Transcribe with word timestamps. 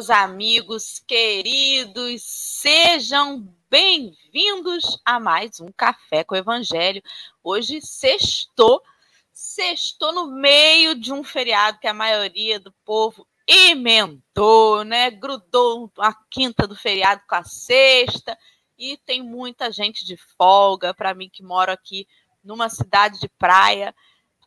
Meus 0.00 0.08
amigos 0.08 0.98
queridos, 1.06 2.22
sejam 2.22 3.46
bem-vindos 3.68 4.98
a 5.04 5.20
mais 5.20 5.60
um 5.60 5.70
Café 5.70 6.24
com 6.24 6.34
o 6.34 6.38
Evangelho. 6.38 7.02
Hoje, 7.44 7.82
sextou, 7.82 8.82
sextou 9.30 10.10
no 10.10 10.28
meio 10.28 10.94
de 10.94 11.12
um 11.12 11.22
feriado 11.22 11.78
que 11.78 11.86
a 11.86 11.92
maioria 11.92 12.58
do 12.58 12.72
povo 12.82 13.28
emendou, 13.46 14.84
né? 14.84 15.10
Grudou 15.10 15.92
a 15.98 16.14
quinta 16.30 16.66
do 16.66 16.74
feriado 16.74 17.20
com 17.28 17.34
a 17.34 17.44
sexta 17.44 18.38
e 18.78 18.96
tem 18.96 19.22
muita 19.22 19.70
gente 19.70 20.06
de 20.06 20.16
folga. 20.16 20.94
Para 20.94 21.12
mim, 21.12 21.28
que 21.30 21.42
moro 21.42 21.70
aqui 21.70 22.08
numa 22.42 22.70
cidade 22.70 23.20
de 23.20 23.28
praia, 23.28 23.94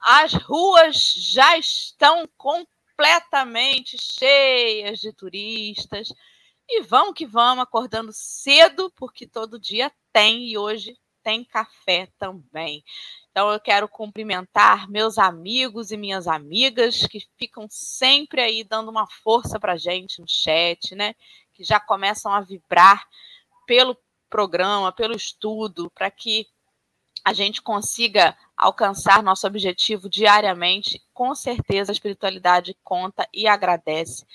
as 0.02 0.34
ruas 0.34 1.14
já 1.16 1.60
estão 1.60 2.28
com 2.36 2.66
completamente 2.96 3.98
cheias 4.00 5.00
de 5.00 5.12
turistas. 5.12 6.14
E 6.68 6.82
vamos 6.82 7.14
que 7.14 7.26
vamos, 7.26 7.64
acordando 7.64 8.12
cedo, 8.14 8.92
porque 8.96 9.28
todo 9.28 9.60
dia 9.60 9.92
tem 10.12 10.46
e 10.46 10.58
hoje 10.58 10.98
tem 11.22 11.44
café 11.44 12.08
também. 12.18 12.84
Então 13.32 13.52
eu 13.52 13.60
quero 13.60 13.88
cumprimentar 13.88 14.90
meus 14.90 15.18
amigos 15.18 15.92
e 15.92 15.98
minhas 15.98 16.28
amigas 16.28 17.08
que 17.08 17.26
ficam 17.38 17.68
sempre 17.70 18.42
aí 18.42 18.64
dando 18.64 18.90
uma 18.90 19.08
força 19.24 19.60
para 19.60 19.78
gente 19.78 20.20
no 20.20 20.28
chat, 20.28 20.96
né? 20.96 21.16
Que 21.54 21.64
já 21.64 21.80
começam 21.80 22.32
a 22.32 22.42
vibrar 22.42 23.08
pelo 23.66 23.98
programa, 24.30 24.92
pelo 24.92 25.16
estudo, 25.16 25.92
para 25.92 26.10
que 26.12 26.48
a 27.24 27.34
gente 27.34 27.62
consiga 27.62 28.36
alcançar 28.58 29.24
nosso 29.24 29.48
objetivo 29.48 30.10
diariamente, 30.10 31.02
com 31.14 31.34
certeza 31.34 31.92
a 31.92 31.94
espiritualidade 31.94 32.78
conta 32.84 33.28
e 33.34 33.48
agradece 33.48 34.26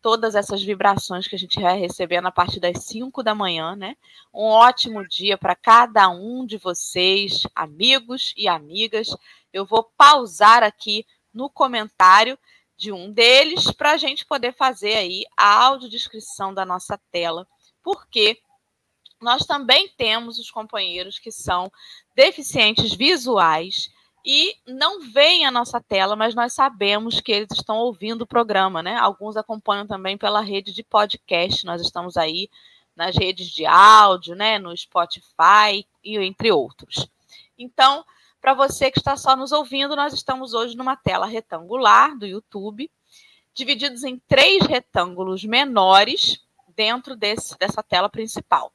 todas 0.00 0.36
essas 0.36 0.62
vibrações 0.62 1.26
que 1.26 1.34
a 1.34 1.38
gente 1.38 1.60
vai 1.60 1.76
recebendo 1.76 2.26
a 2.26 2.30
partir 2.30 2.60
das 2.60 2.84
5 2.84 3.24
da 3.24 3.34
manhã, 3.34 3.74
né? 3.74 3.96
Um 4.32 4.44
ótimo 4.44 5.06
dia 5.08 5.36
para 5.36 5.56
cada 5.56 6.08
um 6.08 6.46
de 6.46 6.56
vocês, 6.58 7.42
amigos 7.52 8.32
e 8.36 8.46
amigas. 8.46 9.08
Eu 9.52 9.66
vou 9.66 9.82
pausar 9.96 10.62
aqui 10.62 11.04
no 11.34 11.50
comentário 11.50 12.38
de 12.76 12.92
um 12.92 13.10
deles 13.10 13.72
para 13.72 13.92
a 13.92 13.96
gente 13.96 14.24
poder 14.24 14.54
fazer 14.54 14.94
aí 14.94 15.24
a 15.36 15.64
audiodescrição 15.64 16.54
da 16.54 16.64
nossa 16.64 16.96
tela, 17.10 17.44
porque 17.82 18.38
nós 19.20 19.44
também 19.46 19.88
temos 19.96 20.38
os 20.38 20.50
companheiros 20.50 21.18
que 21.18 21.30
são 21.30 21.70
deficientes 22.14 22.94
visuais 22.94 23.90
e 24.24 24.56
não 24.66 25.00
veem 25.00 25.46
a 25.46 25.50
nossa 25.50 25.80
tela, 25.80 26.16
mas 26.16 26.34
nós 26.34 26.52
sabemos 26.52 27.20
que 27.20 27.30
eles 27.30 27.48
estão 27.52 27.78
ouvindo 27.78 28.22
o 28.22 28.26
programa, 28.26 28.82
né? 28.82 28.96
Alguns 28.96 29.36
acompanham 29.36 29.86
também 29.86 30.18
pela 30.18 30.40
rede 30.40 30.72
de 30.72 30.82
podcast. 30.82 31.64
Nós 31.64 31.80
estamos 31.80 32.16
aí 32.16 32.50
nas 32.96 33.16
redes 33.16 33.46
de 33.46 33.64
áudio, 33.64 34.34
né? 34.34 34.58
No 34.58 34.76
Spotify 34.76 35.86
e 36.02 36.18
entre 36.18 36.50
outros. 36.50 37.08
Então, 37.56 38.04
para 38.40 38.52
você 38.52 38.90
que 38.90 38.98
está 38.98 39.16
só 39.16 39.36
nos 39.36 39.52
ouvindo, 39.52 39.94
nós 39.94 40.12
estamos 40.12 40.54
hoje 40.54 40.76
numa 40.76 40.96
tela 40.96 41.26
retangular 41.26 42.18
do 42.18 42.26
YouTube, 42.26 42.90
divididos 43.54 44.02
em 44.02 44.18
três 44.26 44.66
retângulos 44.66 45.44
menores 45.44 46.44
dentro 46.74 47.16
desse, 47.16 47.56
dessa 47.58 47.82
tela 47.82 48.08
principal. 48.08 48.72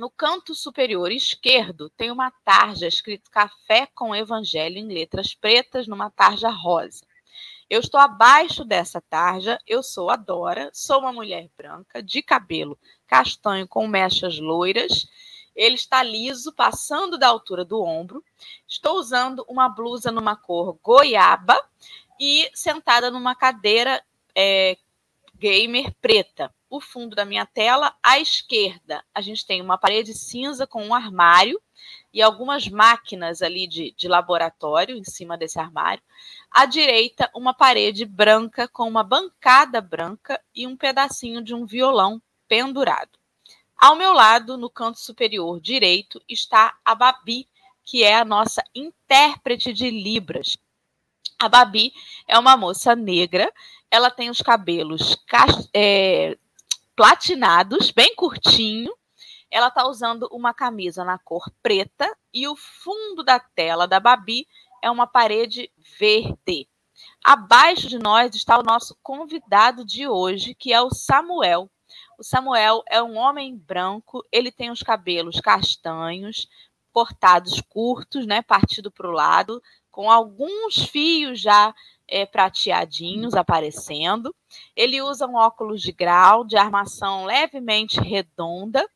No 0.00 0.08
canto 0.08 0.54
superior 0.54 1.12
esquerdo 1.12 1.90
tem 1.90 2.10
uma 2.10 2.30
tarja 2.42 2.86
escrito 2.86 3.30
Café 3.30 3.86
com 3.94 4.16
Evangelho 4.16 4.78
em 4.78 4.88
letras 4.88 5.34
pretas 5.34 5.86
numa 5.86 6.08
tarja 6.08 6.48
rosa. 6.48 7.04
Eu 7.68 7.80
estou 7.80 8.00
abaixo 8.00 8.64
dessa 8.64 8.98
tarja, 8.98 9.58
eu 9.66 9.82
sou 9.82 10.08
a 10.08 10.16
Dora, 10.16 10.70
sou 10.72 11.00
uma 11.00 11.12
mulher 11.12 11.50
branca, 11.54 12.02
de 12.02 12.22
cabelo 12.22 12.78
castanho 13.06 13.68
com 13.68 13.86
mechas 13.86 14.38
loiras. 14.38 15.06
Ele 15.54 15.74
está 15.74 16.02
liso, 16.02 16.50
passando 16.54 17.18
da 17.18 17.28
altura 17.28 17.62
do 17.62 17.82
ombro. 17.82 18.24
Estou 18.66 18.96
usando 18.96 19.44
uma 19.46 19.68
blusa 19.68 20.10
numa 20.10 20.34
cor 20.34 20.78
goiaba 20.82 21.62
e 22.18 22.50
sentada 22.54 23.10
numa 23.10 23.34
cadeira 23.34 24.02
é, 24.34 24.78
gamer 25.38 25.94
preta 26.00 26.50
o 26.70 26.80
fundo 26.80 27.16
da 27.16 27.24
minha 27.24 27.44
tela. 27.44 27.94
À 28.00 28.18
esquerda, 28.20 29.04
a 29.12 29.20
gente 29.20 29.44
tem 29.44 29.60
uma 29.60 29.76
parede 29.76 30.14
cinza 30.14 30.66
com 30.66 30.82
um 30.86 30.94
armário 30.94 31.60
e 32.14 32.22
algumas 32.22 32.68
máquinas 32.68 33.42
ali 33.42 33.66
de, 33.66 33.92
de 33.96 34.08
laboratório 34.08 34.96
em 34.96 35.04
cima 35.04 35.36
desse 35.36 35.58
armário. 35.58 36.02
À 36.50 36.64
direita, 36.64 37.28
uma 37.34 37.52
parede 37.52 38.04
branca 38.04 38.68
com 38.68 38.88
uma 38.88 39.02
bancada 39.02 39.80
branca 39.80 40.40
e 40.54 40.66
um 40.66 40.76
pedacinho 40.76 41.42
de 41.42 41.54
um 41.54 41.66
violão 41.66 42.22
pendurado. 42.48 43.18
Ao 43.76 43.96
meu 43.96 44.12
lado, 44.12 44.56
no 44.56 44.70
canto 44.70 45.00
superior 45.00 45.60
direito, 45.60 46.22
está 46.28 46.76
a 46.84 46.94
Babi, 46.94 47.48
que 47.84 48.04
é 48.04 48.14
a 48.14 48.24
nossa 48.24 48.62
intérprete 48.74 49.72
de 49.72 49.90
Libras. 49.90 50.56
A 51.38 51.48
Babi 51.48 51.92
é 52.28 52.38
uma 52.38 52.56
moça 52.56 52.94
negra, 52.94 53.50
ela 53.90 54.10
tem 54.10 54.28
os 54.28 54.42
cabelos 54.42 55.16
é, 55.74 56.36
platinados, 57.00 57.90
bem 57.90 58.14
curtinho. 58.14 58.92
Ela 59.50 59.68
está 59.68 59.88
usando 59.88 60.28
uma 60.30 60.52
camisa 60.52 61.02
na 61.02 61.18
cor 61.18 61.50
preta 61.62 62.14
e 62.30 62.46
o 62.46 62.54
fundo 62.54 63.24
da 63.24 63.40
tela 63.40 63.88
da 63.88 63.98
Babi 63.98 64.46
é 64.82 64.90
uma 64.90 65.06
parede 65.06 65.72
verde. 65.98 66.68
Abaixo 67.24 67.88
de 67.88 67.98
nós 67.98 68.34
está 68.34 68.58
o 68.58 68.62
nosso 68.62 68.94
convidado 69.02 69.82
de 69.82 70.06
hoje, 70.06 70.54
que 70.54 70.74
é 70.74 70.82
o 70.82 70.90
Samuel. 70.90 71.70
O 72.18 72.22
Samuel 72.22 72.82
é 72.86 73.02
um 73.02 73.16
homem 73.16 73.56
branco, 73.56 74.22
ele 74.30 74.52
tem 74.52 74.70
os 74.70 74.82
cabelos 74.82 75.40
castanhos, 75.40 76.46
cortados 76.92 77.62
curtos, 77.62 78.26
né, 78.26 78.42
partido 78.42 78.90
para 78.90 79.08
o 79.08 79.12
lado, 79.12 79.62
com 79.90 80.10
alguns 80.10 80.82
fios 80.90 81.40
já 81.40 81.74
é, 82.10 82.26
prateadinhos 82.26 83.34
aparecendo. 83.34 84.34
Ele 84.74 85.00
usa 85.00 85.26
um 85.26 85.36
óculos 85.36 85.80
de 85.80 85.92
grau 85.92 86.44
de 86.44 86.56
armação 86.56 87.24
levemente 87.24 88.00
redonda. 88.00 88.86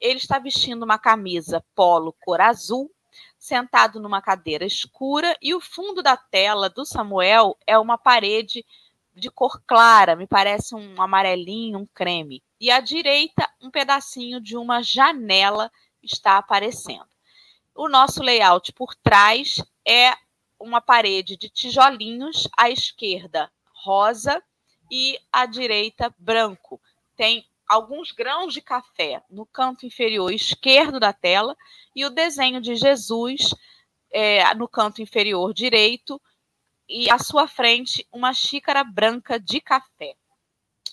Ele 0.00 0.18
está 0.18 0.38
vestindo 0.38 0.82
uma 0.82 0.98
camisa 0.98 1.64
polo 1.74 2.14
cor 2.20 2.40
azul, 2.40 2.90
sentado 3.38 4.00
numa 4.00 4.22
cadeira 4.22 4.64
escura, 4.64 5.36
e 5.40 5.54
o 5.54 5.60
fundo 5.60 6.02
da 6.02 6.16
tela 6.16 6.68
do 6.68 6.84
Samuel 6.84 7.56
é 7.66 7.78
uma 7.78 7.98
parede 7.98 8.64
de 9.14 9.30
cor 9.30 9.62
clara, 9.66 10.16
me 10.16 10.26
parece 10.26 10.74
um 10.74 11.00
amarelinho, 11.00 11.78
um 11.78 11.86
creme. 11.86 12.42
E 12.60 12.70
à 12.70 12.80
direita, 12.80 13.48
um 13.60 13.70
pedacinho 13.70 14.40
de 14.40 14.56
uma 14.56 14.82
janela 14.82 15.70
está 16.02 16.38
aparecendo. 16.38 17.06
O 17.74 17.88
nosso 17.88 18.22
layout 18.22 18.72
por 18.72 18.94
trás 18.94 19.62
é 19.86 20.14
uma 20.64 20.80
parede 20.80 21.36
de 21.36 21.50
tijolinhos, 21.50 22.48
à 22.56 22.70
esquerda 22.70 23.52
rosa 23.72 24.42
e 24.90 25.18
à 25.30 25.44
direita 25.44 26.12
branco. 26.18 26.80
Tem 27.14 27.46
alguns 27.68 28.12
grãos 28.12 28.54
de 28.54 28.62
café 28.62 29.22
no 29.28 29.44
canto 29.44 29.84
inferior 29.84 30.32
esquerdo 30.32 30.98
da 30.98 31.12
tela 31.12 31.54
e 31.94 32.04
o 32.04 32.10
desenho 32.10 32.60
de 32.60 32.74
Jesus 32.76 33.54
é, 34.10 34.54
no 34.54 34.66
canto 34.66 35.02
inferior 35.02 35.52
direito 35.52 36.20
e 36.88 37.10
à 37.10 37.18
sua 37.18 37.46
frente 37.46 38.06
uma 38.10 38.32
xícara 38.32 38.82
branca 38.82 39.38
de 39.38 39.60
café. 39.60 40.14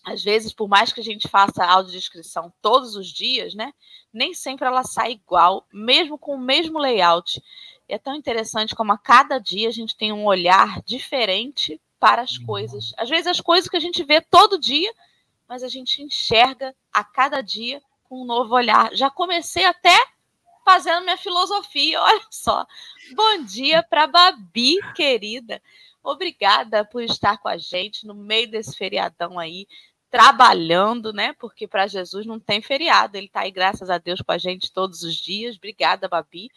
Às 0.04 0.24
vezes, 0.24 0.52
por 0.52 0.68
mais 0.68 0.92
que 0.92 1.00
a 1.00 1.04
gente 1.04 1.28
faça 1.28 1.64
audiodescrição 1.64 2.52
todos 2.62 2.96
os 2.96 3.08
dias, 3.08 3.54
né, 3.54 3.72
nem 4.12 4.34
sempre 4.34 4.66
ela 4.66 4.84
sai 4.84 5.12
igual, 5.12 5.68
mesmo 5.72 6.18
com 6.18 6.36
o 6.36 6.42
mesmo 6.42 6.80
layout 6.80 7.42
é 7.94 7.98
tão 7.98 8.16
interessante 8.16 8.74
como 8.74 8.94
a 8.94 8.98
cada 8.98 9.38
dia 9.38 9.68
a 9.68 9.72
gente 9.72 9.98
tem 9.98 10.14
um 10.14 10.26
olhar 10.26 10.82
diferente 10.84 11.80
para 12.00 12.22
as 12.22 12.38
coisas. 12.38 12.94
Às 12.98 13.10
vezes 13.10 13.28
as 13.28 13.42
coisas 13.42 13.70
que 13.70 13.78
a 13.78 13.82
gente 13.82 14.04
vê 14.04 14.22
todo 14.22 14.60
dia, 14.60 14.92
mas 15.48 15.62
a 15.62 15.68
gente 15.68 16.02
enxerga 16.02 16.74
a 16.92 17.04
cada 17.04 17.42
dia 17.42 17.82
com 18.06 18.22
um 18.22 18.26
novo 18.26 18.56
olhar. 18.56 18.96
Já 18.96 19.10
comecei 19.10 19.66
até 19.66 19.96
fazendo 20.64 21.04
minha 21.04 21.18
filosofia, 21.18 22.00
olha 22.02 22.26
só. 22.32 22.66
Bom 23.14 23.44
dia 23.44 23.84
para 23.84 24.08
Babi, 24.08 24.78
querida. 24.96 25.62
Obrigada 26.02 26.86
por 26.86 27.04
estar 27.04 27.38
com 27.38 27.50
a 27.50 27.58
gente 27.58 28.08
no 28.08 28.16
meio 28.16 28.50
desse 28.50 28.76
feriadão 28.76 29.38
aí 29.38 29.68
trabalhando, 30.12 31.14
né? 31.14 31.34
Porque 31.40 31.66
para 31.66 31.88
Jesus 31.88 32.26
não 32.26 32.38
tem 32.38 32.62
feriado, 32.62 33.16
ele 33.16 33.28
está 33.28 33.42
aí, 33.42 33.52
graças 33.52 33.90
a 33.90 33.98
Deus, 33.98 34.22
com 34.22 34.32
a 34.34 34.38
gente 34.38 34.72
todos 34.72 35.04
os 35.04 35.16
dias. 35.16 35.56
Obrigada, 35.56 36.10
Babi. 36.10 36.50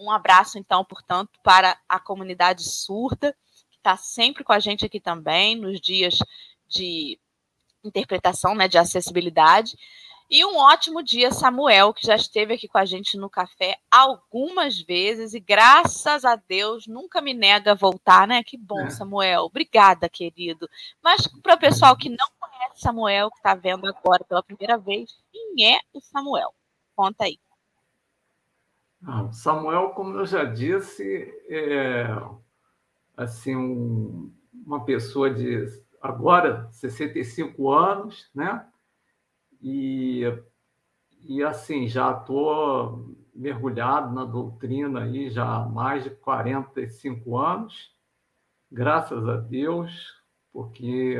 Um 0.00 0.10
abraço, 0.10 0.58
então, 0.58 0.82
portanto, 0.82 1.38
para 1.44 1.78
a 1.86 2.00
comunidade 2.00 2.64
surda, 2.64 3.36
que 3.70 3.76
está 3.76 3.98
sempre 3.98 4.42
com 4.42 4.52
a 4.52 4.58
gente 4.58 4.86
aqui 4.86 4.98
também, 4.98 5.54
nos 5.54 5.78
dias 5.78 6.18
de 6.66 7.20
interpretação, 7.84 8.54
né, 8.54 8.66
de 8.66 8.78
acessibilidade. 8.78 9.76
E 10.30 10.42
um 10.42 10.56
ótimo 10.56 11.02
dia, 11.02 11.30
Samuel, 11.32 11.92
que 11.92 12.06
já 12.06 12.14
esteve 12.14 12.54
aqui 12.54 12.66
com 12.66 12.78
a 12.78 12.84
gente 12.86 13.18
no 13.18 13.28
café 13.28 13.76
algumas 13.90 14.80
vezes 14.80 15.34
e 15.34 15.40
graças 15.40 16.24
a 16.24 16.36
Deus 16.36 16.86
nunca 16.86 17.20
me 17.20 17.34
nega 17.34 17.74
voltar, 17.74 18.26
né? 18.28 18.42
Que 18.42 18.56
bom, 18.56 18.82
é. 18.82 18.90
Samuel. 18.90 19.42
Obrigada, 19.42 20.08
querido. 20.08 20.70
Mas 21.02 21.26
para 21.42 21.56
o 21.56 21.58
pessoal 21.58 21.96
que 21.96 22.08
não 22.08 22.28
conhece 22.38 22.80
Samuel 22.80 23.28
que 23.28 23.38
está 23.38 23.54
vendo 23.56 23.86
agora 23.88 24.24
pela 24.24 24.42
primeira 24.42 24.78
vez, 24.78 25.10
quem 25.32 25.74
é 25.74 25.80
o 25.92 26.00
Samuel? 26.00 26.54
Conta 26.94 27.24
aí. 27.24 27.38
Ah, 29.02 29.32
Samuel, 29.32 29.90
como 29.90 30.18
eu 30.18 30.26
já 30.26 30.44
disse, 30.44 31.02
é 31.48 32.06
assim 33.16 33.56
um, 33.56 34.30
uma 34.52 34.84
pessoa 34.84 35.32
de 35.32 35.66
agora 36.02 36.68
65 36.70 37.70
anos, 37.70 38.30
né? 38.34 38.66
E, 39.62 40.22
e 41.22 41.42
assim, 41.42 41.88
já 41.88 42.12
estou 42.12 43.16
mergulhado 43.34 44.14
na 44.14 44.24
doutrina 44.26 45.04
aí 45.04 45.30
já 45.30 45.46
há 45.46 45.66
mais 45.66 46.04
de 46.04 46.10
45 46.10 47.38
anos, 47.38 47.94
graças 48.70 49.26
a 49.26 49.36
Deus, 49.38 49.90
porque 50.52 51.16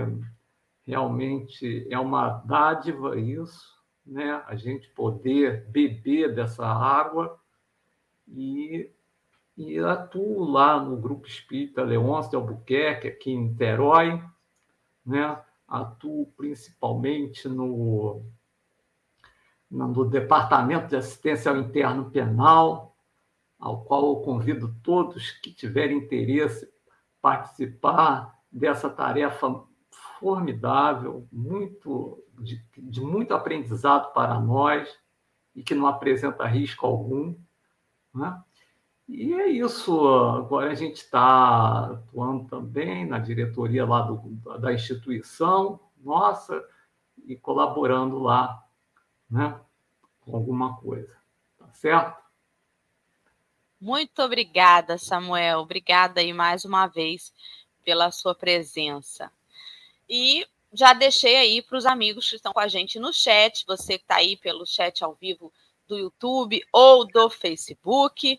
realmente 0.86 1.86
é 1.90 1.98
uma 1.98 2.28
dádiva 2.44 3.18
isso, 3.18 3.74
né? 4.04 4.42
A 4.46 4.54
gente 4.54 4.86
poder 4.90 5.66
beber 5.68 6.34
dessa 6.34 6.66
água 6.66 7.40
e, 8.30 8.90
e 9.56 9.78
atuo 9.78 10.44
lá 10.44 10.82
no 10.82 10.96
Grupo 10.96 11.26
Espírita 11.26 11.82
Leôncio 11.82 12.30
de 12.30 12.36
Albuquerque, 12.36 13.08
aqui 13.08 13.32
em 13.32 13.48
Niterói, 13.48 14.22
né? 15.04 15.40
atuo 15.66 16.26
principalmente 16.36 17.48
no, 17.48 18.24
no 19.70 20.04
Departamento 20.04 20.88
de 20.88 20.96
Assistência 20.96 21.50
ao 21.50 21.58
Interno 21.58 22.10
Penal, 22.10 22.96
ao 23.58 23.84
qual 23.84 24.06
eu 24.08 24.16
convido 24.16 24.74
todos 24.82 25.30
que 25.30 25.52
tiverem 25.52 25.98
interesse 25.98 26.68
participar 27.20 28.38
dessa 28.50 28.88
tarefa 28.88 29.62
formidável, 30.18 31.26
muito 31.30 32.22
de, 32.38 32.62
de, 32.76 33.00
muito 33.00 33.32
aprendizado 33.34 34.12
para 34.12 34.40
nós 34.40 34.88
e 35.54 35.62
que 35.62 35.74
não 35.74 35.86
apresenta 35.86 36.46
risco 36.46 36.86
algum. 36.86 37.34
Né? 38.14 38.42
E 39.08 39.34
é 39.34 39.48
isso. 39.48 40.06
Agora 40.08 40.70
a 40.70 40.74
gente 40.74 40.96
está 40.96 41.86
atuando 41.86 42.48
também 42.48 43.04
na 43.04 43.18
diretoria 43.18 43.84
lá 43.84 44.02
do, 44.02 44.18
da 44.58 44.72
instituição 44.72 45.80
nossa 45.98 46.64
e 47.26 47.36
colaborando 47.36 48.18
lá, 48.18 48.64
né, 49.28 49.60
com 50.20 50.36
alguma 50.36 50.76
coisa. 50.76 51.16
Tá 51.58 51.72
certo? 51.72 52.20
Muito 53.80 54.22
obrigada, 54.22 54.98
Samuel. 54.98 55.60
Obrigada 55.60 56.20
aí 56.20 56.32
mais 56.32 56.64
uma 56.64 56.86
vez 56.86 57.32
pela 57.84 58.10
sua 58.10 58.34
presença. 58.34 59.32
E 60.08 60.46
já 60.72 60.92
deixei 60.92 61.36
aí 61.36 61.62
para 61.62 61.78
os 61.78 61.86
amigos 61.86 62.28
que 62.28 62.36
estão 62.36 62.52
com 62.52 62.60
a 62.60 62.68
gente 62.68 62.98
no 62.98 63.12
chat, 63.12 63.64
você 63.66 63.98
que 63.98 64.04
está 64.04 64.16
aí 64.16 64.36
pelo 64.36 64.66
chat 64.66 65.02
ao 65.02 65.14
vivo 65.14 65.52
do 65.90 65.98
YouTube 65.98 66.62
ou 66.72 67.04
do 67.04 67.28
Facebook 67.28 68.38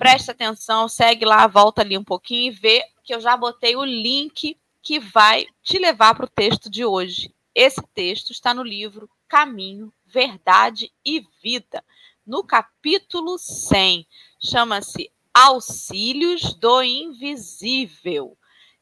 presta 0.00 0.32
atenção, 0.32 0.88
segue 0.88 1.26
lá, 1.26 1.46
volta 1.46 1.82
ali 1.82 1.98
um 1.98 2.02
pouquinho 2.02 2.50
e 2.50 2.50
vê 2.50 2.82
que 3.04 3.14
eu 3.14 3.20
já 3.20 3.36
botei 3.36 3.76
o 3.76 3.84
link 3.84 4.58
que 4.80 4.98
vai 4.98 5.46
te 5.62 5.78
levar 5.78 6.14
para 6.14 6.24
o 6.24 6.30
texto 6.30 6.70
de 6.70 6.86
hoje. 6.86 7.34
Esse 7.54 7.82
texto 7.94 8.30
está 8.32 8.54
no 8.54 8.62
livro 8.62 9.10
Caminho, 9.28 9.92
Verdade 10.06 10.90
e 11.04 11.22
Vida, 11.42 11.84
no 12.26 12.42
capítulo 12.42 13.38
100. 13.38 14.06
Chama-se 14.42 15.12
Auxílios 15.34 16.54
do 16.54 16.82
Invisível 16.82 18.38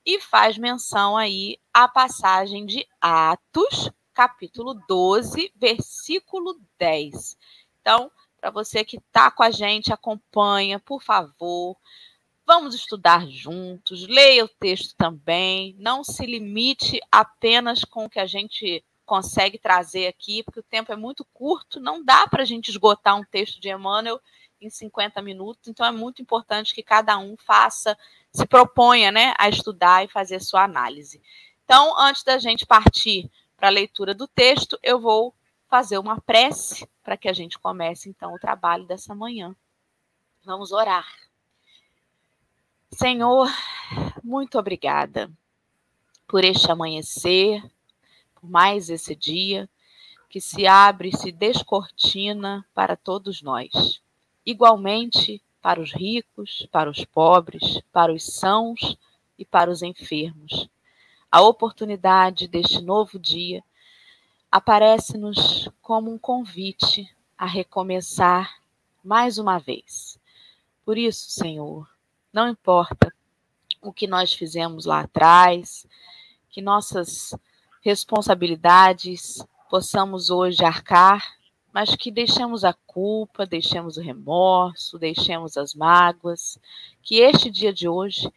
e 0.07 0.21
faz 0.21 0.57
menção 0.57 1.17
aí 1.17 1.59
à 1.75 1.89
passagem 1.89 2.65
de 2.65 2.87
Atos, 3.01 3.91
capítulo 4.15 4.75
12, 4.89 5.53
versículo 5.57 6.61
10. 6.79 7.37
Então, 7.89 8.11
para 8.39 8.51
você 8.51 8.85
que 8.85 8.99
está 8.99 9.31
com 9.31 9.43
a 9.43 9.51
gente, 9.51 9.91
acompanha, 9.91 10.79
por 10.79 11.03
favor. 11.03 11.75
Vamos 12.47 12.75
estudar 12.75 13.27
juntos, 13.27 14.07
leia 14.07 14.45
o 14.45 14.49
texto 14.61 14.95
também. 14.95 15.75
Não 15.79 16.05
se 16.05 16.27
limite 16.27 17.01
apenas 17.11 17.85
com 17.85 18.05
o 18.05 18.11
que 18.11 18.21
a 18.21 18.27
gente 18.27 18.85
consegue 19.07 19.57
trazer 19.57 20.07
aqui, 20.07 20.43
porque 20.43 20.61
o 20.61 20.63
tempo 20.63 20.93
é 20.93 20.97
muito 20.97 21.25
curto, 21.33 21.81
não 21.81 22.05
dá 22.05 22.27
para 22.29 22.43
a 22.43 22.45
gente 22.45 22.69
esgotar 22.69 23.17
um 23.17 23.25
texto 23.25 23.59
de 23.59 23.71
Emmanuel 23.71 24.21
em 24.61 24.69
50 24.69 25.23
minutos, 25.23 25.67
então 25.67 25.87
é 25.87 25.91
muito 25.91 26.21
importante 26.21 26.75
que 26.75 26.83
cada 26.83 27.17
um 27.17 27.39
faça, 27.39 27.97
se 28.31 28.47
proponha 28.47 29.11
né, 29.11 29.33
a 29.39 29.49
estudar 29.49 30.05
e 30.05 30.09
fazer 30.09 30.43
sua 30.43 30.63
análise. 30.63 31.23
Então, 31.65 31.99
antes 31.99 32.23
da 32.23 32.37
gente 32.37 32.67
partir 32.67 33.31
para 33.57 33.69
a 33.69 33.73
leitura 33.73 34.13
do 34.15 34.29
texto, 34.29 34.79
eu 34.83 35.01
vou 35.01 35.35
fazer 35.69 35.99
uma 35.99 36.21
prece 36.21 36.89
para 37.03 37.17
que 37.17 37.29
a 37.29 37.33
gente 37.33 37.59
comece 37.59 38.09
então 38.09 38.35
o 38.35 38.39
trabalho 38.39 38.87
dessa 38.87 39.15
manhã. 39.15 39.55
Vamos 40.45 40.73
orar. 40.73 41.07
Senhor, 42.91 43.49
muito 44.25 44.59
obrigada 44.59 45.31
por 46.27 46.43
este 46.43 46.71
amanhecer, 46.71 47.63
por 48.35 48.49
mais 48.49 48.89
esse 48.89 49.15
dia 49.15 49.69
que 50.29 50.41
se 50.41 50.67
abre 50.67 51.09
e 51.09 51.17
se 51.17 51.33
descortina 51.33 52.67
para 52.75 52.97
todos 52.97 53.43
nós. 53.43 54.03
Igualmente 54.45 55.43
para 55.61 55.81
os 55.81 55.93
ricos, 55.93 56.67
para 56.71 56.91
os 56.91 57.05
pobres, 57.05 57.81
para 57.93 58.13
os 58.13 58.25
sãos 58.25 58.97
e 59.39 59.45
para 59.45 59.71
os 59.71 59.83
enfermos. 59.83 60.69
A 61.31 61.41
oportunidade 61.43 62.49
deste 62.49 62.81
novo 62.81 63.19
dia 63.19 63.63
aparece-nos 64.51 65.69
como 65.83 66.11
um 66.11 66.19
convite 66.19 67.09
a 67.37 67.47
recomeçar 67.47 68.61
mais 69.05 69.39
uma 69.39 69.59
vez. 69.59 70.19
Por 70.85 70.97
isso, 70.97 71.31
Senhor, 71.31 71.89
não 72.33 72.49
importa 72.49 73.15
o 73.83 73.93
que 73.93 74.07
nós 74.07 74.33
fizemos 74.33 74.85
lá 74.87 75.01
atrás, 75.01 75.87
que 76.51 76.63
nossas 76.63 77.35
responsabilidades 77.83 79.45
possamos 79.71 80.31
hoje 80.31 80.65
arcar, 80.65 81.23
mas 81.73 81.95
que 81.95 82.11
deixemos 82.11 82.65
a 82.65 82.73
culpa, 82.73 83.47
deixemos 83.47 83.99
o 83.99 84.03
remorso, 84.03 84.99
deixemos 84.99 85.57
as 85.57 85.75
mágoas, 85.75 86.59
que 87.03 87.21
este 87.21 87.51
dia 87.51 87.73
de 87.73 87.87
hoje 87.87 88.33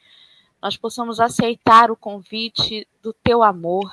nós 0.62 0.78
possamos 0.78 1.20
aceitar 1.20 1.90
o 1.90 1.96
convite 1.96 2.88
do 3.02 3.14
teu 3.14 3.42
amor 3.42 3.92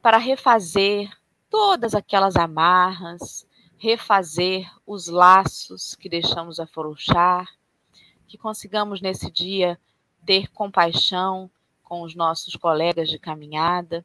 para 0.00 0.16
refazer 0.16 1.10
todas 1.54 1.94
aquelas 1.94 2.34
amarras, 2.34 3.46
refazer 3.78 4.68
os 4.84 5.06
laços 5.06 5.94
que 5.94 6.08
deixamos 6.08 6.58
afrouxar, 6.58 7.48
que 8.26 8.36
consigamos 8.36 9.00
nesse 9.00 9.30
dia 9.30 9.78
ter 10.26 10.50
compaixão 10.50 11.48
com 11.84 12.02
os 12.02 12.12
nossos 12.16 12.56
colegas 12.56 13.08
de 13.08 13.20
caminhada, 13.20 14.04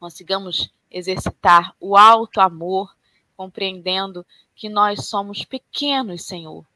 consigamos 0.00 0.68
exercitar 0.90 1.72
o 1.78 1.96
alto 1.96 2.40
amor, 2.40 2.96
compreendendo 3.36 4.26
que 4.52 4.68
nós 4.68 5.06
somos 5.06 5.44
pequenos, 5.44 6.24
Senhor, 6.24 6.66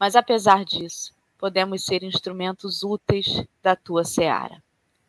mas 0.00 0.16
apesar 0.16 0.64
disso, 0.64 1.12
podemos 1.36 1.84
ser 1.84 2.02
instrumentos 2.02 2.82
úteis 2.82 3.44
da 3.62 3.76
tua 3.76 4.04
seara. 4.04 4.64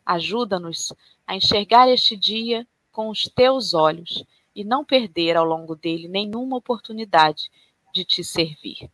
Ajuda-nos 0.05 0.91
a 1.25 1.37
enxergar 1.37 1.87
este 1.87 2.17
dia 2.17 2.67
com 2.95 3.09
os 3.09 3.23
teus 3.23 3.73
olhos 3.73 4.23
e 4.55 4.63
não 4.63 4.85
perder 4.85 5.35
ao 5.35 5.43
longo 5.43 5.75
dele 5.75 6.07
nenhuma 6.07 6.55
oportunidade 6.55 7.51
de 7.93 8.05
te 8.05 8.23
servir. 8.23 8.89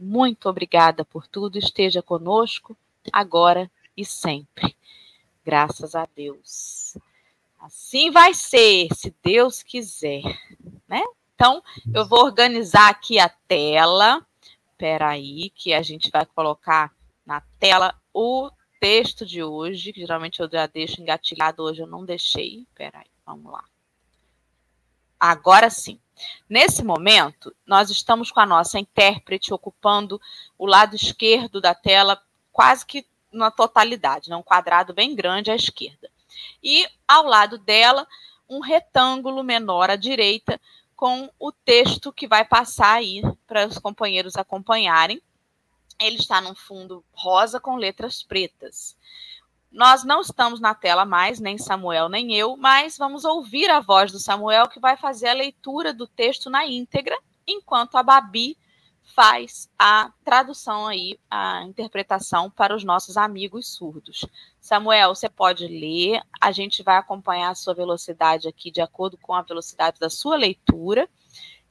Muito 0.00 0.48
obrigada 0.48 1.04
por 1.04 1.26
tudo, 1.26 1.58
esteja 1.58 2.02
conosco 2.02 2.74
agora 3.12 3.70
e 3.94 4.06
sempre. 4.06 4.74
Graças 5.44 5.94
a 5.94 6.08
Deus. 6.16 6.96
Assim 7.60 8.10
vai 8.10 8.32
ser, 8.32 8.88
se 8.94 9.14
Deus 9.22 9.62
quiser, 9.62 10.22
né? 10.88 11.02
Então, 11.34 11.62
eu 11.92 12.08
vou 12.08 12.24
organizar 12.24 12.88
aqui 12.88 13.18
a 13.18 13.28
tela. 13.28 14.26
Espera 14.70 15.10
aí, 15.10 15.50
que 15.50 15.74
a 15.74 15.82
gente 15.82 16.10
vai 16.10 16.24
colocar 16.24 16.90
na 17.26 17.42
tela 17.60 17.94
o 18.14 18.50
texto 18.80 19.26
de 19.26 19.42
hoje, 19.42 19.92
que 19.92 20.00
geralmente 20.00 20.40
eu 20.40 20.48
já 20.50 20.66
deixo 20.66 21.02
engatilhado, 21.02 21.62
hoje 21.62 21.82
eu 21.82 21.86
não 21.86 22.02
deixei. 22.02 22.62
Espera 22.62 23.00
aí. 23.00 23.11
Vamos 23.24 23.52
lá. 23.52 23.64
Agora 25.18 25.70
sim. 25.70 26.00
Nesse 26.48 26.84
momento, 26.84 27.54
nós 27.66 27.90
estamos 27.90 28.30
com 28.30 28.40
a 28.40 28.46
nossa 28.46 28.78
intérprete 28.78 29.52
ocupando 29.52 30.20
o 30.58 30.66
lado 30.66 30.94
esquerdo 30.94 31.60
da 31.60 31.74
tela, 31.74 32.22
quase 32.52 32.84
que 32.84 33.06
na 33.32 33.50
totalidade, 33.50 34.28
né? 34.28 34.36
um 34.36 34.42
quadrado 34.42 34.92
bem 34.92 35.14
grande 35.14 35.50
à 35.50 35.56
esquerda. 35.56 36.10
E 36.62 36.86
ao 37.08 37.24
lado 37.24 37.58
dela, 37.58 38.06
um 38.48 38.60
retângulo 38.60 39.42
menor 39.42 39.90
à 39.90 39.96
direita, 39.96 40.60
com 40.94 41.28
o 41.38 41.50
texto 41.50 42.12
que 42.12 42.28
vai 42.28 42.44
passar 42.44 42.94
aí 42.94 43.22
para 43.46 43.66
os 43.66 43.78
companheiros 43.78 44.36
acompanharem. 44.36 45.20
Ele 45.98 46.16
está 46.16 46.40
num 46.40 46.54
fundo 46.54 47.04
rosa 47.12 47.58
com 47.58 47.76
letras 47.76 48.22
pretas. 48.22 48.96
Nós 49.72 50.04
não 50.04 50.20
estamos 50.20 50.60
na 50.60 50.74
tela 50.74 51.04
mais, 51.04 51.40
nem 51.40 51.56
Samuel, 51.56 52.08
nem 52.08 52.34
eu, 52.34 52.56
mas 52.56 52.98
vamos 52.98 53.24
ouvir 53.24 53.70
a 53.70 53.80
voz 53.80 54.12
do 54.12 54.18
Samuel 54.18 54.68
que 54.68 54.78
vai 54.78 54.96
fazer 54.96 55.28
a 55.28 55.34
leitura 55.34 55.94
do 55.94 56.06
texto 56.06 56.50
na 56.50 56.66
íntegra, 56.66 57.18
enquanto 57.46 57.96
a 57.96 58.02
Babi 58.02 58.56
faz 59.14 59.68
a 59.78 60.12
tradução 60.24 60.86
aí, 60.86 61.18
a 61.30 61.62
interpretação 61.64 62.50
para 62.50 62.74
os 62.74 62.84
nossos 62.84 63.16
amigos 63.16 63.74
surdos. 63.74 64.24
Samuel, 64.60 65.14
você 65.14 65.28
pode 65.28 65.66
ler, 65.66 66.20
a 66.40 66.52
gente 66.52 66.82
vai 66.82 66.96
acompanhar 66.96 67.50
a 67.50 67.54
sua 67.54 67.74
velocidade 67.74 68.48
aqui 68.48 68.70
de 68.70 68.80
acordo 68.80 69.18
com 69.18 69.34
a 69.34 69.42
velocidade 69.42 69.98
da 69.98 70.08
sua 70.08 70.36
leitura, 70.36 71.08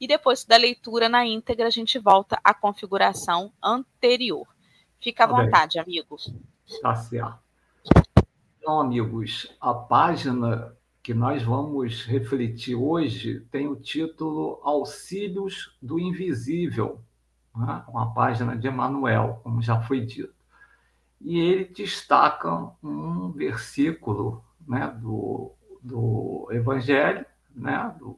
e 0.00 0.06
depois 0.08 0.44
da 0.44 0.56
leitura 0.56 1.08
na 1.08 1.24
íntegra 1.24 1.68
a 1.68 1.70
gente 1.70 1.98
volta 1.98 2.38
à 2.42 2.52
configuração 2.52 3.52
anterior. 3.62 4.46
Fica 5.00 5.24
à 5.24 5.28
tá 5.28 5.32
vontade, 5.32 5.78
amigos. 5.78 6.32
Tá 6.80 6.94
certo. 6.96 7.51
Então, 8.62 8.80
amigos, 8.80 9.52
a 9.60 9.74
página 9.74 10.72
que 11.02 11.12
nós 11.12 11.42
vamos 11.42 12.04
refletir 12.04 12.76
hoje 12.76 13.40
tem 13.50 13.66
o 13.66 13.74
título 13.74 14.60
Auxílios 14.62 15.76
do 15.82 15.98
Invisível, 15.98 17.00
né? 17.56 17.82
uma 17.88 18.14
página 18.14 18.56
de 18.56 18.68
Emmanuel, 18.68 19.40
como 19.42 19.60
já 19.60 19.80
foi 19.80 20.02
dito. 20.02 20.32
E 21.20 21.40
ele 21.40 21.64
destaca 21.64 22.70
um 22.80 23.32
versículo 23.32 24.44
né, 24.64 24.96
do, 24.96 25.50
do 25.82 26.46
Evangelho, 26.52 27.26
né, 27.52 27.92
do, 27.98 28.16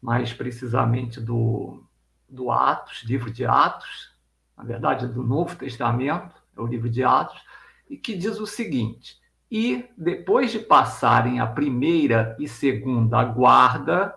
mais 0.00 0.32
precisamente 0.32 1.20
do, 1.20 1.84
do 2.26 2.50
Atos, 2.50 3.02
livro 3.02 3.30
de 3.30 3.44
Atos, 3.44 4.16
na 4.56 4.64
verdade, 4.64 5.06
do 5.06 5.22
Novo 5.22 5.54
Testamento, 5.54 6.34
é 6.56 6.60
o 6.62 6.66
livro 6.66 6.88
de 6.88 7.04
Atos, 7.04 7.44
e 7.90 7.98
que 7.98 8.16
diz 8.16 8.40
o 8.40 8.46
seguinte: 8.46 9.20
e 9.58 9.88
depois 9.96 10.52
de 10.52 10.58
passarem 10.58 11.40
a 11.40 11.46
primeira 11.46 12.36
e 12.38 12.46
segunda 12.46 13.24
guarda, 13.24 14.14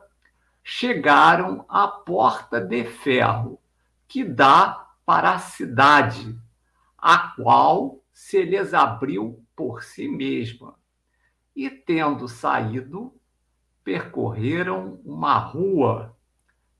chegaram 0.62 1.64
à 1.70 1.88
porta 1.88 2.60
de 2.60 2.84
ferro, 2.84 3.58
que 4.06 4.26
dá 4.26 4.90
para 5.06 5.32
a 5.32 5.40
cidade, 5.40 6.38
a 6.98 7.30
qual 7.38 8.04
se 8.12 8.44
lhes 8.44 8.74
abriu 8.74 9.42
por 9.56 9.82
si 9.82 10.10
mesma. 10.10 10.76
E 11.56 11.70
tendo 11.70 12.28
saído, 12.28 13.14
percorreram 13.82 15.00
uma 15.06 15.38
rua, 15.38 16.18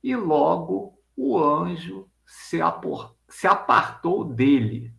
e 0.04 0.14
logo 0.18 1.00
o 1.16 1.42
anjo 1.42 2.10
se, 2.26 2.60
se 3.30 3.48
apartou 3.48 4.26
dele 4.26 4.94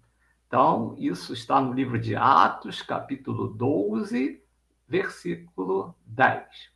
então, 0.50 0.96
isso 0.98 1.32
está 1.32 1.60
no 1.60 1.72
livro 1.72 1.96
de 1.96 2.16
Atos, 2.16 2.82
capítulo 2.82 3.46
12, 3.46 4.42
versículo 4.88 5.94
10. 6.04 6.72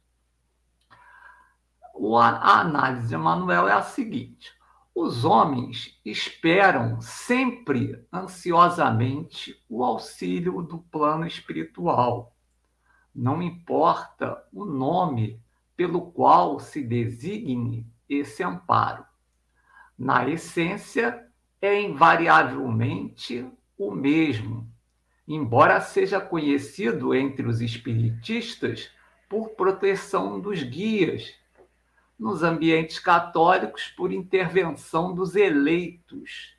A 2.20 2.60
análise 2.60 3.08
de 3.08 3.16
Emmanuel 3.16 3.66
é 3.66 3.72
a 3.72 3.82
seguinte: 3.82 4.52
os 4.94 5.24
homens 5.24 6.00
esperam 6.04 7.00
sempre 7.00 8.00
ansiosamente 8.12 9.60
o 9.68 9.82
auxílio 9.82 10.62
do 10.62 10.78
plano 10.78 11.26
espiritual. 11.26 12.32
Não 13.12 13.42
importa 13.42 14.40
o 14.52 14.64
nome 14.64 15.42
pelo 15.76 16.12
qual 16.12 16.60
se 16.60 16.80
designe 16.80 17.84
esse 18.08 18.40
amparo. 18.40 19.04
Na 19.98 20.28
essência, 20.28 21.28
é 21.60 21.80
invariavelmente 21.80 23.50
o 23.76 23.90
mesmo, 23.90 24.68
embora 25.26 25.80
seja 25.80 26.20
conhecido 26.20 27.14
entre 27.14 27.46
os 27.46 27.60
espiritistas 27.60 28.90
por 29.28 29.50
proteção 29.50 30.40
dos 30.40 30.62
guias, 30.62 31.34
nos 32.18 32.42
ambientes 32.42 32.98
católicos 32.98 33.88
por 33.88 34.12
intervenção 34.12 35.14
dos 35.14 35.34
eleitos 35.34 36.56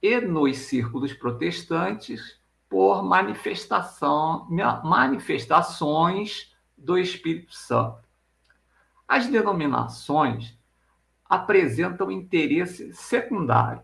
e 0.00 0.20
nos 0.20 0.56
círculos 0.58 1.12
protestantes 1.12 2.40
por 2.68 3.02
manifestação, 3.02 4.48
manifestações 4.82 6.54
do 6.76 6.98
Espírito 6.98 7.54
Santo. 7.54 8.02
As 9.06 9.26
denominações 9.26 10.58
apresentam 11.28 12.10
interesse 12.10 12.92
secundário 12.94 13.82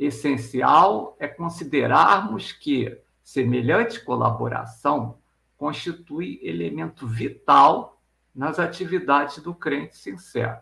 Essencial 0.00 1.14
é 1.20 1.28
considerarmos 1.28 2.52
que 2.52 2.98
semelhante 3.22 4.02
colaboração 4.02 5.18
constitui 5.58 6.40
elemento 6.42 7.06
vital 7.06 8.00
nas 8.34 8.58
atividades 8.58 9.42
do 9.42 9.54
crente 9.54 9.98
sincero. 9.98 10.58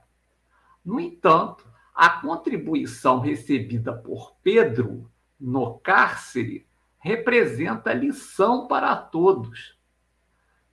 No 0.85 0.99
entanto, 0.99 1.65
a 1.95 2.11
contribuição 2.11 3.21
recebida 3.21 3.93
por 3.93 4.35
Pedro 4.43 5.09
no 5.39 5.79
cárcere 5.79 6.67
representa 6.99 7.95
lição 7.95 8.67
para 8.67 8.97
todos. 8.97 9.79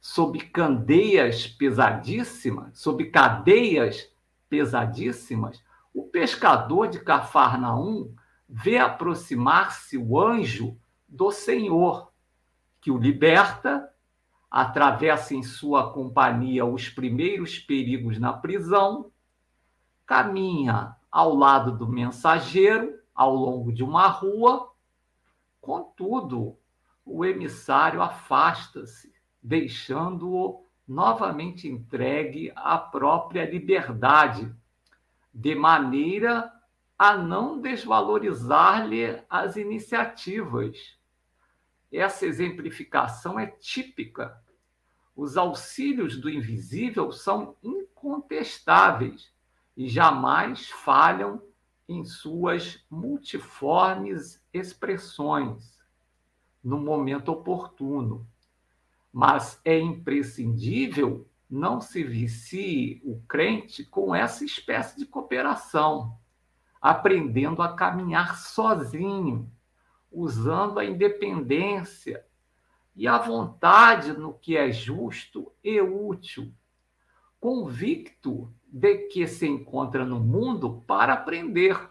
Sob 0.01 0.39
candeias 0.39 1.45
pesadíssimas, 1.45 2.79
sob 2.79 3.11
cadeias 3.11 4.11
pesadíssimas, 4.49 5.63
o 5.93 6.01
pescador 6.01 6.87
de 6.87 6.99
Cafarnaum 6.99 8.11
vê 8.47 8.77
aproximar-se 8.77 9.97
o 9.97 10.19
anjo 10.19 10.77
do 11.07 11.31
Senhor, 11.31 12.11
que 12.79 12.91
o 12.91 12.97
liberta, 12.97 13.89
atravessa 14.49 15.35
em 15.35 15.43
sua 15.43 15.91
companhia 15.91 16.65
os 16.65 16.87
primeiros 16.87 17.59
perigos 17.59 18.19
na 18.19 18.31
prisão, 18.31 19.11
caminha 20.05 20.95
ao 21.11 21.35
lado 21.35 21.77
do 21.77 21.87
mensageiro 21.87 22.99
ao 23.13 23.33
longo 23.33 23.71
de 23.73 23.83
uma 23.83 24.07
rua, 24.07 24.71
contudo, 25.59 26.57
o 27.05 27.23
emissário 27.23 28.01
afasta-se, 28.01 29.13
deixando-o 29.41 30.65
novamente 30.87 31.67
entregue 31.67 32.51
à 32.55 32.77
própria 32.77 33.49
liberdade, 33.49 34.53
de 35.33 35.55
maneira 35.55 36.51
a 36.97 37.17
não 37.17 37.59
desvalorizar-lhe 37.59 39.21
as 39.29 39.57
iniciativas. 39.57 40.97
Essa 41.91 42.25
exemplificação 42.25 43.39
é 43.39 43.47
típica. 43.47 44.41
Os 45.15 45.37
auxílios 45.37 46.17
do 46.17 46.29
invisível 46.29 47.11
são 47.11 47.55
incontestáveis 47.63 49.31
e 49.75 49.87
jamais 49.87 50.69
falham 50.69 51.41
em 51.87 52.03
suas 52.03 52.83
multiformes 52.89 54.41
expressões 54.53 55.79
no 56.63 56.79
momento 56.79 57.29
oportuno. 57.29 58.27
Mas 59.11 59.59
é 59.63 59.77
imprescindível 59.79 61.27
não 61.49 61.79
se 61.79 62.03
vicie 62.03 63.01
o 63.05 63.21
crente 63.27 63.83
com 63.85 64.15
essa 64.15 64.43
espécie 64.43 64.97
de 64.97 65.05
cooperação 65.05 66.17
aprendendo 66.85 67.63
a 67.63 67.73
caminhar 67.73 68.37
sozinho, 68.37 69.51
usando 70.11 70.77
a 70.77 70.85
independência 70.85 72.23
e 72.95 73.07
a 73.07 73.17
vontade 73.17 74.13
no 74.13 74.35
que 74.35 74.55
é 74.55 74.71
justo 74.71 75.51
e 75.63 75.81
útil, 75.81 76.53
convicto 77.39 78.53
de 78.67 79.07
que 79.07 79.25
se 79.25 79.47
encontra 79.47 80.05
no 80.05 80.19
mundo 80.19 80.83
para 80.85 81.13
aprender, 81.13 81.89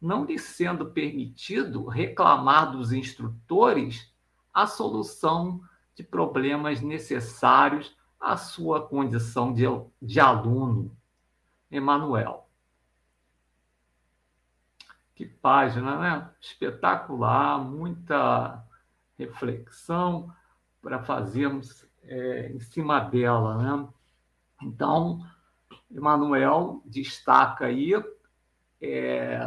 não 0.00 0.24
lhe 0.24 0.38
sendo 0.38 0.86
permitido 0.86 1.84
reclamar 1.84 2.72
dos 2.72 2.94
instrutores 2.94 4.10
a 4.54 4.66
solução 4.66 5.60
de 5.94 6.02
problemas 6.02 6.80
necessários 6.80 7.94
à 8.18 8.38
sua 8.38 8.88
condição 8.88 9.52
de, 9.52 9.64
de 10.00 10.18
aluno. 10.18 10.96
Emanuel. 11.70 12.43
Que 15.14 15.26
página, 15.26 15.98
né? 15.98 16.30
Espetacular, 16.40 17.58
muita 17.58 18.64
reflexão 19.16 20.32
para 20.82 21.02
fazermos 21.02 21.86
é, 22.02 22.50
em 22.52 22.60
cima 22.60 23.00
dela, 23.00 23.56
né? 23.56 23.88
Então, 24.62 25.24
Emmanuel 25.90 26.82
destaca 26.84 27.66
aí 27.66 27.92
é, 28.80 29.38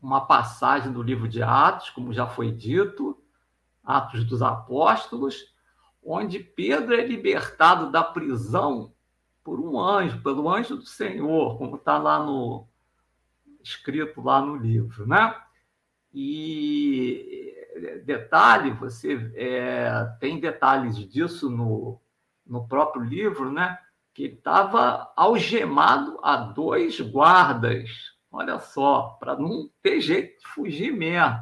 uma 0.00 0.26
passagem 0.26 0.92
do 0.92 1.02
livro 1.02 1.28
de 1.28 1.42
Atos, 1.42 1.90
como 1.90 2.12
já 2.12 2.26
foi 2.26 2.50
dito, 2.50 3.16
Atos 3.84 4.24
dos 4.24 4.42
Apóstolos, 4.42 5.54
onde 6.04 6.40
Pedro 6.40 6.94
é 6.94 7.06
libertado 7.06 7.90
da 7.90 8.02
prisão 8.02 8.92
por 9.44 9.60
um 9.60 9.78
anjo, 9.78 10.20
pelo 10.22 10.48
anjo 10.48 10.76
do 10.76 10.86
Senhor, 10.86 11.56
como 11.58 11.76
está 11.76 11.96
lá 11.98 12.18
no, 12.24 12.66
escrito 13.62 14.20
lá 14.20 14.40
no 14.40 14.56
livro, 14.56 15.06
né? 15.06 15.34
E 16.12 17.42
detalhe, 18.04 18.70
você 18.72 19.32
é, 19.34 20.04
tem 20.20 20.38
detalhes 20.38 20.96
disso 20.96 21.50
no, 21.50 22.00
no 22.46 22.66
próprio 22.66 23.02
livro, 23.02 23.50
né? 23.50 23.78
Que 24.14 24.24
estava 24.24 25.12
algemado 25.16 26.18
a 26.22 26.36
dois 26.36 27.00
guardas, 27.00 27.88
olha 28.30 28.58
só, 28.58 29.16
para 29.18 29.36
não 29.36 29.70
ter 29.82 30.00
jeito 30.00 30.40
de 30.40 30.46
fugir 30.48 30.92
mesmo. 30.92 31.40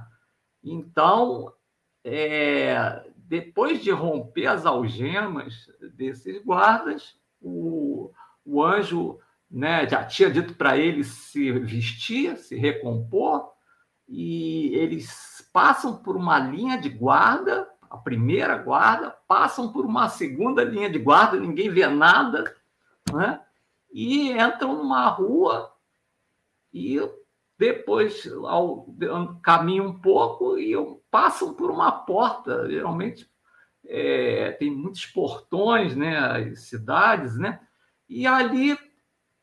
Então, 0.62 1.53
é, 2.05 3.05
depois 3.17 3.83
de 3.83 3.91
romper 3.91 4.47
as 4.47 4.67
algemas 4.67 5.67
desses 5.95 6.43
guardas, 6.45 7.17
o, 7.41 8.12
o 8.45 8.62
anjo 8.62 9.19
né, 9.50 9.88
já 9.88 10.04
tinha 10.04 10.30
dito 10.30 10.54
para 10.54 10.76
ele 10.76 11.02
se 11.02 11.50
vestir, 11.52 12.37
se 12.37 12.57
recompor, 12.57 13.50
e 14.09 14.75
eles 14.75 15.49
passam 15.52 15.97
por 15.97 16.16
uma 16.16 16.38
linha 16.38 16.78
de 16.78 16.88
guarda, 16.88 17.69
a 17.88 17.97
primeira 17.97 18.57
guarda, 18.57 19.11
passam 19.26 19.73
por 19.73 19.85
uma 19.85 20.09
segunda 20.09 20.62
linha 20.62 20.88
de 20.88 20.99
guarda, 20.99 21.40
ninguém 21.40 21.69
vê 21.69 21.87
nada, 21.88 22.54
né? 23.12 23.40
e 23.92 24.30
entram 24.30 24.76
numa 24.76 25.09
rua 25.09 25.73
e 26.73 26.99
depois 27.59 28.26
ao, 28.45 28.87
caminham 29.42 29.87
um 29.87 29.99
pouco 29.99 30.57
e 30.57 30.73
passam 31.11 31.52
por 31.52 31.71
uma 31.71 31.90
porta. 31.90 32.71
Geralmente 32.71 33.28
é, 33.85 34.52
tem 34.52 34.71
muitos 34.71 35.04
portões, 35.07 35.97
né, 35.97 36.16
as 36.16 36.61
cidades, 36.61 37.37
né? 37.37 37.61
E 38.09 38.26
ali 38.26 38.78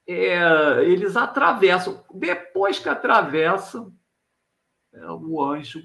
é, 0.08 0.84
eles 0.86 1.18
atravessam. 1.18 2.04
Depois 2.14 2.80
que 2.80 2.88
atravessam, 2.88 3.94
é, 4.94 5.12
o 5.12 5.44
anjo 5.44 5.84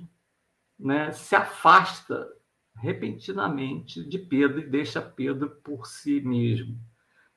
né, 0.79 1.11
se 1.13 1.35
afasta 1.35 2.29
repentinamente 2.77 4.03
de 4.09 4.19
Pedro 4.19 4.61
e 4.61 4.67
deixa 4.67 5.03
Pedro 5.03 5.51
por 5.63 5.87
si 5.87 6.21
mesmo. 6.21 6.79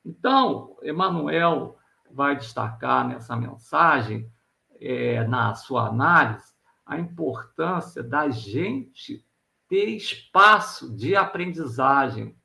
Então, 0.04 0.77
Emmanuel 0.84 1.77
vai 2.12 2.36
destacar 2.38 3.08
nessa 3.08 3.36
mensagem, 3.36 4.32
é, 4.80 5.25
na 5.27 5.56
sua 5.56 5.88
análise, 5.88 6.54
a 6.86 7.00
importância 7.00 8.04
da 8.04 8.30
gente 8.30 9.25
ter 9.68 9.86
espaço 9.89 10.96
de 10.96 11.15
aprendizagem, 11.15 12.38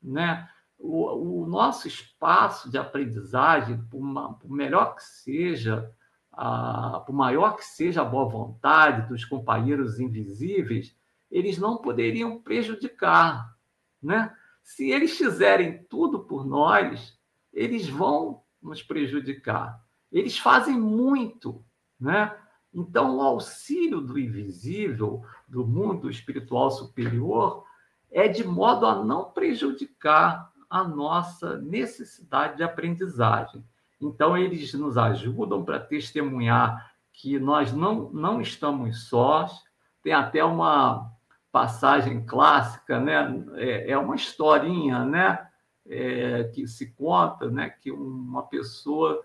né? 0.00 0.48
O, 0.78 1.42
o 1.42 1.46
nosso 1.46 1.88
espaço 1.88 2.70
de 2.70 2.78
aprendizagem, 2.78 3.82
por, 3.90 3.98
uma, 3.98 4.34
por 4.34 4.50
melhor 4.50 4.94
que 4.94 5.02
seja 5.02 5.92
a, 6.32 7.02
por 7.04 7.12
maior 7.12 7.56
que 7.56 7.64
seja 7.64 8.02
a 8.02 8.04
boa 8.04 8.28
vontade 8.28 9.08
dos 9.08 9.24
companheiros 9.24 9.98
invisíveis, 9.98 10.96
eles 11.28 11.58
não 11.58 11.78
poderiam 11.78 12.40
prejudicar, 12.40 13.56
né? 14.00 14.34
Se 14.62 14.90
eles 14.90 15.16
fizerem 15.16 15.82
tudo 15.84 16.20
por 16.20 16.46
nós, 16.46 17.18
eles 17.52 17.88
vão 17.88 18.42
nos 18.62 18.82
prejudicar. 18.82 19.82
Eles 20.12 20.38
fazem 20.38 20.78
muito, 20.78 21.64
né? 21.98 22.36
Então, 22.72 23.16
o 23.16 23.22
auxílio 23.22 24.00
do 24.00 24.18
invisível, 24.18 25.24
do 25.48 25.66
mundo 25.66 26.10
espiritual 26.10 26.70
superior, 26.70 27.64
é 28.10 28.28
de 28.28 28.44
modo 28.44 28.86
a 28.86 29.02
não 29.02 29.30
prejudicar 29.30 30.52
a 30.68 30.84
nossa 30.84 31.56
necessidade 31.58 32.56
de 32.56 32.62
aprendizagem. 32.62 33.64
Então, 34.00 34.36
eles 34.36 34.72
nos 34.74 34.96
ajudam 34.96 35.64
para 35.64 35.80
testemunhar 35.80 36.92
que 37.12 37.38
nós 37.38 37.72
não, 37.72 38.10
não 38.10 38.40
estamos 38.40 39.08
sós. 39.08 39.62
Tem 40.02 40.12
até 40.12 40.44
uma 40.44 41.10
passagem 41.50 42.24
clássica, 42.24 43.00
né? 43.00 43.44
é, 43.56 43.90
é 43.90 43.98
uma 43.98 44.14
historinha 44.14 45.04
né? 45.04 45.44
É, 45.90 46.44
que 46.54 46.66
se 46.68 46.92
conta 46.92 47.50
né? 47.50 47.70
que 47.70 47.90
uma 47.90 48.42
pessoa 48.42 49.24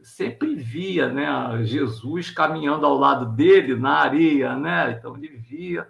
sempre 0.00 0.54
via 0.54 1.08
né? 1.08 1.64
Jesus 1.64 2.30
caminhando 2.30 2.86
ao 2.86 2.96
lado 2.96 3.26
dele 3.26 3.74
na 3.74 3.98
areia. 3.98 4.56
Né? 4.56 4.92
Então, 4.92 5.16
ele 5.16 5.28
via 5.28 5.86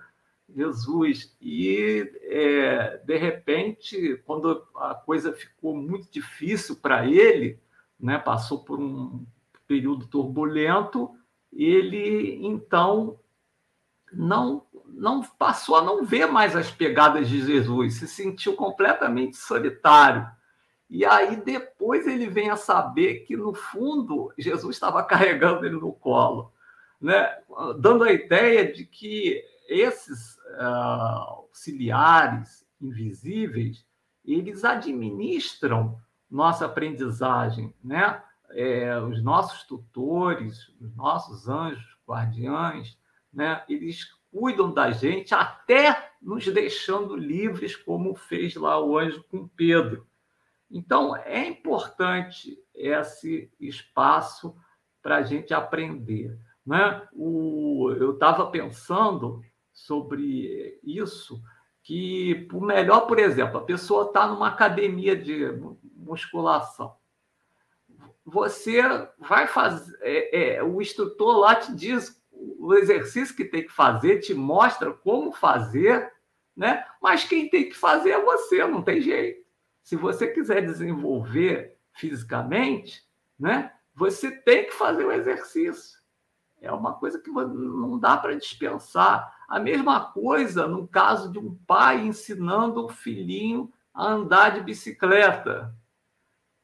Jesus. 0.55 1.37
E, 1.41 2.11
é, 2.23 3.01
de 3.05 3.17
repente, 3.17 4.23
quando 4.25 4.67
a 4.77 4.95
coisa 4.95 5.33
ficou 5.33 5.77
muito 5.77 6.11
difícil 6.11 6.77
para 6.77 7.07
ele, 7.07 7.59
né, 7.99 8.19
passou 8.19 8.65
por 8.65 8.79
um 8.79 9.25
período 9.67 10.07
turbulento, 10.07 11.11
ele 11.53 12.39
então 12.45 13.19
não 14.13 14.67
não 14.87 15.23
passou 15.23 15.75
a 15.75 15.83
não 15.83 16.05
ver 16.05 16.27
mais 16.27 16.55
as 16.55 16.71
pegadas 16.71 17.29
de 17.29 17.45
Jesus, 17.45 17.95
se 17.95 18.07
sentiu 18.07 18.55
completamente 18.55 19.37
solitário. 19.37 20.25
E 20.89 21.05
aí 21.05 21.35
depois 21.37 22.07
ele 22.07 22.29
vem 22.29 22.49
a 22.49 22.57
saber 22.57 23.25
que 23.27 23.37
no 23.37 23.53
fundo 23.53 24.33
Jesus 24.39 24.77
estava 24.77 25.03
carregando 25.05 25.67
ele 25.67 25.75
no 25.75 25.93
colo, 25.93 26.53
né? 27.01 27.29
Dando 27.81 28.05
a 28.05 28.13
ideia 28.13 28.73
de 28.73 28.85
que 28.85 29.43
esses 29.69 30.34
auxiliares 30.61 32.67
invisíveis 32.81 33.85
eles 34.25 34.65
administram 34.65 36.01
nossa 36.31 36.67
aprendizagem, 36.67 37.75
né? 37.83 38.23
É, 38.51 38.99
os 39.01 39.23
nossos 39.23 39.65
tutores, 39.65 40.69
os 40.81 40.95
nossos 40.95 41.49
anjos 41.49 41.85
guardiães, 42.09 42.99
né? 43.33 43.63
Eles 43.69 44.07
cuidam 44.31 44.73
da 44.73 44.91
gente 44.91 45.35
até 45.35 46.13
nos 46.21 46.47
deixando 46.47 47.17
livres, 47.17 47.77
como 47.77 48.15
fez 48.15 48.55
lá 48.55 48.81
o 48.81 48.99
anjo 48.99 49.23
com 49.25 49.47
Pedro. 49.47 50.07
Então, 50.71 51.17
é 51.17 51.47
importante 51.47 52.59
esse 52.75 53.51
espaço 53.61 54.57
para 55.03 55.17
a 55.17 55.23
gente 55.23 55.53
aprender. 55.53 56.39
Né? 56.67 57.07
O, 57.13 57.93
eu 57.97 58.15
estava 58.15 58.51
pensando 58.51 59.43
sobre 59.75 60.81
isso, 60.83 61.43
que, 61.83 62.47
por 62.49 62.63
melhor, 62.63 63.01
por 63.01 63.19
exemplo, 63.19 63.59
a 63.59 63.65
pessoa 63.65 64.07
está 64.07 64.27
numa 64.27 64.49
academia 64.49 65.15
de 65.15 65.47
musculação. 65.95 66.97
Você 68.25 68.81
vai 69.19 69.47
fazer, 69.47 69.99
é, 70.01 70.55
é, 70.57 70.63
o 70.63 70.81
instrutor 70.81 71.39
lá 71.39 71.57
te 71.57 71.75
diz 71.75 72.23
o 72.33 72.73
exercício 72.73 73.37
que 73.37 73.45
tem 73.45 73.65
que 73.65 73.73
fazer, 73.73 74.21
te 74.21 74.33
mostra 74.33 74.93
como 74.93 75.31
fazer, 75.33 76.11
né? 76.57 76.87
Mas 77.03 77.25
quem 77.25 77.51
tem 77.51 77.69
que 77.69 77.77
fazer 77.77 78.11
é 78.13 78.25
você, 78.25 78.67
não 78.67 78.81
tem 78.81 79.01
jeito. 79.03 79.45
Se 79.83 79.97
você 79.97 80.29
quiser 80.29 80.63
desenvolver 80.65 81.77
fisicamente, 81.93 83.03
né? 83.39 83.73
Você 83.95 84.31
tem 84.31 84.65
que 84.65 84.73
fazer 84.73 85.05
o 85.05 85.13
exercício. 85.13 85.99
É 86.65 86.73
uma 86.73 86.95
coisa 86.95 87.19
que 87.19 87.31
não 87.31 87.99
dá 87.99 88.17
para 88.17 88.35
dispensar. 88.35 89.33
A 89.49 89.61
mesma 89.61 90.01
coisa 90.01 90.67
no 90.67 90.89
caso 90.89 91.31
de 91.31 91.39
um 91.39 91.55
pai 91.67 92.01
ensinando 92.01 92.85
o 92.85 92.89
filhinho 92.89 93.71
a 93.93 94.13
andar 94.13 94.51
de 94.55 94.61
bicicleta. 94.61 95.75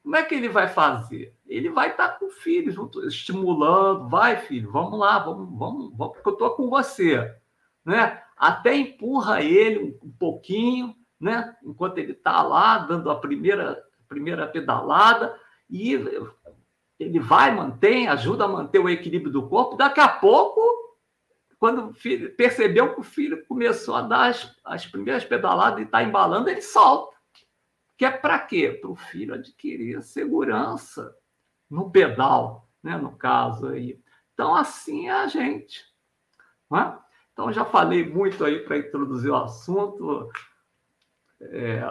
Como 0.03 0.17
é 0.17 0.23
que 0.23 0.35
ele 0.35 0.49
vai 0.49 0.67
fazer? 0.67 1.37
Ele 1.47 1.69
vai 1.69 1.91
estar 1.91 2.19
com 2.19 2.27
o 2.27 2.31
filho, 2.31 2.73
junto, 2.73 3.07
estimulando, 3.07 4.09
vai, 4.09 4.39
filho, 4.39 4.71
vamos 4.73 4.99
lá, 4.99 5.19
vamos, 5.19 5.59
vamos, 5.59 5.97
vamos 5.97 6.15
porque 6.15 6.29
eu 6.31 6.33
estou 6.33 6.51
com 6.57 6.71
você. 6.71 7.35
Né? 7.85 8.21
Até 8.37 8.75
empurra 8.75 9.43
ele 9.43 9.99
um, 10.03 10.09
um 10.09 10.13
pouquinho, 10.13 10.97
né? 11.21 11.55
enquanto 11.63 11.99
ele 11.99 12.13
está 12.13 12.43
lá, 12.43 12.79
dando 12.79 13.11
a 13.11 13.17
primeira, 13.17 13.85
primeira 14.09 14.47
pedalada, 14.47 15.39
e 15.69 15.97
ele 17.01 17.19
vai, 17.19 17.51
mantém, 17.55 18.09
ajuda 18.09 18.45
a 18.45 18.49
manter 18.49 18.79
o 18.79 18.89
equilíbrio 18.89 19.33
do 19.33 19.49
corpo. 19.49 19.75
Daqui 19.75 20.01
a 20.01 20.09
pouco, 20.09 20.61
quando 21.59 21.95
filho, 21.95 22.37
percebeu 22.37 22.93
que 22.93 23.01
o 23.01 23.03
filho 23.03 23.43
começou 23.47 23.95
a 23.95 24.03
dar 24.03 24.29
as, 24.29 24.55
as 24.63 24.87
primeiras 24.87 25.25
pedaladas 25.25 25.81
e 25.81 25.85
está 25.85 26.03
embalando, 26.03 26.51
ele 26.51 26.61
solta. 26.61 27.17
Que 27.97 28.05
é 28.05 28.11
para 28.11 28.39
quê? 28.39 28.79
Para 28.79 28.91
o 28.91 28.97
filho 28.97 29.33
adquirir 29.33 30.03
segurança 30.03 31.15
no 31.71 31.91
pedal, 31.91 32.69
né? 32.83 32.99
no 32.99 33.17
caso 33.17 33.69
aí. 33.69 33.99
Então, 34.35 34.55
assim 34.55 35.09
é 35.09 35.13
a 35.13 35.27
gente. 35.27 35.83
É? 36.75 36.93
Então, 37.33 37.51
já 37.51 37.65
falei 37.65 38.07
muito 38.07 38.45
aí 38.45 38.59
para 38.59 38.77
introduzir 38.77 39.31
o 39.31 39.37
assunto. 39.37 40.31
É, 41.41 41.83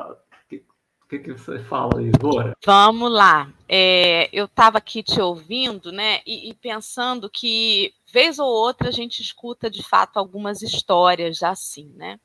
o 1.10 1.17
que, 1.17 1.17
que, 1.17 1.32
você 1.32 1.58
fala 1.58 2.00
Dora? 2.19 2.56
Vamos 2.63 3.12
lá. 3.12 3.52
É, 3.67 4.30
eu 4.32 4.45
estava 4.45 4.78
aqui 4.78 5.02
te 5.02 5.19
ouvindo, 5.19 5.91
né, 5.91 6.22
e, 6.24 6.52
e, 6.52 6.54
pensando 6.54 7.28
que, 7.28 7.91
vez 8.13 8.38
ou 8.38 8.48
outra, 8.48 8.89
a 8.89 8.91
gente 8.91 9.19
escuta, 9.19 9.72
de 9.72 9.82
fato, 9.82 10.17
algumas 10.17 10.62
histórias 10.62 11.41
assim, 11.41 11.91
né? 11.95 12.19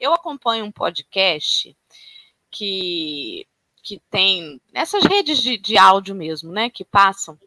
Eu 0.00 0.14
acompanho 0.14 0.64
um 0.64 0.72
podcast 0.72 1.76
que, 2.50 3.46
que 3.82 4.00
tem 4.10 4.58
nessas 4.72 5.04
redes 5.04 5.42
de, 5.42 5.58
de 5.58 5.76
áudio 5.76 6.14
mesmo, 6.14 6.50
né, 6.50 6.70
que 6.70 6.86
passam, 6.86 7.38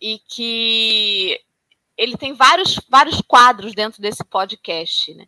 e 0.00 0.20
que 0.20 1.40
ele 1.98 2.16
tem 2.16 2.34
vários, 2.34 2.78
vários 2.88 3.20
quadros 3.20 3.74
dentro 3.74 4.00
desse 4.00 4.24
podcast. 4.24 5.12
Né? 5.12 5.26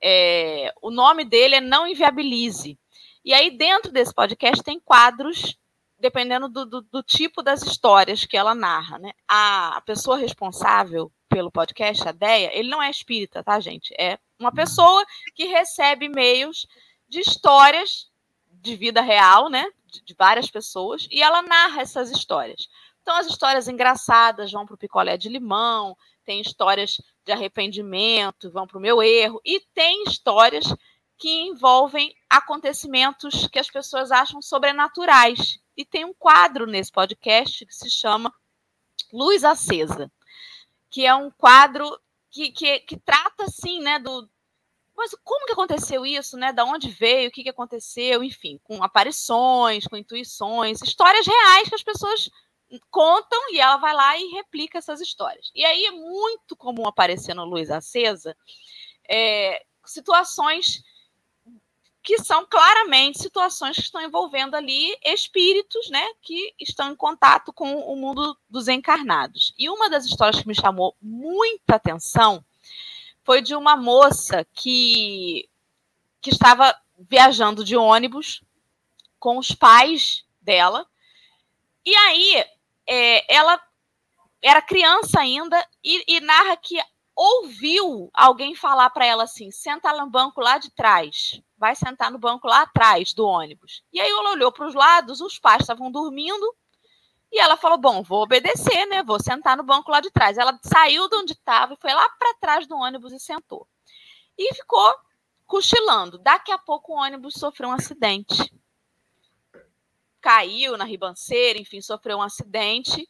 É, 0.00 0.72
o 0.80 0.90
nome 0.90 1.22
dele 1.26 1.56
é 1.56 1.60
Não 1.60 1.86
Inviabilize. 1.86 2.78
E 3.24 3.32
aí, 3.32 3.50
dentro 3.50 3.90
desse 3.90 4.12
podcast, 4.12 4.62
tem 4.62 4.78
quadros 4.78 5.56
dependendo 5.98 6.48
do, 6.48 6.66
do, 6.66 6.82
do, 6.82 7.02
tipo 7.02 7.42
das 7.42 7.62
histórias 7.62 8.26
que 8.26 8.36
ela 8.36 8.54
narra, 8.54 8.98
né? 8.98 9.12
A 9.26 9.80
pessoa 9.86 10.18
responsável 10.18 11.10
pelo 11.28 11.50
podcast, 11.50 12.06
a 12.06 12.12
Deia, 12.12 12.50
ele 12.52 12.68
não 12.68 12.82
é 12.82 12.90
espírita, 12.90 13.42
tá, 13.42 13.58
gente? 13.58 13.94
É 13.98 14.18
uma 14.38 14.52
pessoa 14.52 15.02
que 15.34 15.46
recebe 15.46 16.04
e-mails 16.04 16.66
de 17.08 17.20
histórias 17.20 18.10
de 18.50 18.76
vida 18.76 19.00
real, 19.00 19.48
né? 19.48 19.66
De, 19.86 20.04
de 20.04 20.14
várias 20.14 20.50
pessoas, 20.50 21.08
e 21.10 21.22
ela 21.22 21.40
narra 21.40 21.80
essas 21.80 22.10
histórias. 22.10 22.68
Então, 23.00 23.16
as 23.16 23.26
histórias 23.26 23.68
engraçadas 23.68 24.52
vão 24.52 24.66
para 24.66 24.74
o 24.74 24.78
picolé 24.78 25.16
de 25.16 25.28
limão, 25.28 25.96
tem 26.24 26.40
histórias 26.40 27.00
de 27.24 27.32
arrependimento, 27.32 28.50
vão 28.50 28.66
para 28.66 28.78
o 28.78 28.80
meu 28.80 29.02
erro, 29.02 29.40
e 29.44 29.60
tem 29.74 30.04
histórias 30.04 30.64
que 31.24 31.30
envolvem 31.30 32.14
acontecimentos 32.28 33.48
que 33.48 33.58
as 33.58 33.70
pessoas 33.70 34.12
acham 34.12 34.42
sobrenaturais. 34.42 35.58
E 35.74 35.82
tem 35.82 36.04
um 36.04 36.12
quadro 36.12 36.66
nesse 36.66 36.92
podcast 36.92 37.64
que 37.64 37.74
se 37.74 37.88
chama 37.88 38.30
Luz 39.10 39.42
Acesa, 39.42 40.12
que 40.90 41.06
é 41.06 41.14
um 41.14 41.30
quadro 41.30 41.98
que, 42.30 42.52
que, 42.52 42.80
que 42.80 42.98
trata, 42.98 43.44
assim, 43.44 43.80
né, 43.80 43.98
do, 43.98 44.28
mas 44.94 45.16
como 45.24 45.46
que 45.46 45.52
aconteceu 45.52 46.04
isso, 46.04 46.36
né? 46.36 46.52
Da 46.52 46.66
onde 46.66 46.90
veio, 46.90 47.30
o 47.30 47.32
que, 47.32 47.42
que 47.42 47.48
aconteceu, 47.48 48.22
enfim, 48.22 48.60
com 48.62 48.84
aparições, 48.84 49.86
com 49.86 49.96
intuições, 49.96 50.82
histórias 50.82 51.26
reais 51.26 51.70
que 51.70 51.74
as 51.74 51.82
pessoas 51.82 52.28
contam 52.90 53.40
e 53.50 53.60
ela 53.60 53.78
vai 53.78 53.94
lá 53.94 54.14
e 54.18 54.26
replica 54.26 54.76
essas 54.76 55.00
histórias. 55.00 55.50
E 55.54 55.64
aí 55.64 55.86
é 55.86 55.90
muito 55.90 56.54
comum 56.54 56.86
aparecer 56.86 57.32
no 57.32 57.46
Luz 57.46 57.70
Acesa 57.70 58.36
é, 59.08 59.64
situações 59.86 60.84
que 62.04 62.18
são 62.18 62.46
claramente 62.46 63.18
situações 63.18 63.76
que 63.76 63.82
estão 63.82 64.02
envolvendo 64.02 64.54
ali 64.54 64.94
espíritos, 65.02 65.88
né, 65.88 66.06
que 66.20 66.54
estão 66.60 66.92
em 66.92 66.94
contato 66.96 67.50
com 67.50 67.78
o 67.78 67.96
mundo 67.96 68.38
dos 68.48 68.68
encarnados. 68.68 69.54
E 69.58 69.70
uma 69.70 69.88
das 69.88 70.04
histórias 70.04 70.40
que 70.40 70.46
me 70.46 70.54
chamou 70.54 70.94
muita 71.00 71.76
atenção 71.76 72.44
foi 73.24 73.40
de 73.40 73.54
uma 73.54 73.74
moça 73.74 74.46
que, 74.52 75.48
que 76.20 76.28
estava 76.28 76.78
viajando 77.08 77.64
de 77.64 77.74
ônibus 77.74 78.42
com 79.18 79.38
os 79.38 79.52
pais 79.52 80.26
dela. 80.42 80.86
E 81.86 81.96
aí 81.96 82.44
é, 82.86 83.34
ela 83.34 83.58
era 84.42 84.60
criança 84.60 85.20
ainda 85.20 85.66
e, 85.82 86.04
e, 86.06 86.20
narra 86.20 86.54
que 86.58 86.78
ouviu 87.14 88.10
alguém 88.12 88.54
falar 88.54 88.90
para 88.90 89.06
ela 89.06 89.24
assim: 89.24 89.50
senta 89.50 89.92
no 89.92 90.10
banco 90.10 90.40
lá 90.40 90.58
de 90.58 90.70
trás, 90.70 91.40
vai 91.56 91.74
sentar 91.74 92.10
no 92.10 92.18
banco 92.18 92.46
lá 92.46 92.62
atrás 92.62 93.12
do 93.12 93.26
ônibus. 93.26 93.82
E 93.92 94.00
aí 94.00 94.10
ela 94.10 94.32
olhou 94.32 94.52
para 94.52 94.66
os 94.66 94.74
lados, 94.74 95.20
os 95.20 95.38
pais 95.38 95.62
estavam 95.62 95.90
dormindo. 95.90 96.54
E 97.30 97.38
ela 97.38 97.56
falou: 97.56 97.78
Bom, 97.78 98.02
vou 98.02 98.22
obedecer, 98.22 98.86
né? 98.86 99.02
Vou 99.02 99.20
sentar 99.20 99.56
no 99.56 99.62
banco 99.62 99.90
lá 99.90 100.00
de 100.00 100.10
trás. 100.10 100.38
Ela 100.38 100.58
saiu 100.62 101.08
de 101.08 101.16
onde 101.16 101.32
estava 101.32 101.74
e 101.74 101.80
foi 101.80 101.92
lá 101.92 102.08
para 102.10 102.34
trás 102.34 102.66
do 102.66 102.76
ônibus 102.76 103.12
e 103.12 103.18
sentou. 103.18 103.66
E 104.38 104.54
ficou 104.54 104.94
cochilando. 105.46 106.18
Daqui 106.18 106.52
a 106.52 106.58
pouco 106.58 106.92
o 106.92 106.96
ônibus 106.96 107.34
sofreu 107.34 107.68
um 107.68 107.72
acidente. 107.72 108.52
Caiu 110.20 110.76
na 110.76 110.84
ribanceira, 110.84 111.58
enfim, 111.58 111.80
sofreu 111.80 112.18
um 112.18 112.22
acidente. 112.22 113.08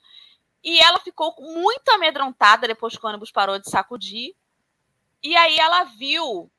E 0.64 0.80
ela 0.80 0.98
ficou 0.98 1.34
muito 1.38 1.88
amedrontada 1.90 2.66
depois 2.66 2.96
que 2.96 3.04
o 3.04 3.08
ônibus 3.08 3.30
parou 3.30 3.58
de 3.58 3.70
sacudir. 3.70 4.34
E 5.22 5.36
aí 5.36 5.58
ela 5.58 5.84
viu 5.84 6.50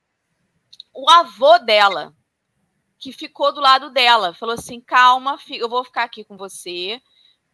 o 0.93 1.09
avô 1.09 1.57
dela, 1.59 2.15
que 2.99 3.11
ficou 3.11 3.51
do 3.51 3.59
lado 3.59 3.89
dela. 3.89 4.33
Falou 4.33 4.53
assim: 4.53 4.79
calma, 4.79 5.39
eu 5.49 5.67
vou 5.67 5.83
ficar 5.83 6.03
aqui 6.03 6.23
com 6.23 6.37
você 6.37 7.01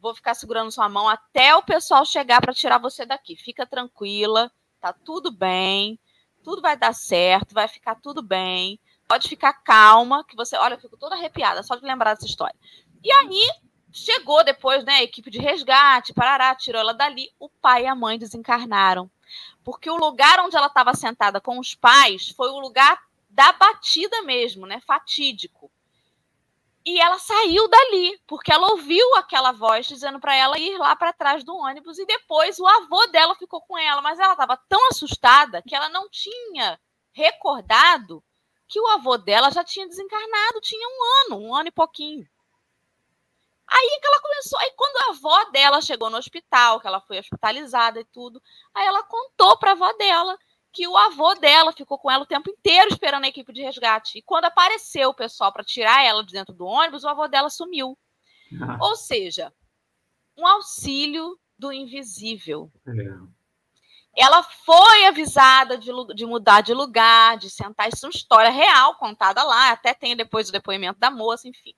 vou 0.01 0.15
ficar 0.15 0.33
segurando 0.33 0.71
sua 0.71 0.89
mão 0.89 1.07
até 1.07 1.55
o 1.55 1.61
pessoal 1.61 2.03
chegar 2.05 2.41
para 2.41 2.53
tirar 2.53 2.79
você 2.79 3.05
daqui. 3.05 3.35
Fica 3.35 3.65
tranquila, 3.65 4.51
tá 4.81 4.91
tudo 4.91 5.31
bem, 5.31 5.99
tudo 6.43 6.61
vai 6.61 6.75
dar 6.75 6.93
certo, 6.93 7.53
vai 7.53 7.67
ficar 7.67 7.95
tudo 7.95 8.23
bem. 8.23 8.79
Pode 9.07 9.29
ficar 9.29 9.53
calma, 9.53 10.25
que 10.25 10.35
você. 10.35 10.57
Olha, 10.57 10.73
eu 10.73 10.79
fico 10.79 10.97
toda 10.97 11.15
arrepiada 11.15 11.61
só 11.61 11.75
de 11.75 11.85
lembrar 11.85 12.15
dessa 12.15 12.25
história. 12.25 12.55
E 13.03 13.11
aí 13.11 13.47
chegou 13.91 14.43
depois, 14.43 14.83
né, 14.83 14.95
a 14.95 15.03
equipe 15.03 15.29
de 15.29 15.39
resgate, 15.39 16.13
parará, 16.13 16.55
tirou 16.55 16.81
ela 16.81 16.93
dali. 16.93 17.29
O 17.39 17.49
pai 17.49 17.83
e 17.83 17.87
a 17.87 17.95
mãe 17.95 18.17
desencarnaram. 18.17 19.09
Porque 19.63 19.89
o 19.89 19.97
lugar 19.97 20.39
onde 20.39 20.55
ela 20.55 20.67
estava 20.67 20.93
sentada 20.93 21.39
com 21.39 21.59
os 21.59 21.75
pais 21.75 22.29
foi 22.29 22.49
o 22.49 22.59
lugar 22.59 22.99
da 23.29 23.51
batida 23.53 24.21
mesmo, 24.23 24.65
né, 24.65 24.81
fatídico. 24.81 25.71
E 26.83 26.99
ela 26.99 27.19
saiu 27.19 27.67
dali, 27.67 28.19
porque 28.25 28.51
ela 28.51 28.71
ouviu 28.71 29.15
aquela 29.15 29.51
voz 29.51 29.85
dizendo 29.85 30.19
para 30.19 30.35
ela 30.35 30.57
ir 30.57 30.77
lá 30.79 30.95
para 30.95 31.13
trás 31.13 31.43
do 31.43 31.55
ônibus 31.55 31.99
e 31.99 32.05
depois 32.05 32.57
o 32.57 32.65
avô 32.65 33.05
dela 33.07 33.35
ficou 33.35 33.61
com 33.61 33.77
ela, 33.77 34.01
mas 34.01 34.19
ela 34.19 34.33
estava 34.33 34.57
tão 34.67 34.89
assustada 34.89 35.61
que 35.61 35.75
ela 35.75 35.89
não 35.89 36.09
tinha 36.09 36.79
recordado 37.13 38.23
que 38.67 38.79
o 38.79 38.87
avô 38.87 39.15
dela 39.17 39.51
já 39.51 39.63
tinha 39.63 39.87
desencarnado, 39.87 40.61
tinha 40.61 40.87
um 40.87 41.33
ano, 41.35 41.45
um 41.45 41.55
ano 41.55 41.67
e 41.67 41.71
pouquinho. 41.71 42.27
Aí 43.73 43.99
que 44.01 44.07
ela 44.07 44.21
começou, 44.21 44.59
aí 44.59 44.73
quando 44.75 44.97
a 44.97 45.09
avó 45.11 45.51
dela 45.51 45.81
chegou 45.81 46.09
no 46.09 46.17
hospital, 46.17 46.81
que 46.81 46.87
ela 46.87 46.99
foi 46.99 47.19
hospitalizada 47.19 48.01
e 48.01 48.05
tudo, 48.05 48.41
aí 48.73 48.85
ela 48.85 49.01
contou 49.03 49.57
para 49.57 49.71
a 49.71 49.73
avó 49.73 49.93
dela 49.93 50.37
que 50.73 50.87
o 50.87 50.97
avô 50.97 51.33
dela 51.35 51.71
ficou 51.71 51.97
com 51.97 52.11
ela 52.11 52.23
o 52.23 52.27
tempo 52.27 52.49
inteiro 52.49 52.89
esperando 52.89 53.25
a 53.25 53.27
equipe 53.27 53.51
de 53.53 53.61
resgate. 53.61 54.19
E 54.19 54.21
quando 54.21 54.45
apareceu 54.45 55.09
o 55.09 55.13
pessoal 55.13 55.53
para 55.53 55.63
tirar 55.63 56.03
ela 56.03 56.23
de 56.23 56.33
dentro 56.33 56.53
do 56.53 56.65
ônibus, 56.65 57.03
o 57.03 57.09
avô 57.09 57.27
dela 57.27 57.49
sumiu. 57.49 57.97
Ah. 58.61 58.77
Ou 58.81 58.95
seja, 58.95 59.53
um 60.37 60.45
auxílio 60.45 61.37
do 61.57 61.71
invisível. 61.71 62.71
É. 62.87 63.41
Ela 64.23 64.43
foi 64.43 65.05
avisada 65.05 65.77
de, 65.77 65.89
de, 66.13 66.25
mudar 66.25 66.61
de 66.61 66.73
lugar, 66.73 67.37
de 67.37 67.49
sentar. 67.49 67.87
Isso 67.87 68.05
é 68.05 68.09
uma 68.09 68.15
história 68.15 68.51
real 68.51 68.95
contada 68.95 69.41
lá. 69.43 69.71
Até 69.71 69.93
tem 69.93 70.15
depois 70.15 70.49
o 70.49 70.51
depoimento 70.51 70.99
da 70.99 71.09
moça, 71.09 71.47
enfim. 71.47 71.73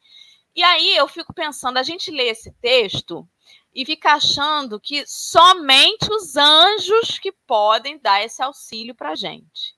E 0.55 0.61
aí 0.63 0.95
eu 0.95 1.07
fico 1.07 1.33
pensando, 1.33 1.77
a 1.77 1.83
gente 1.83 2.11
lê 2.11 2.29
esse 2.29 2.51
texto 2.53 3.27
e 3.73 3.85
fica 3.85 4.13
achando 4.13 4.79
que 4.79 5.03
somente 5.07 6.11
os 6.11 6.35
anjos 6.35 7.17
que 7.17 7.31
podem 7.31 7.97
dar 7.97 8.23
esse 8.23 8.41
auxílio 8.41 8.93
para 8.93 9.11
a 9.11 9.15
gente. 9.15 9.75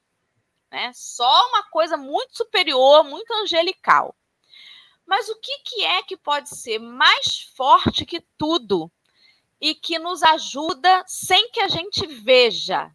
Né? 0.69 0.91
Só 0.93 1.47
uma 1.47 1.63
coisa 1.69 1.95
muito 1.95 2.35
superior, 2.35 3.05
muito 3.05 3.31
angelical. 3.35 4.13
Mas 5.05 5.29
o 5.29 5.39
que, 5.39 5.59
que 5.59 5.85
é 5.85 6.03
que 6.03 6.17
pode 6.17 6.49
ser 6.49 6.79
mais 6.79 7.41
forte 7.55 8.05
que 8.05 8.19
tudo 8.37 8.91
e 9.61 9.73
que 9.73 9.97
nos 9.97 10.23
ajuda 10.23 11.05
sem 11.07 11.49
que 11.51 11.61
a 11.61 11.69
gente 11.69 12.05
veja 12.07 12.91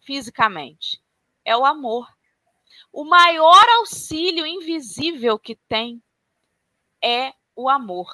fisicamente? 0.00 1.02
É 1.44 1.56
o 1.56 1.64
amor. 1.64 2.06
O 2.92 3.04
maior 3.04 3.64
auxílio 3.78 4.46
invisível 4.46 5.36
que 5.38 5.56
tem 5.68 6.00
é 7.04 7.34
o 7.54 7.68
amor. 7.68 8.08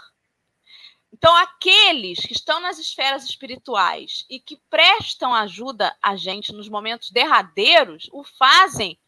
Então, 1.13 1.35
aqueles 1.37 2.21
que 2.21 2.33
estão 2.33 2.61
nas 2.61 2.79
esferas 2.79 3.25
espirituais 3.25 4.25
e 4.31 4.41
que 4.41 4.57
prestam 4.71 5.35
ajuda 5.35 5.97
a 6.01 6.17
gente 6.17 6.53
nos 6.53 6.69
momentos 6.69 7.11
derradeiros, 7.11 8.09
o 8.13 8.25
fazem 8.25 8.99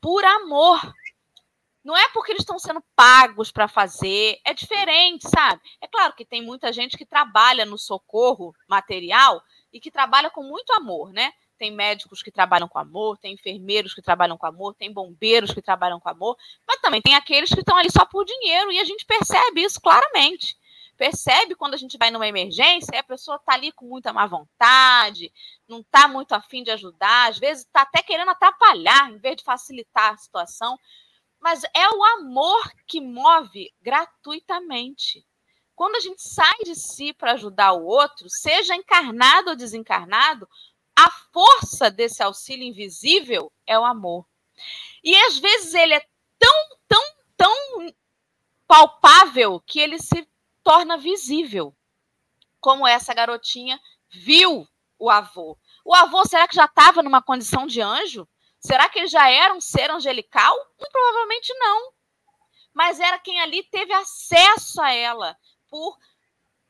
por 0.00 0.24
amor. 0.24 0.80
Não 1.84 1.96
é 1.96 2.08
porque 2.10 2.32
eles 2.32 2.42
estão 2.42 2.58
sendo 2.58 2.82
pagos 2.94 3.50
para 3.50 3.68
fazer, 3.68 4.40
é 4.44 4.52
diferente, 4.52 5.28
sabe? 5.28 5.62
É 5.80 5.86
claro 5.86 6.14
que 6.14 6.24
tem 6.24 6.42
muita 6.42 6.72
gente 6.72 6.96
que 6.96 7.06
trabalha 7.06 7.64
no 7.64 7.78
socorro 7.78 8.54
material 8.68 9.42
e 9.72 9.80
que 9.80 9.90
trabalha 9.90 10.30
com 10.30 10.42
muito 10.42 10.72
amor, 10.72 11.12
né? 11.12 11.32
Tem 11.60 11.70
médicos 11.70 12.22
que 12.22 12.30
trabalham 12.32 12.66
com 12.66 12.78
amor, 12.78 13.18
tem 13.18 13.34
enfermeiros 13.34 13.92
que 13.92 14.00
trabalham 14.00 14.38
com 14.38 14.46
amor, 14.46 14.74
tem 14.74 14.90
bombeiros 14.90 15.52
que 15.52 15.60
trabalham 15.60 16.00
com 16.00 16.08
amor, 16.08 16.34
mas 16.66 16.80
também 16.80 17.02
tem 17.02 17.14
aqueles 17.14 17.50
que 17.50 17.60
estão 17.60 17.76
ali 17.76 17.90
só 17.92 18.06
por 18.06 18.24
dinheiro 18.24 18.72
e 18.72 18.80
a 18.80 18.84
gente 18.84 19.04
percebe 19.04 19.62
isso 19.62 19.78
claramente 19.78 20.56
percebe 21.00 21.54
quando 21.54 21.72
a 21.72 21.78
gente 21.78 21.96
vai 21.96 22.10
numa 22.10 22.28
emergência 22.28 23.00
a 23.00 23.02
pessoa 23.02 23.36
está 23.36 23.54
ali 23.54 23.72
com 23.72 23.86
muita 23.86 24.12
má 24.12 24.26
vontade, 24.26 25.32
não 25.66 25.80
está 25.80 26.06
muito 26.06 26.32
afim 26.32 26.62
de 26.62 26.70
ajudar, 26.70 27.30
às 27.30 27.38
vezes 27.38 27.64
está 27.64 27.82
até 27.82 28.02
querendo 28.02 28.30
atrapalhar, 28.30 29.10
em 29.10 29.16
vez 29.16 29.36
de 29.36 29.42
facilitar 29.42 30.12
a 30.12 30.18
situação. 30.18 30.78
Mas 31.40 31.62
é 31.74 31.88
o 31.88 32.04
amor 32.04 32.70
que 32.86 33.00
move 33.00 33.72
gratuitamente. 33.80 35.26
Quando 35.74 35.96
a 35.96 36.00
gente 36.00 36.20
sai 36.20 36.58
de 36.64 36.74
si 36.74 37.14
para 37.14 37.32
ajudar 37.32 37.72
o 37.72 37.86
outro, 37.86 38.28
seja 38.28 38.76
encarnado 38.76 39.48
ou 39.48 39.56
desencarnado, 39.56 40.46
a 41.00 41.10
força 41.32 41.90
desse 41.90 42.22
auxílio 42.22 42.66
invisível 42.66 43.50
é 43.66 43.78
o 43.78 43.84
amor. 43.86 44.26
E 45.02 45.16
às 45.16 45.38
vezes 45.38 45.72
ele 45.72 45.94
é 45.94 46.06
tão, 46.38 46.78
tão, 46.86 47.02
tão 47.38 47.94
palpável 48.66 49.62
que 49.66 49.80
ele 49.80 49.98
se 49.98 50.28
torna 50.62 50.98
visível. 50.98 51.74
Como 52.60 52.86
essa 52.86 53.14
garotinha 53.14 53.80
viu 54.10 54.68
o 54.98 55.08
avô. 55.08 55.56
O 55.82 55.94
avô, 55.94 56.22
será 56.26 56.46
que 56.46 56.54
já 56.54 56.66
estava 56.66 57.02
numa 57.02 57.22
condição 57.22 57.66
de 57.66 57.80
anjo? 57.80 58.28
Será 58.58 58.86
que 58.90 58.98
ele 58.98 59.08
já 59.08 59.30
era 59.30 59.54
um 59.54 59.60
ser 59.60 59.90
angelical? 59.90 60.54
Muito 60.78 60.92
provavelmente 60.92 61.54
não. 61.54 61.92
Mas 62.74 63.00
era 63.00 63.18
quem 63.18 63.40
ali 63.40 63.62
teve 63.70 63.94
acesso 63.94 64.82
a 64.82 64.92
ela 64.92 65.34
por 65.70 65.96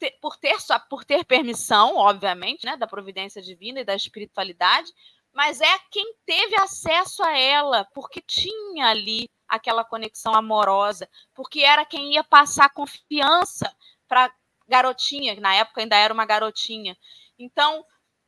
ter, 0.00 0.18
por 0.20 0.36
ter 0.36 0.56
por 0.88 1.04
ter 1.04 1.24
permissão, 1.24 1.96
obviamente, 1.96 2.64
né, 2.64 2.76
da 2.76 2.86
providência 2.86 3.42
divina 3.42 3.80
e 3.80 3.84
da 3.84 3.94
espiritualidade, 3.94 4.90
mas 5.32 5.60
é 5.60 5.78
quem 5.90 6.14
teve 6.26 6.56
acesso 6.60 7.22
a 7.22 7.38
ela, 7.38 7.84
porque 7.94 8.20
tinha 8.20 8.86
ali 8.86 9.28
aquela 9.46 9.84
conexão 9.84 10.34
amorosa, 10.34 11.08
porque 11.34 11.60
era 11.60 11.84
quem 11.84 12.14
ia 12.14 12.24
passar 12.24 12.70
confiança 12.70 13.72
para 14.08 14.32
garotinha, 14.66 15.34
que 15.34 15.40
na 15.40 15.54
época 15.54 15.80
ainda 15.80 15.96
era 15.96 16.14
uma 16.14 16.24
garotinha. 16.24 16.96
Então, 17.38 17.84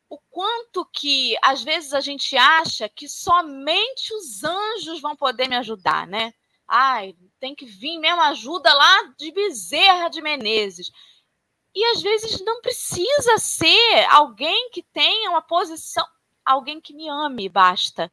o 0.09 0.17
quanto 0.29 0.85
que 0.93 1.35
às 1.43 1.63
vezes 1.63 1.93
a 1.93 1.99
gente 1.99 2.37
acha 2.37 2.87
que 2.87 3.07
somente 3.09 4.13
os 4.13 4.43
anjos 4.43 5.01
vão 5.01 5.15
poder 5.15 5.49
me 5.49 5.55
ajudar, 5.55 6.05
né? 6.05 6.33
Ai, 6.67 7.15
tem 7.39 7.55
que 7.55 7.65
vir 7.65 7.97
mesmo 7.97 8.21
ajuda 8.21 8.73
lá 8.73 9.13
de 9.17 9.31
Bezerra 9.31 10.09
de 10.09 10.21
Menezes. 10.21 10.91
E 11.75 11.83
às 11.85 12.01
vezes 12.01 12.39
não 12.41 12.61
precisa 12.61 13.37
ser 13.37 14.05
alguém 14.09 14.69
que 14.69 14.83
tenha 14.83 15.29
uma 15.29 15.41
posição, 15.41 16.05
alguém 16.45 16.79
que 16.79 16.93
me 16.93 17.09
ame, 17.09 17.49
basta. 17.49 18.11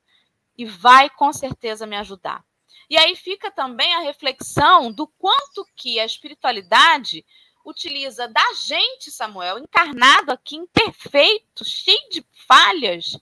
E 0.57 0.64
vai 0.64 1.11
com 1.11 1.33
certeza 1.33 1.87
me 1.87 1.96
ajudar. 1.96 2.44
E 2.88 2.96
aí 2.99 3.14
fica 3.14 3.51
também 3.51 3.94
a 3.94 4.01
reflexão 4.01 4.90
do 4.90 5.07
quanto 5.07 5.64
que 5.77 6.01
a 6.01 6.05
espiritualidade 6.05 7.25
utiliza 7.64 8.27
da 8.27 8.53
gente, 8.55 9.11
Samuel, 9.11 9.59
encarnado 9.59 10.33
aqui, 10.33 10.57
imperfeito, 10.57 11.64
cheio 11.64 12.09
de 12.11 12.27
falhas, 12.46 13.16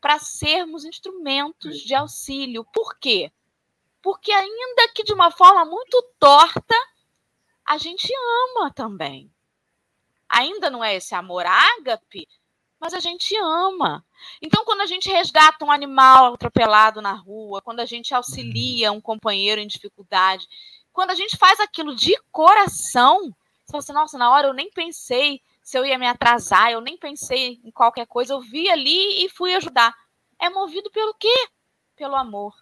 para 0.00 0.18
sermos 0.18 0.84
instrumentos 0.84 1.78
de 1.80 1.94
auxílio. 1.94 2.64
Por 2.72 2.98
quê? 2.98 3.30
Porque, 4.02 4.32
ainda 4.32 4.88
que 4.94 5.04
de 5.04 5.12
uma 5.12 5.30
forma 5.30 5.64
muito 5.66 6.02
torta, 6.18 6.74
a 7.66 7.76
gente 7.76 8.10
ama 8.46 8.72
também. 8.72 9.30
Ainda 10.30 10.70
não 10.70 10.82
é 10.82 10.94
esse 10.94 11.14
amor 11.14 11.44
ágape, 11.44 12.28
mas 12.80 12.94
a 12.94 13.00
gente 13.00 13.36
ama. 13.36 14.04
Então, 14.40 14.64
quando 14.64 14.80
a 14.80 14.86
gente 14.86 15.10
resgata 15.10 15.64
um 15.64 15.70
animal 15.70 16.34
atropelado 16.34 17.02
na 17.02 17.12
rua, 17.12 17.60
quando 17.60 17.80
a 17.80 17.84
gente 17.84 18.14
auxilia 18.14 18.92
um 18.92 19.00
companheiro 19.00 19.60
em 19.60 19.66
dificuldade, 19.66 20.46
quando 20.92 21.10
a 21.10 21.14
gente 21.14 21.36
faz 21.36 21.58
aquilo 21.60 21.94
de 21.94 22.16
coração, 22.30 23.34
você 23.64 23.72
fala 23.72 23.78
assim, 23.78 23.92
nossa, 23.92 24.18
na 24.18 24.30
hora 24.30 24.48
eu 24.48 24.54
nem 24.54 24.70
pensei 24.70 25.42
se 25.62 25.78
eu 25.78 25.84
ia 25.84 25.98
me 25.98 26.06
atrasar, 26.06 26.70
eu 26.70 26.80
nem 26.80 26.96
pensei 26.96 27.60
em 27.62 27.70
qualquer 27.70 28.06
coisa, 28.06 28.32
eu 28.32 28.40
vi 28.40 28.68
ali 28.70 29.24
e 29.24 29.28
fui 29.28 29.54
ajudar. 29.54 29.94
É 30.38 30.48
movido 30.48 30.90
pelo 30.90 31.14
quê? 31.14 31.48
Pelo 31.96 32.16
amor. 32.16 32.54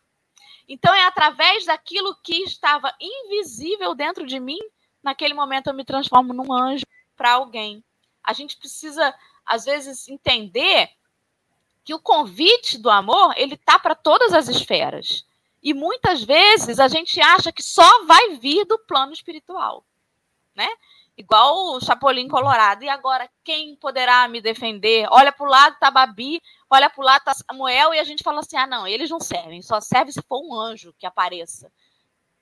Então 0.68 0.92
é 0.94 1.04
através 1.04 1.64
daquilo 1.64 2.14
que 2.22 2.42
estava 2.42 2.92
invisível 3.00 3.94
dentro 3.94 4.26
de 4.26 4.38
mim, 4.38 4.58
naquele 5.02 5.32
momento 5.32 5.68
eu 5.68 5.74
me 5.74 5.84
transformo 5.84 6.34
num 6.34 6.52
anjo 6.52 6.84
para 7.18 7.32
alguém. 7.32 7.84
A 8.24 8.32
gente 8.32 8.56
precisa 8.56 9.14
às 9.44 9.66
vezes 9.66 10.08
entender 10.08 10.88
que 11.84 11.92
o 11.92 12.00
convite 12.00 12.78
do 12.78 12.88
amor, 12.88 13.34
ele 13.36 13.58
tá 13.58 13.78
para 13.78 13.94
todas 13.94 14.32
as 14.32 14.48
esferas. 14.48 15.26
E 15.62 15.74
muitas 15.74 16.22
vezes 16.22 16.78
a 16.78 16.88
gente 16.88 17.20
acha 17.20 17.52
que 17.52 17.62
só 17.62 18.04
vai 18.06 18.36
vir 18.36 18.64
do 18.64 18.78
plano 18.78 19.12
espiritual, 19.12 19.84
né? 20.54 20.68
igual 21.18 21.74
o 21.74 21.80
Chapolin 21.80 22.28
Colorado. 22.28 22.84
E 22.84 22.88
agora, 22.88 23.28
quem 23.42 23.74
poderá 23.74 24.28
me 24.28 24.40
defender? 24.40 25.06
Olha 25.10 25.32
para 25.32 25.44
o 25.44 25.50
lado, 25.50 25.76
tá 25.80 25.90
Babi, 25.90 26.40
olha 26.70 26.88
para 26.88 27.02
o 27.02 27.04
lado, 27.04 27.24
tá 27.24 27.34
Samuel, 27.34 27.92
e 27.92 27.98
a 27.98 28.04
gente 28.04 28.22
fala 28.22 28.40
assim: 28.40 28.56
ah, 28.56 28.66
não, 28.66 28.86
eles 28.86 29.10
não 29.10 29.18
servem, 29.18 29.60
só 29.60 29.80
serve 29.80 30.12
se 30.12 30.22
for 30.22 30.40
um 30.40 30.54
anjo 30.54 30.94
que 30.96 31.04
apareça. 31.04 31.70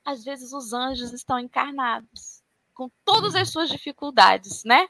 Às 0.05 0.23
vezes 0.23 0.53
os 0.53 0.71
anjos 0.71 1.11
estão 1.11 1.39
encarnados, 1.39 2.36
com 2.77 2.89
todas 3.03 3.35
as 3.35 3.49
suas 3.49 3.69
dificuldades, 3.69 4.63
né? 4.63 4.87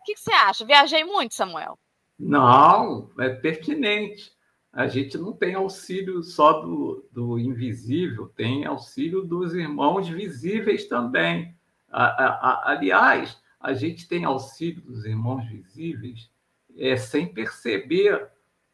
O 0.00 0.04
que, 0.04 0.14
que 0.14 0.20
você 0.20 0.32
acha? 0.32 0.64
Viajei 0.64 1.04
muito, 1.04 1.34
Samuel? 1.34 1.78
Não, 2.18 3.10
é 3.18 3.28
pertinente. 3.28 4.32
A 4.72 4.86
gente 4.86 5.16
não 5.16 5.32
tem 5.32 5.54
auxílio 5.54 6.22
só 6.22 6.60
do, 6.60 7.08
do 7.10 7.38
invisível, 7.38 8.28
tem 8.28 8.66
auxílio 8.66 9.22
dos 9.22 9.54
irmãos 9.54 10.08
visíveis 10.08 10.86
também 10.86 11.56
a, 11.90 12.04
a, 12.04 12.72
aliás, 12.72 13.38
a 13.60 13.72
gente 13.72 14.06
tem 14.06 14.24
auxílio 14.24 14.82
dos 14.82 15.04
irmãos 15.04 15.46
visíveis 15.48 16.30
é, 16.76 16.96
sem 16.96 17.26
perceber 17.32 18.28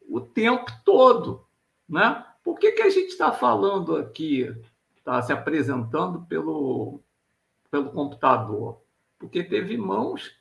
o 0.07 0.19
tempo 0.19 0.71
todo. 0.83 1.45
Né? 1.87 2.23
Por 2.43 2.59
que, 2.59 2.73
que 2.73 2.81
a 2.81 2.89
gente 2.89 3.09
está 3.09 3.31
falando 3.31 3.95
aqui, 3.95 4.53
está 4.97 5.21
se 5.21 5.33
apresentando 5.33 6.25
pelo, 6.25 7.01
pelo 7.75 7.91
computador? 7.91 8.81
Porque 9.19 9.43
teve 9.43 9.75
mãos, 9.75 10.31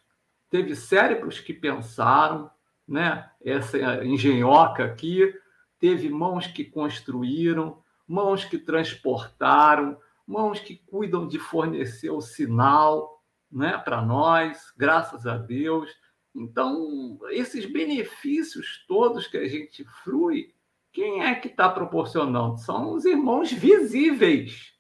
teve 0.49 0.77
cérebros 0.77 1.41
que 1.41 1.53
pensaram, 1.53 2.49
né? 2.87 3.29
essa 3.45 4.05
engenhoca 4.05 4.85
aqui, 4.85 5.35
teve 5.81 6.09
mãos 6.09 6.47
que 6.47 6.65
construíram, 6.65 7.83
mãos 8.07 8.45
que 8.45 8.57
transportaram, 8.57 9.99
mãos 10.25 10.61
que 10.61 10.77
cuidam 10.77 11.27
de 11.27 11.41
fornecer 11.41 12.11
o 12.11 12.21
sinal 12.21 13.21
né, 13.51 13.77
para 13.79 14.01
nós, 14.01 14.73
graças 14.77 15.27
a 15.27 15.37
Deus. 15.37 15.91
Então, 16.33 17.19
esses 17.31 17.67
benefícios 17.67 18.85
todos 18.87 19.27
que 19.27 19.39
a 19.39 19.49
gente 19.49 19.85
frui, 20.05 20.55
quem 20.93 21.25
é 21.25 21.35
que 21.35 21.49
está 21.49 21.69
proporcionando? 21.69 22.59
São 22.59 22.93
os 22.93 23.05
irmãos 23.05 23.51
visíveis. 23.51 24.73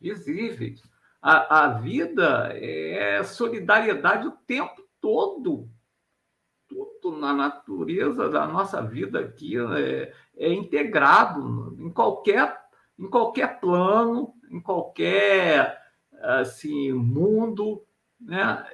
Visíveis. 0.00 0.82
A, 1.22 1.64
a 1.64 1.68
vida 1.78 2.50
é 2.54 3.22
solidariedade 3.22 4.26
o 4.26 4.32
tempo 4.32 4.82
todo. 5.00 5.70
Tudo 6.68 7.16
na 7.16 7.32
natureza 7.32 8.28
da 8.28 8.46
nossa 8.46 8.82
vida 8.82 9.20
aqui 9.20 9.54
é, 9.56 10.12
é 10.36 10.52
integrado 10.52 11.76
em 11.78 11.90
qualquer 11.90 12.60
em 12.98 13.08
qualquer 13.08 13.58
plano, 13.58 14.34
em 14.50 14.60
qualquer 14.60 15.80
assim 16.20 16.92
mundo, 16.92 17.84
né? 18.20 18.64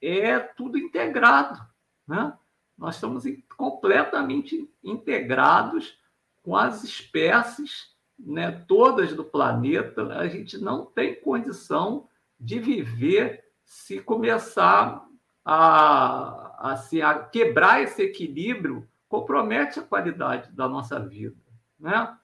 É 0.00 0.38
tudo 0.38 0.78
integrado, 0.78 1.60
né? 2.06 2.36
Nós 2.76 2.94
estamos 2.94 3.24
completamente 3.56 4.72
integrados 4.82 5.98
com 6.42 6.56
as 6.56 6.84
espécies, 6.84 7.94
né, 8.18 8.64
todas 8.66 9.14
do 9.14 9.24
planeta. 9.24 10.18
A 10.18 10.26
gente 10.28 10.58
não 10.58 10.84
tem 10.84 11.14
condição 11.14 12.08
de 12.38 12.58
viver 12.58 13.44
se 13.64 14.00
começar 14.00 15.06
a, 15.44 16.72
assim, 16.72 17.00
a 17.00 17.18
quebrar 17.18 17.82
esse 17.82 18.02
equilíbrio, 18.02 18.88
compromete 19.08 19.78
a 19.78 19.82
qualidade 19.82 20.50
da 20.52 20.68
nossa 20.68 20.98
vida, 20.98 21.36
né? 21.78 22.16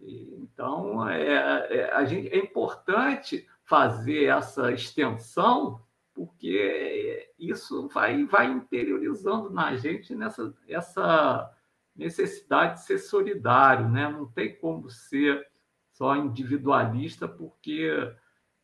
Então, 0.00 1.08
é, 1.08 1.66
é, 1.70 1.92
a 1.92 2.04
gente, 2.04 2.28
é 2.28 2.38
importante 2.38 3.46
fazer 3.64 4.24
essa 4.24 4.72
extensão, 4.72 5.80
porque 6.14 7.30
isso 7.38 7.88
vai, 7.88 8.24
vai 8.24 8.46
interiorizando 8.46 9.50
na 9.50 9.74
gente 9.76 10.14
nessa, 10.14 10.54
essa 10.68 11.52
necessidade 11.96 12.74
de 12.74 12.86
ser 12.86 12.98
solidário. 12.98 13.88
Né? 13.88 14.08
Não 14.08 14.26
tem 14.26 14.54
como 14.56 14.88
ser 14.90 15.46
só 15.92 16.14
individualista, 16.16 17.26
porque 17.26 17.90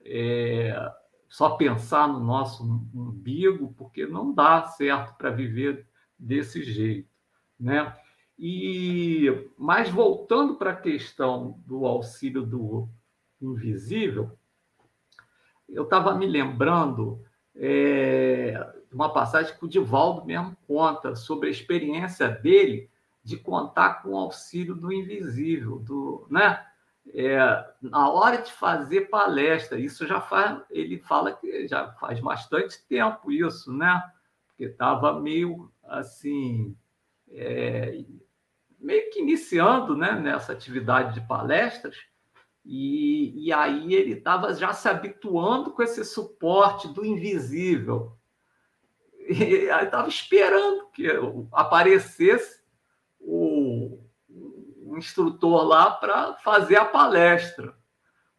é, 0.05 0.93
só 1.29 1.51
pensar 1.51 2.07
no 2.09 2.21
nosso 2.21 2.63
umbigo, 2.95 3.73
porque 3.77 4.07
não 4.07 4.35
dá 4.35 4.65
certo 4.65 5.17
para 5.17 5.31
viver 5.31 5.87
desse 6.19 6.63
jeito. 6.63 7.09
Né? 7.59 7.97
E, 8.39 9.49
mas 9.57 9.89
voltando 9.89 10.57
para 10.57 10.73
a 10.73 10.77
questão 10.77 11.63
do 11.67 11.87
auxílio 11.87 12.43
do 12.43 12.89
invisível, 13.41 14.37
eu 15.69 15.85
estava 15.85 16.15
me 16.15 16.27
lembrando 16.27 17.25
é, 17.55 18.55
uma 18.93 19.11
passagem 19.11 19.57
que 19.57 19.65
o 19.65 19.69
Divaldo 19.69 20.27
mesmo 20.27 20.57
conta 20.67 21.15
sobre 21.15 21.49
a 21.49 21.51
experiência 21.51 22.29
dele 22.29 22.91
de 23.23 23.37
contar 23.37 24.03
com 24.03 24.11
o 24.11 24.19
auxílio 24.19 24.75
do 24.75 24.93
invisível, 24.93 25.79
do, 25.79 26.27
né? 26.31 26.65
É, 27.15 27.39
na 27.81 28.09
hora 28.09 28.39
de 28.39 28.53
fazer 28.53 29.03
palestra, 29.03 29.79
isso 29.79 30.07
já 30.07 30.21
faz, 30.21 30.63
ele 30.71 30.99
fala 30.99 31.33
que 31.33 31.67
já 31.67 31.93
faz 31.95 32.21
bastante 32.21 32.81
tempo 32.87 33.31
isso, 33.33 33.73
né? 33.73 34.03
Porque 34.47 34.65
estava 34.65 35.19
meio 35.19 35.71
assim, 35.85 36.77
é, 37.31 38.05
meio 38.79 39.11
que 39.11 39.21
iniciando 39.21 39.97
né, 39.97 40.13
nessa 40.13 40.53
atividade 40.53 41.15
de 41.15 41.27
palestras, 41.27 41.97
e, 42.65 43.47
e 43.47 43.53
aí 43.53 43.95
ele 43.95 44.13
estava 44.13 44.55
já 44.55 44.73
se 44.73 44.89
habituando 44.89 45.73
com 45.73 45.83
esse 45.83 46.05
suporte 46.05 46.89
do 46.89 47.05
invisível. 47.05 48.17
E 49.29 49.71
aí 49.71 49.85
estava 49.85 50.09
esperando 50.09 50.89
que 50.91 51.07
aparecesse 51.53 52.62
instrutor 54.97 55.65
lá 55.65 55.91
para 55.91 56.35
fazer 56.35 56.77
a 56.77 56.85
palestra. 56.85 57.75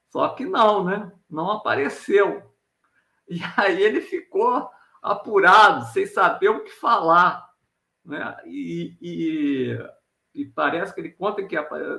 Só 0.09 0.29
que 0.29 0.45
não, 0.45 0.83
né? 0.83 1.11
Não 1.29 1.51
apareceu. 1.51 2.51
E 3.27 3.39
aí 3.57 3.81
ele 3.81 4.01
ficou 4.01 4.69
apurado, 5.01 5.85
sem 5.91 6.05
saber 6.05 6.49
o 6.49 6.63
que 6.63 6.71
falar. 6.71 7.49
Né? 8.05 8.35
E, 8.45 8.97
e, 9.01 9.79
e 10.33 10.45
parece 10.45 10.93
que 10.93 11.01
ele 11.01 11.11
conta 11.11 11.43
que 11.43 11.55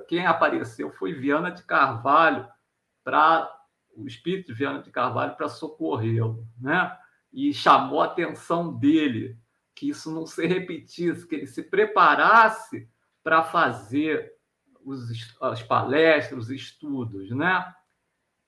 quem 0.07 0.27
apareceu 0.27 0.90
foi 0.93 1.12
Viana 1.12 1.51
de 1.51 1.62
Carvalho, 1.62 2.49
para 3.03 3.51
o 3.97 4.07
espírito 4.07 4.47
de 4.47 4.55
Viana 4.55 4.83
de 4.83 4.90
Carvalho 4.90 5.37
para 5.37 5.49
socorrê-lo. 5.49 6.47
Né? 6.61 6.97
E 7.33 7.53
chamou 7.53 8.01
a 8.01 8.07
atenção 8.07 8.73
dele 8.73 9.38
que 9.75 9.88
isso 9.88 10.12
não 10.12 10.25
se 10.25 10.47
repetisse, 10.47 11.27
que 11.27 11.35
ele 11.35 11.47
se 11.47 11.62
preparasse 11.62 12.88
para 13.23 13.43
fazer 13.43 14.34
os, 14.85 15.37
as 15.40 15.62
palestras, 15.62 16.44
os 16.44 16.51
estudos, 16.51 17.31
né? 17.31 17.75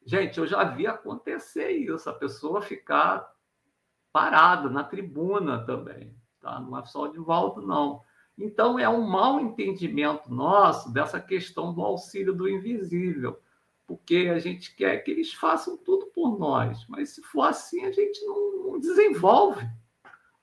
Gente, 0.04 0.38
eu 0.38 0.46
já 0.46 0.62
vi 0.64 0.86
acontecer 0.86 1.70
isso, 1.70 2.08
a 2.08 2.12
pessoa 2.12 2.62
ficar 2.62 3.28
parada 4.12 4.70
na 4.70 4.84
tribuna 4.84 5.64
também, 5.64 6.14
tá? 6.40 6.60
Não 6.60 6.78
é 6.78 6.84
só 6.84 7.08
de 7.08 7.18
volta, 7.18 7.60
não. 7.60 8.02
Então, 8.38 8.78
é 8.78 8.88
um 8.88 9.00
mau 9.00 9.40
entendimento 9.40 10.32
nosso 10.32 10.92
dessa 10.92 11.20
questão 11.20 11.72
do 11.72 11.82
auxílio 11.82 12.34
do 12.34 12.48
invisível, 12.48 13.40
porque 13.86 14.30
a 14.32 14.38
gente 14.38 14.76
quer 14.76 14.98
que 14.98 15.10
eles 15.10 15.32
façam 15.32 15.76
tudo 15.76 16.06
por 16.06 16.38
nós, 16.38 16.86
mas 16.86 17.10
se 17.10 17.22
for 17.22 17.42
assim, 17.42 17.84
a 17.84 17.90
gente 17.90 18.24
não, 18.24 18.72
não 18.72 18.78
desenvolve. 18.78 19.66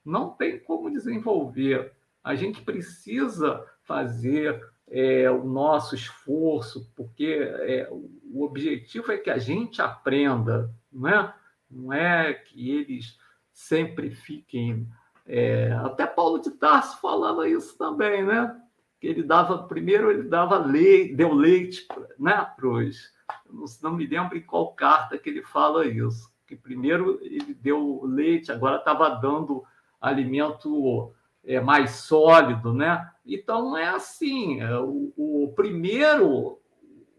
Não 0.04 0.30
tem 0.30 0.58
como 0.58 0.90
desenvolver. 0.90 1.94
A 2.22 2.34
gente 2.34 2.60
precisa 2.62 3.64
fazer 3.82 4.62
é, 4.88 5.30
o 5.30 5.44
nosso 5.44 5.94
esforço, 5.94 6.90
porque 6.94 7.38
é, 7.40 7.88
o 7.90 8.44
objetivo 8.44 9.12
é 9.12 9.18
que 9.18 9.30
a 9.30 9.38
gente 9.38 9.80
aprenda, 9.80 10.70
não 10.92 11.08
é? 11.08 11.34
Não 11.70 11.92
é 11.92 12.34
que 12.34 12.70
eles 12.70 13.18
sempre 13.52 14.10
fiquem. 14.10 14.88
É, 15.26 15.72
até 15.72 16.06
Paulo 16.06 16.38
de 16.38 16.50
Tarso 16.50 17.00
falava 17.00 17.48
isso 17.48 17.76
também, 17.78 18.24
né? 18.24 18.60
Que 19.00 19.06
ele 19.06 19.22
dava 19.22 19.64
primeiro 19.64 20.10
ele 20.10 20.28
dava 20.28 20.58
leite, 20.58 21.14
deu 21.14 21.32
leite, 21.32 21.86
né? 22.18 22.46
Para 22.56 22.68
os, 22.68 23.10
não, 23.50 23.64
não 23.82 23.96
me 23.96 24.06
lembro 24.06 24.36
em 24.36 24.42
qual 24.42 24.74
carta 24.74 25.18
que 25.18 25.30
ele 25.30 25.42
fala 25.42 25.86
isso. 25.86 26.32
Que 26.46 26.54
primeiro 26.54 27.18
ele 27.22 27.54
deu 27.54 28.02
leite, 28.04 28.52
agora 28.52 28.76
estava 28.76 29.08
dando 29.08 29.64
alimento 30.00 31.14
é, 31.42 31.58
mais 31.60 31.92
sólido, 31.92 32.74
né? 32.74 33.10
Então 33.26 33.76
é 33.76 33.88
assim, 33.88 34.60
é, 34.60 34.78
o, 34.78 35.12
o 35.16 35.52
primeiro, 35.56 36.60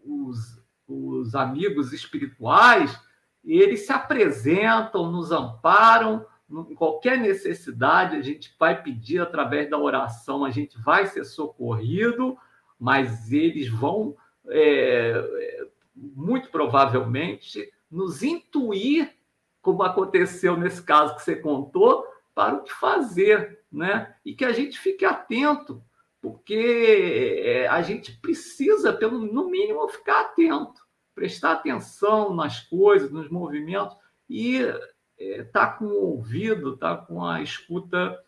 os, 0.04 0.62
os 0.86 1.34
amigos 1.34 1.92
espirituais, 1.92 2.98
eles 3.44 3.86
se 3.86 3.92
apresentam, 3.92 5.10
nos 5.10 5.32
amparam, 5.32 6.24
em 6.48 6.74
qualquer 6.76 7.18
necessidade, 7.18 8.16
a 8.16 8.22
gente 8.22 8.54
vai 8.58 8.80
pedir 8.80 9.20
através 9.20 9.68
da 9.68 9.78
oração, 9.78 10.44
a 10.44 10.50
gente 10.50 10.78
vai 10.80 11.06
ser 11.06 11.24
socorrido, 11.24 12.36
mas 12.78 13.32
eles 13.32 13.68
vão, 13.68 14.16
é, 14.48 15.50
muito 15.94 16.48
provavelmente, 16.50 17.68
nos 17.90 18.22
intuir, 18.22 19.12
como 19.60 19.82
aconteceu 19.82 20.56
nesse 20.56 20.80
caso 20.82 21.16
que 21.16 21.22
você 21.22 21.34
contou, 21.34 22.06
para 22.32 22.54
o 22.54 22.62
que 22.62 22.72
fazer, 22.72 23.60
né? 23.72 24.14
E 24.24 24.34
que 24.34 24.44
a 24.44 24.52
gente 24.52 24.78
fique 24.78 25.04
atento 25.04 25.82
porque 26.26 27.40
é, 27.44 27.68
a 27.68 27.80
gente 27.82 28.10
precisa, 28.18 28.92
pelo 28.92 29.20
no 29.20 29.48
mínimo, 29.48 29.88
ficar 29.88 30.22
atento, 30.22 30.84
prestar 31.14 31.52
atenção 31.52 32.34
nas 32.34 32.58
coisas, 32.58 33.12
nos 33.12 33.30
movimentos 33.30 33.96
e 34.28 34.56
estar 34.56 34.80
é, 35.20 35.44
tá 35.44 35.68
com 35.68 35.84
o 35.84 36.16
ouvido, 36.16 36.74
estar 36.74 36.96
tá 36.96 37.02
com 37.04 37.24
a 37.24 37.40
escuta 37.42 38.18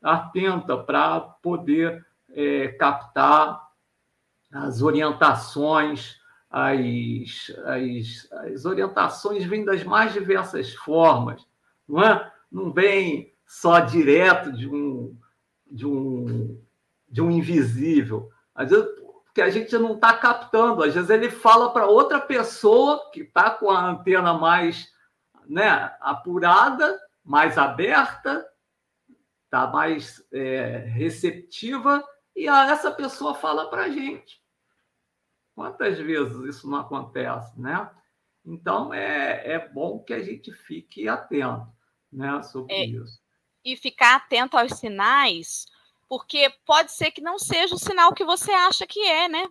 atenta 0.00 0.78
para 0.78 1.18
poder 1.18 2.06
é, 2.30 2.68
captar 2.68 3.60
as 4.52 4.80
orientações, 4.80 6.20
as, 6.48 7.52
as, 7.64 8.32
as 8.52 8.64
orientações 8.66 9.44
vêm 9.44 9.64
das 9.64 9.82
mais 9.82 10.12
diversas 10.12 10.72
formas, 10.74 11.44
não 11.88 12.04
é? 12.04 12.32
Não 12.52 12.72
vem 12.72 13.34
só 13.44 13.80
direto 13.80 14.52
de 14.52 14.68
um, 14.68 15.18
de 15.68 15.84
um 15.84 16.67
de 17.08 17.22
um 17.22 17.30
invisível. 17.30 18.28
Às 18.54 18.70
vezes, 18.70 18.88
que 19.38 19.42
a 19.42 19.50
gente 19.50 19.78
não 19.78 19.94
está 19.94 20.16
captando. 20.16 20.82
Às 20.82 20.94
vezes 20.94 21.10
ele 21.10 21.30
fala 21.30 21.72
para 21.72 21.86
outra 21.86 22.20
pessoa 22.20 23.08
que 23.12 23.20
está 23.20 23.50
com 23.50 23.70
a 23.70 23.90
antena 23.90 24.34
mais 24.34 24.92
né, 25.46 25.96
apurada, 26.00 27.00
mais 27.24 27.56
aberta, 27.56 28.44
está 29.44 29.68
mais 29.68 30.26
é, 30.32 30.78
receptiva, 30.78 32.04
e 32.34 32.48
essa 32.48 32.90
pessoa 32.90 33.32
fala 33.32 33.70
para 33.70 33.84
a 33.84 33.88
gente. 33.88 34.42
Quantas 35.54 35.98
vezes 35.98 36.36
isso 36.44 36.68
não 36.68 36.78
acontece, 36.78 37.60
né? 37.60 37.88
Então 38.44 38.92
é, 38.92 39.52
é 39.52 39.68
bom 39.68 40.00
que 40.00 40.14
a 40.14 40.22
gente 40.22 40.52
fique 40.52 41.08
atento 41.08 41.68
né, 42.12 42.42
sobre 42.42 42.74
é, 42.74 42.86
isso. 42.86 43.20
E 43.64 43.76
ficar 43.76 44.16
atento 44.16 44.56
aos 44.56 44.72
sinais 44.72 45.66
porque 46.08 46.50
pode 46.64 46.92
ser 46.92 47.10
que 47.10 47.20
não 47.20 47.38
seja 47.38 47.74
o 47.74 47.78
sinal 47.78 48.12
que 48.12 48.24
você 48.24 48.50
acha 48.50 48.86
que 48.86 49.00
é, 49.00 49.28
né? 49.28 49.46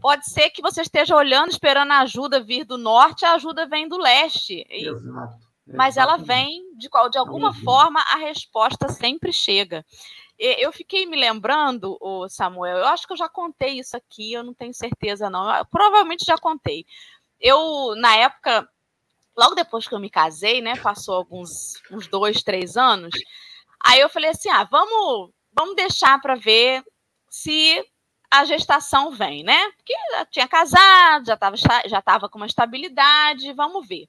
Pode 0.00 0.28
ser 0.28 0.50
que 0.50 0.62
você 0.62 0.82
esteja 0.82 1.14
olhando, 1.14 1.50
esperando 1.50 1.92
a 1.92 2.00
ajuda 2.00 2.42
vir 2.42 2.64
do 2.64 2.76
norte, 2.76 3.24
a 3.24 3.32
ajuda 3.32 3.66
vem 3.66 3.88
do 3.88 3.96
leste. 3.96 4.66
Exato. 4.68 5.46
Mas 5.66 5.96
ela 5.96 6.16
vem, 6.16 6.62
de, 6.76 6.88
qual, 6.88 7.08
de 7.08 7.18
alguma 7.18 7.52
forma, 7.52 8.00
a 8.00 8.16
resposta 8.16 8.88
sempre 8.88 9.32
chega. 9.32 9.84
Eu 10.38 10.70
fiquei 10.70 11.06
me 11.06 11.16
lembrando, 11.16 11.96
o 12.00 12.28
Samuel, 12.28 12.78
eu 12.78 12.86
acho 12.86 13.06
que 13.06 13.12
eu 13.12 13.16
já 13.16 13.28
contei 13.28 13.78
isso 13.78 13.96
aqui, 13.96 14.32
eu 14.32 14.44
não 14.44 14.54
tenho 14.54 14.74
certeza, 14.74 15.30
não. 15.30 15.50
Eu, 15.56 15.64
provavelmente 15.66 16.24
já 16.24 16.36
contei. 16.36 16.84
Eu, 17.40 17.94
na 17.96 18.14
época, 18.16 18.68
logo 19.36 19.54
depois 19.54 19.88
que 19.88 19.94
eu 19.94 19.98
me 19.98 20.10
casei, 20.10 20.60
né? 20.60 20.76
Passou 20.76 21.14
alguns 21.14 21.80
uns 21.90 22.06
dois, 22.06 22.42
três 22.42 22.76
anos. 22.76 23.14
Aí 23.84 24.00
eu 24.00 24.08
falei 24.08 24.30
assim: 24.30 24.50
ah, 24.50 24.64
vamos 24.64 25.30
vamos 25.56 25.74
deixar 25.74 26.20
para 26.20 26.34
ver 26.34 26.84
se 27.30 27.84
a 28.30 28.44
gestação 28.44 29.10
vem, 29.10 29.42
né? 29.42 29.70
Porque 29.76 29.94
já 30.12 30.26
tinha 30.26 30.48
casado, 30.48 31.26
já 31.26 31.34
estava 31.34 31.56
já 31.56 32.02
tava 32.02 32.28
com 32.28 32.38
uma 32.38 32.46
estabilidade, 32.46 33.52
vamos 33.52 33.86
ver. 33.86 34.08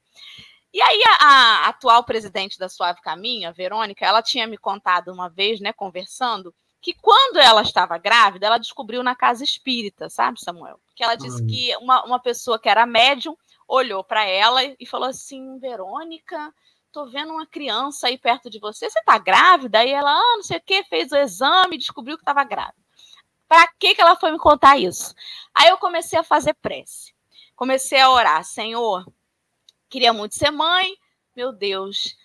E 0.72 0.82
aí 0.82 1.02
a, 1.06 1.24
a, 1.24 1.68
atual 1.68 2.04
presidente 2.04 2.58
da 2.58 2.68
Suave 2.68 3.00
Caminho, 3.00 3.48
a 3.48 3.52
Verônica, 3.52 4.04
ela 4.04 4.22
tinha 4.22 4.46
me 4.46 4.58
contado 4.58 5.12
uma 5.12 5.28
vez, 5.28 5.60
né, 5.60 5.72
conversando, 5.72 6.54
que 6.80 6.92
quando 6.94 7.38
ela 7.38 7.62
estava 7.62 7.96
grávida, 7.96 8.46
ela 8.46 8.58
descobriu 8.58 9.02
na 9.02 9.14
casa 9.14 9.42
espírita, 9.42 10.10
sabe, 10.10 10.40
Samuel? 10.40 10.78
Que 10.94 11.02
ela 11.02 11.14
disse 11.14 11.40
uhum. 11.40 11.46
que 11.46 11.76
uma, 11.78 12.04
uma 12.04 12.20
pessoa 12.20 12.58
que 12.58 12.68
era 12.68 12.84
médium 12.84 13.36
olhou 13.66 14.04
para 14.04 14.24
ela 14.24 14.60
e 14.78 14.86
falou 14.86 15.08
assim: 15.08 15.58
Verônica, 15.58 16.54
tô 16.92 17.06
vendo 17.06 17.32
uma 17.32 17.46
criança 17.46 18.06
aí 18.06 18.18
perto 18.18 18.50
de 18.50 18.58
você, 18.58 18.88
você 18.88 19.02
tá 19.02 19.18
grávida? 19.18 19.78
Aí 19.78 19.90
ela, 19.90 20.10
ah, 20.10 20.36
não 20.36 20.42
sei 20.42 20.58
o 20.58 20.62
que, 20.62 20.84
fez 20.84 21.12
o 21.12 21.16
exame, 21.16 21.78
descobriu 21.78 22.16
que 22.16 22.22
estava 22.22 22.44
grávida. 22.44 22.76
Para 23.46 23.66
que, 23.78 23.94
que 23.94 24.00
ela 24.00 24.16
foi 24.16 24.30
me 24.30 24.38
contar 24.38 24.78
isso? 24.78 25.14
Aí 25.54 25.68
eu 25.68 25.78
comecei 25.78 26.18
a 26.18 26.24
fazer 26.24 26.54
prece. 26.54 27.14
Comecei 27.56 28.00
a 28.00 28.10
orar, 28.10 28.44
Senhor, 28.44 29.04
queria 29.88 30.12
muito 30.12 30.34
ser 30.34 30.50
mãe, 30.50 30.96
meu 31.34 31.52
Deus, 31.52 32.16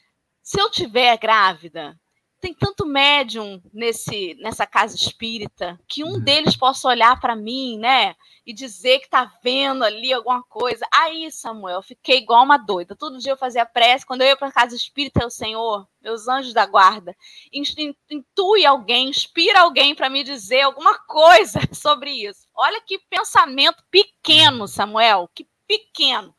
se 0.41 0.59
eu 0.59 0.69
tiver 0.69 1.17
grávida, 1.17 1.99
tem 2.43 2.53
tanto 2.53 2.85
médium 2.85 3.61
nesse 3.73 4.35
nessa 4.41 4.67
casa 4.67 4.97
espírita 4.97 5.79
que 5.87 6.03
um 6.03 6.15
uhum. 6.15 6.19
deles 6.19 6.57
possa 6.57 6.89
olhar 6.89 7.17
para 7.17 7.37
mim, 7.37 7.77
né, 7.79 8.17
e 8.45 8.51
dizer 8.53 8.99
que 8.99 9.09
tá 9.09 9.31
vendo 9.41 9.81
ali 9.81 10.11
alguma 10.11 10.43
coisa. 10.43 10.85
Aí, 10.93 11.31
Samuel, 11.31 11.77
eu 11.77 11.81
fiquei 11.81 12.17
igual 12.17 12.43
uma 12.43 12.57
doida. 12.57 12.97
Todo 12.97 13.17
dia 13.17 13.31
eu 13.31 13.37
fazia 13.37 13.65
prece, 13.65 14.05
quando 14.05 14.23
eu 14.23 14.27
ia 14.27 14.35
para 14.35 14.51
casa 14.51 14.75
espírita, 14.75 15.25
o 15.25 15.29
Senhor, 15.29 15.87
meus 16.01 16.27
anjos 16.27 16.53
da 16.53 16.65
guarda, 16.65 17.15
intui 17.53 18.65
alguém, 18.65 19.07
inspira 19.07 19.61
alguém 19.61 19.95
para 19.95 20.09
me 20.09 20.21
dizer 20.21 20.63
alguma 20.63 20.99
coisa 20.99 21.61
sobre 21.73 22.11
isso. 22.11 22.45
Olha 22.53 22.81
que 22.81 22.99
pensamento 23.09 23.81
pequeno, 23.89 24.67
Samuel, 24.67 25.29
que 25.33 25.47
pequeno. 25.65 26.35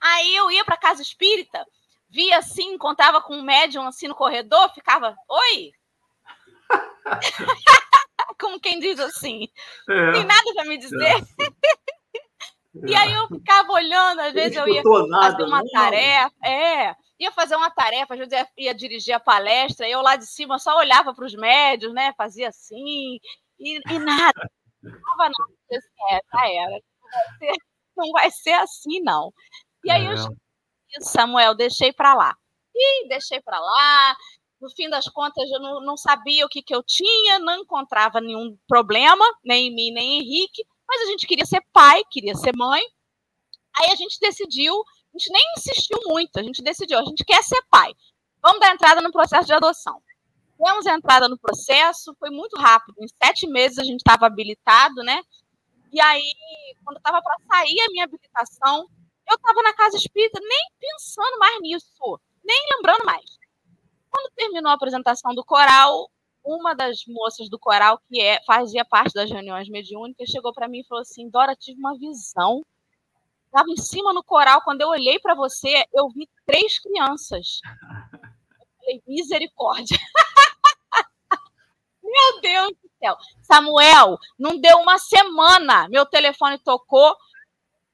Aí 0.00 0.34
eu 0.34 0.50
ia 0.50 0.64
para 0.64 0.78
casa 0.78 1.02
espírita, 1.02 1.62
via 2.12 2.38
assim, 2.38 2.76
contava 2.76 3.20
com 3.22 3.34
um 3.34 3.42
médium 3.42 3.86
assim 3.86 4.06
no 4.06 4.14
corredor, 4.14 4.72
ficava, 4.74 5.16
oi? 5.28 5.72
Como 8.38 8.60
quem 8.60 8.78
diz 8.78 9.00
assim, 9.00 9.48
é, 9.88 10.12
tem 10.12 10.24
nada 10.24 10.54
para 10.54 10.64
me 10.66 10.76
dizer. 10.76 11.00
É. 11.06 12.86
e 12.86 12.94
aí 12.94 13.12
eu 13.12 13.28
ficava 13.28 13.72
olhando, 13.72 14.20
às 14.20 14.32
vezes 14.32 14.56
eu 14.56 14.68
ia 14.68 14.82
fazer 14.82 15.44
uma 15.44 15.62
tarefa, 15.70 16.34
é, 16.44 16.94
ia 17.18 17.32
fazer 17.32 17.56
uma 17.56 17.70
tarefa, 17.70 18.14
às 18.14 18.18
vezes 18.18 18.32
ia, 18.32 18.48
ia 18.58 18.74
dirigir 18.74 19.14
a 19.14 19.20
palestra, 19.20 19.88
e 19.88 19.92
eu 19.92 20.02
lá 20.02 20.16
de 20.16 20.26
cima 20.26 20.58
só 20.58 20.76
olhava 20.76 21.14
para 21.14 21.24
os 21.24 21.34
médios, 21.34 21.94
né? 21.94 22.12
Fazia 22.16 22.48
assim, 22.48 23.18
e, 23.58 23.80
e 23.88 23.98
nada. 23.98 24.50
Não 24.82 24.92
estava 24.92 25.24
nada. 25.24 25.52
Assim, 25.70 25.88
é, 26.10 26.20
já 26.32 26.50
era. 26.50 26.70
Não 26.70 27.10
vai, 27.10 27.38
ser, 27.38 27.56
não 27.96 28.12
vai 28.12 28.30
ser 28.30 28.52
assim, 28.54 29.00
não. 29.02 29.32
E 29.84 29.90
aí 29.90 30.06
eu 30.06 30.16
Samuel, 31.00 31.54
deixei 31.54 31.92
para 31.92 32.14
lá. 32.14 32.36
E 32.74 33.08
deixei 33.08 33.40
para 33.40 33.58
lá. 33.58 34.16
No 34.60 34.70
fim 34.70 34.88
das 34.88 35.06
contas, 35.06 35.50
eu 35.50 35.60
não, 35.60 35.80
não 35.80 35.96
sabia 35.96 36.46
o 36.46 36.48
que, 36.48 36.62
que 36.62 36.74
eu 36.74 36.82
tinha, 36.82 37.38
não 37.38 37.60
encontrava 37.60 38.20
nenhum 38.20 38.56
problema, 38.68 39.24
nem 39.44 39.68
em 39.68 39.74
mim, 39.74 39.90
nem 39.90 40.18
em 40.18 40.20
Henrique, 40.20 40.64
mas 40.88 41.02
a 41.02 41.06
gente 41.06 41.26
queria 41.26 41.44
ser 41.44 41.60
pai, 41.72 42.02
queria 42.10 42.34
ser 42.34 42.54
mãe. 42.56 42.82
Aí 43.74 43.90
a 43.90 43.96
gente 43.96 44.18
decidiu, 44.20 44.72
a 44.72 45.18
gente 45.18 45.32
nem 45.32 45.42
insistiu 45.56 45.98
muito, 46.06 46.38
a 46.38 46.42
gente 46.42 46.62
decidiu, 46.62 46.98
a 46.98 47.04
gente 47.04 47.24
quer 47.24 47.42
ser 47.42 47.60
pai. 47.70 47.92
Vamos 48.40 48.60
dar 48.60 48.72
entrada 48.72 49.00
no 49.00 49.10
processo 49.10 49.46
de 49.46 49.52
adoção. 49.52 50.00
Demos 50.62 50.86
entrada 50.86 51.28
no 51.28 51.38
processo, 51.38 52.14
foi 52.18 52.30
muito 52.30 52.56
rápido. 52.56 52.94
Em 53.00 53.08
sete 53.22 53.48
meses 53.48 53.78
a 53.78 53.84
gente 53.84 53.98
estava 53.98 54.26
habilitado, 54.26 55.02
né? 55.02 55.20
E 55.92 56.00
aí, 56.00 56.32
quando 56.84 56.98
estava 56.98 57.20
para 57.20 57.36
sair 57.50 57.80
a 57.80 57.90
minha 57.90 58.04
habilitação, 58.04 58.86
eu 59.28 59.36
estava 59.36 59.62
na 59.62 59.74
casa 59.74 59.96
espírita 59.96 60.38
nem 60.40 60.70
pensando 60.78 61.38
mais 61.38 61.60
nisso, 61.60 62.20
nem 62.44 62.56
lembrando 62.76 63.04
mais. 63.04 63.24
Quando 64.10 64.32
terminou 64.34 64.70
a 64.70 64.74
apresentação 64.74 65.34
do 65.34 65.44
coral, 65.44 66.10
uma 66.44 66.74
das 66.74 67.04
moças 67.06 67.48
do 67.48 67.58
coral, 67.58 68.00
que 68.08 68.20
é, 68.20 68.42
fazia 68.44 68.84
parte 68.84 69.14
das 69.14 69.30
reuniões 69.30 69.68
mediúnicas, 69.68 70.28
chegou 70.28 70.52
para 70.52 70.68
mim 70.68 70.80
e 70.80 70.86
falou 70.86 71.02
assim: 71.02 71.30
Dora, 71.30 71.56
tive 71.56 71.78
uma 71.78 71.96
visão. 71.96 72.64
Estava 73.46 73.70
em 73.70 73.76
cima 73.76 74.12
no 74.12 74.24
coral, 74.24 74.62
quando 74.62 74.80
eu 74.80 74.88
olhei 74.88 75.18
para 75.18 75.34
você, 75.34 75.84
eu 75.92 76.08
vi 76.08 76.28
três 76.46 76.78
crianças. 76.78 77.60
Eu 77.62 78.66
falei, 78.78 79.02
misericórdia. 79.06 79.98
Meu 82.02 82.40
Deus 82.40 82.72
do 82.82 82.90
céu. 82.98 83.16
Samuel, 83.42 84.18
não 84.38 84.58
deu 84.58 84.78
uma 84.78 84.98
semana. 84.98 85.86
Meu 85.88 86.06
telefone 86.06 86.58
tocou 86.58 87.14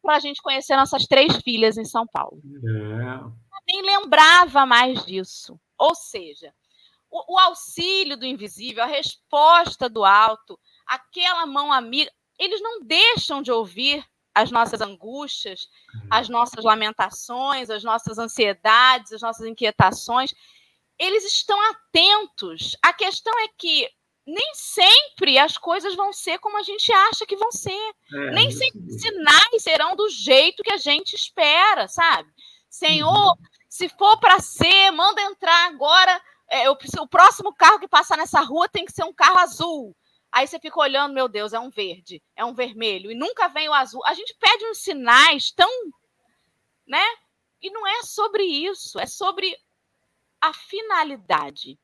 para 0.03 0.17
a 0.17 0.21
gente 0.21 0.43
conhecer 0.43 0.77
nossas 0.77 1.07
três 1.07 1.37
filhas 1.39 1.77
em 1.77 1.85
São 1.85 2.07
Paulo. 2.07 2.41
É. 2.45 3.49
Nem 3.67 3.83
lembrava 3.83 4.65
mais 4.65 5.05
disso. 5.05 5.59
Ou 5.77 5.95
seja, 5.95 6.53
o, 7.11 7.35
o 7.35 7.39
auxílio 7.39 8.17
do 8.17 8.27
invisível, 8.27 8.83
a 8.83 8.87
resposta 8.87 9.89
do 9.89 10.05
alto, 10.05 10.59
aquela 10.87 11.47
mão 11.47 11.73
amiga, 11.73 12.11
eles 12.39 12.61
não 12.61 12.83
deixam 12.83 13.43
de 13.43 13.51
ouvir 13.51 14.05
as 14.35 14.53
nossas 14.53 14.81
angústias, 14.81 15.69
as 16.09 16.29
nossas 16.29 16.65
lamentações, 16.65 17.71
as 17.71 17.83
nossas 17.83 18.19
ansiedades, 18.19 19.13
as 19.13 19.21
nossas 19.21 19.45
inquietações. 19.47 20.33
Eles 20.97 21.25
estão 21.25 21.61
atentos. 21.71 22.77
A 22.83 22.93
questão 22.93 23.33
é 23.41 23.49
que 23.57 23.89
nem 24.29 24.55
sempre 24.55 25.39
as 25.39 25.57
coisas 25.57 25.95
vão 25.95 26.13
ser 26.13 26.39
como 26.39 26.59
a 26.59 26.63
gente 26.63 26.93
acha 26.93 27.25
que 27.25 27.37
vão 27.37 27.51
ser. 27.51 27.95
É, 28.15 28.31
nem 28.33 28.51
sempre 28.51 28.79
os 28.87 29.01
sinais 29.01 29.63
serão 29.63 29.97
do 29.97 30.09
jeito 30.11 30.63
que 30.63 30.73
a 30.73 30.77
gente 30.77 31.15
espera, 31.15 31.89
sabe? 31.89 32.31
Senhor, 32.69 33.11
uhum. 33.11 33.37
se 33.71 33.89
for 33.89 34.21
para 34.21 34.39
ser, 34.39 34.91
manda 34.91 35.23
entrar 35.23 35.69
agora. 35.69 36.21
É, 36.51 36.67
eu, 36.67 36.77
o 37.01 37.09
próximo 37.09 37.55
carro 37.55 37.79
que 37.79 37.89
passar 37.89 38.19
nessa 38.19 38.41
rua 38.43 38.69
tem 38.69 38.85
que 38.85 38.93
ser 38.93 39.05
um 39.05 39.15
carro 39.15 39.39
azul. 39.39 39.97
Aí 40.31 40.47
você 40.47 40.59
fica 40.59 40.79
olhando, 40.79 41.15
meu 41.15 41.27
Deus, 41.27 41.55
é 41.55 41.59
um 41.59 41.71
verde, 41.71 42.23
é 42.37 42.45
um 42.45 42.55
vermelho, 42.55 43.11
e 43.11 43.15
nunca 43.15 43.49
vem 43.49 43.67
o 43.69 43.73
azul. 43.73 44.05
A 44.05 44.13
gente 44.13 44.37
pede 44.39 44.67
uns 44.67 44.83
sinais 44.83 45.51
tão. 45.53 45.71
né? 46.87 47.03
E 47.63 47.71
não 47.71 47.87
é 47.87 48.03
sobre 48.03 48.45
isso, 48.45 49.01
é 49.01 49.07
sobre 49.07 49.57
a 50.41 50.53
finalidade. 50.53 51.79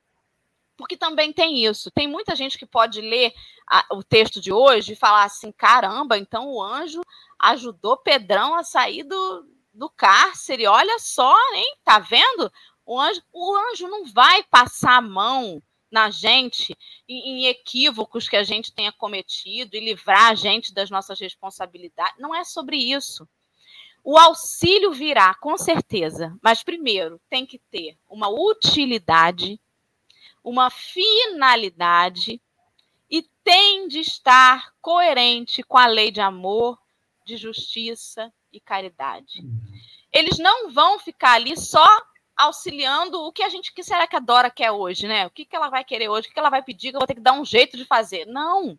Porque 0.77 0.97
também 0.97 1.33
tem 1.33 1.64
isso. 1.64 1.91
Tem 1.91 2.09
muita 2.09 2.35
gente 2.35 2.59
que 2.59 2.66
pode 2.66 3.01
ler 3.01 3.33
a, 3.68 3.87
o 3.93 4.03
texto 4.03 4.41
de 4.41 4.53
hoje 4.53 4.93
e 4.93 4.97
falar 4.97 5.25
assim: 5.25 5.53
caramba, 5.53 6.18
então 6.18 6.51
o 6.51 6.62
anjo 6.62 7.01
ajudou 7.39 7.97
Pedrão 7.97 8.55
a 8.55 8.64
sair 8.64 9.05
do, 9.05 9.47
do 9.72 9.89
cárcere. 9.91 10.66
Olha 10.66 10.99
só, 10.99 11.35
hein? 11.55 11.77
Tá 11.85 11.99
vendo? 11.99 12.51
O 12.87 13.01
anjo, 13.01 13.22
o 13.33 13.57
anjo 13.57 13.89
não 13.89 14.05
vai 14.05 14.43
passar 14.45 14.97
a 14.97 15.03
mão 15.03 15.62
na 15.91 16.11
gente 16.11 16.77
em, 17.09 17.45
em 17.45 17.47
equívocos 17.47 18.29
que 18.29 18.37
a 18.37 18.43
gente 18.43 18.72
tenha 18.72 18.93
cometido 18.93 19.77
e 19.77 19.81
livrar 19.81 20.31
a 20.31 20.35
gente 20.35 20.75
das 20.75 20.91
nossas 20.91 21.20
responsabilidades. 21.20 22.18
Não 22.18 22.35
é 22.35 22.45
sobre 22.45 22.77
isso. 22.77 23.29
O 24.03 24.18
auxílio 24.18 24.93
virá, 24.93 25.35
com 25.37 25.57
certeza, 25.57 26.37
mas 26.43 26.62
primeiro 26.62 27.18
tem 27.31 27.47
que 27.47 27.59
ter 27.70 27.97
uma 28.07 28.29
utilidade 28.29 29.59
uma 30.45 30.68
finalidade 30.68 32.40
e 33.11 33.22
tem 33.42 33.88
de 33.88 34.01
estar 34.01 34.72
coerente 34.82 35.62
com 35.62 35.78
a 35.78 35.86
lei 35.86 36.11
de 36.11 36.20
amor, 36.20 36.78
de 37.24 37.38
justiça 37.38 38.30
e 38.53 38.61
caridade. 38.61 39.42
Eles 40.12 40.38
não 40.38 40.70
vão 40.70 40.99
ficar 40.99 41.32
ali 41.32 41.57
só 41.57 41.86
auxiliando 42.36 43.22
o 43.22 43.32
que 43.32 43.42
a 43.42 43.49
gente 43.49 43.72
que 43.72 43.82
será 43.82 44.07
que 44.07 44.16
a 44.16 44.20
Dora 44.20 44.51
quer 44.51 44.70
hoje, 44.70 45.09
né? 45.09 45.26
O 45.26 45.30
que, 45.30 45.45
que 45.45 45.57
ela 45.57 45.70
vai 45.70 45.84
querer 45.84 46.09
hoje? 46.09 46.26
O 46.26 46.28
que, 46.28 46.34
que 46.34 46.40
ela 46.40 46.51
vai 46.51 46.62
pedir 46.62 46.90
que 46.90 46.97
eu 46.97 47.01
vou 47.01 47.07
ter 47.07 47.14
que 47.14 47.20
dar 47.20 47.32
um 47.32 47.45
jeito 47.45 47.76
de 47.76 47.84
fazer? 47.84 48.26
Não. 48.26 48.78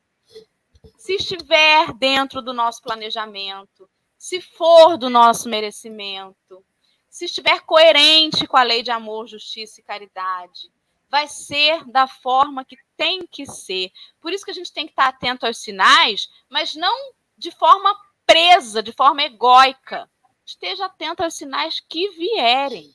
Se 0.97 1.15
estiver 1.15 1.93
dentro 1.93 2.41
do 2.41 2.53
nosso 2.53 2.81
planejamento, 2.81 3.89
se 4.17 4.39
for 4.39 4.97
do 4.97 5.09
nosso 5.09 5.49
merecimento, 5.49 6.63
se 7.09 7.25
estiver 7.25 7.61
coerente 7.61 8.45
com 8.45 8.57
a 8.57 8.63
lei 8.63 8.83
de 8.83 8.91
amor, 8.91 9.27
justiça 9.27 9.79
e 9.79 9.83
caridade, 9.83 10.69
vai 11.15 11.29
ser 11.29 11.85
da 11.85 12.07
forma 12.07 12.65
que 12.65 12.77
tem 12.97 13.25
que 13.25 13.45
ser. 13.45 13.89
Por 14.19 14.33
isso 14.33 14.43
que 14.43 14.51
a 14.51 14.53
gente 14.53 14.73
tem 14.73 14.85
que 14.85 14.91
estar 14.91 15.07
atento 15.07 15.45
aos 15.45 15.59
sinais, 15.59 16.27
mas 16.49 16.75
não 16.75 17.13
de 17.37 17.51
forma 17.51 17.97
presa, 18.25 18.83
de 18.83 18.91
forma 18.91 19.23
egóica. 19.23 20.11
Esteja 20.45 20.87
atento 20.87 21.23
aos 21.23 21.33
sinais 21.33 21.79
que 21.79 22.09
vierem. 22.09 22.93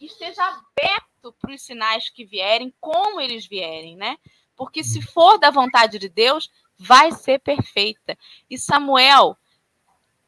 Esteja 0.00 0.42
aberto 0.42 1.32
para 1.40 1.54
os 1.54 1.62
sinais 1.62 2.10
que 2.10 2.24
vierem, 2.24 2.74
como 2.80 3.20
eles 3.20 3.46
vierem, 3.46 3.96
né? 3.96 4.18
Porque 4.56 4.82
se 4.82 5.00
for 5.00 5.38
da 5.38 5.52
vontade 5.52 5.96
de 5.96 6.08
Deus, 6.08 6.50
vai 6.76 7.12
ser 7.12 7.38
perfeita. 7.38 8.18
E 8.50 8.58
Samuel, 8.58 9.38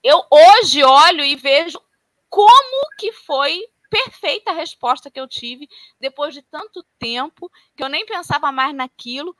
eu 0.01 0.25
hoje 0.31 0.85
olho 0.85 1.25
e 1.25 1.35
vejo 1.35 1.83
como 2.29 2.89
que 2.97 3.11
foi 3.13 3.67
perfeita 3.91 4.53
a 4.53 4.55
resposta 4.55 5.11
que 5.11 5.21
eu 5.21 5.29
tive 5.29 5.69
depois 6.01 6.33
de 6.33 6.43
tanto 6.43 6.85
tempo 6.99 7.51
que 7.77 7.83
eu 7.83 7.89
nem 7.89 8.07
pensava 8.07 8.51
mais 8.53 8.75
naquilo. 8.75 9.37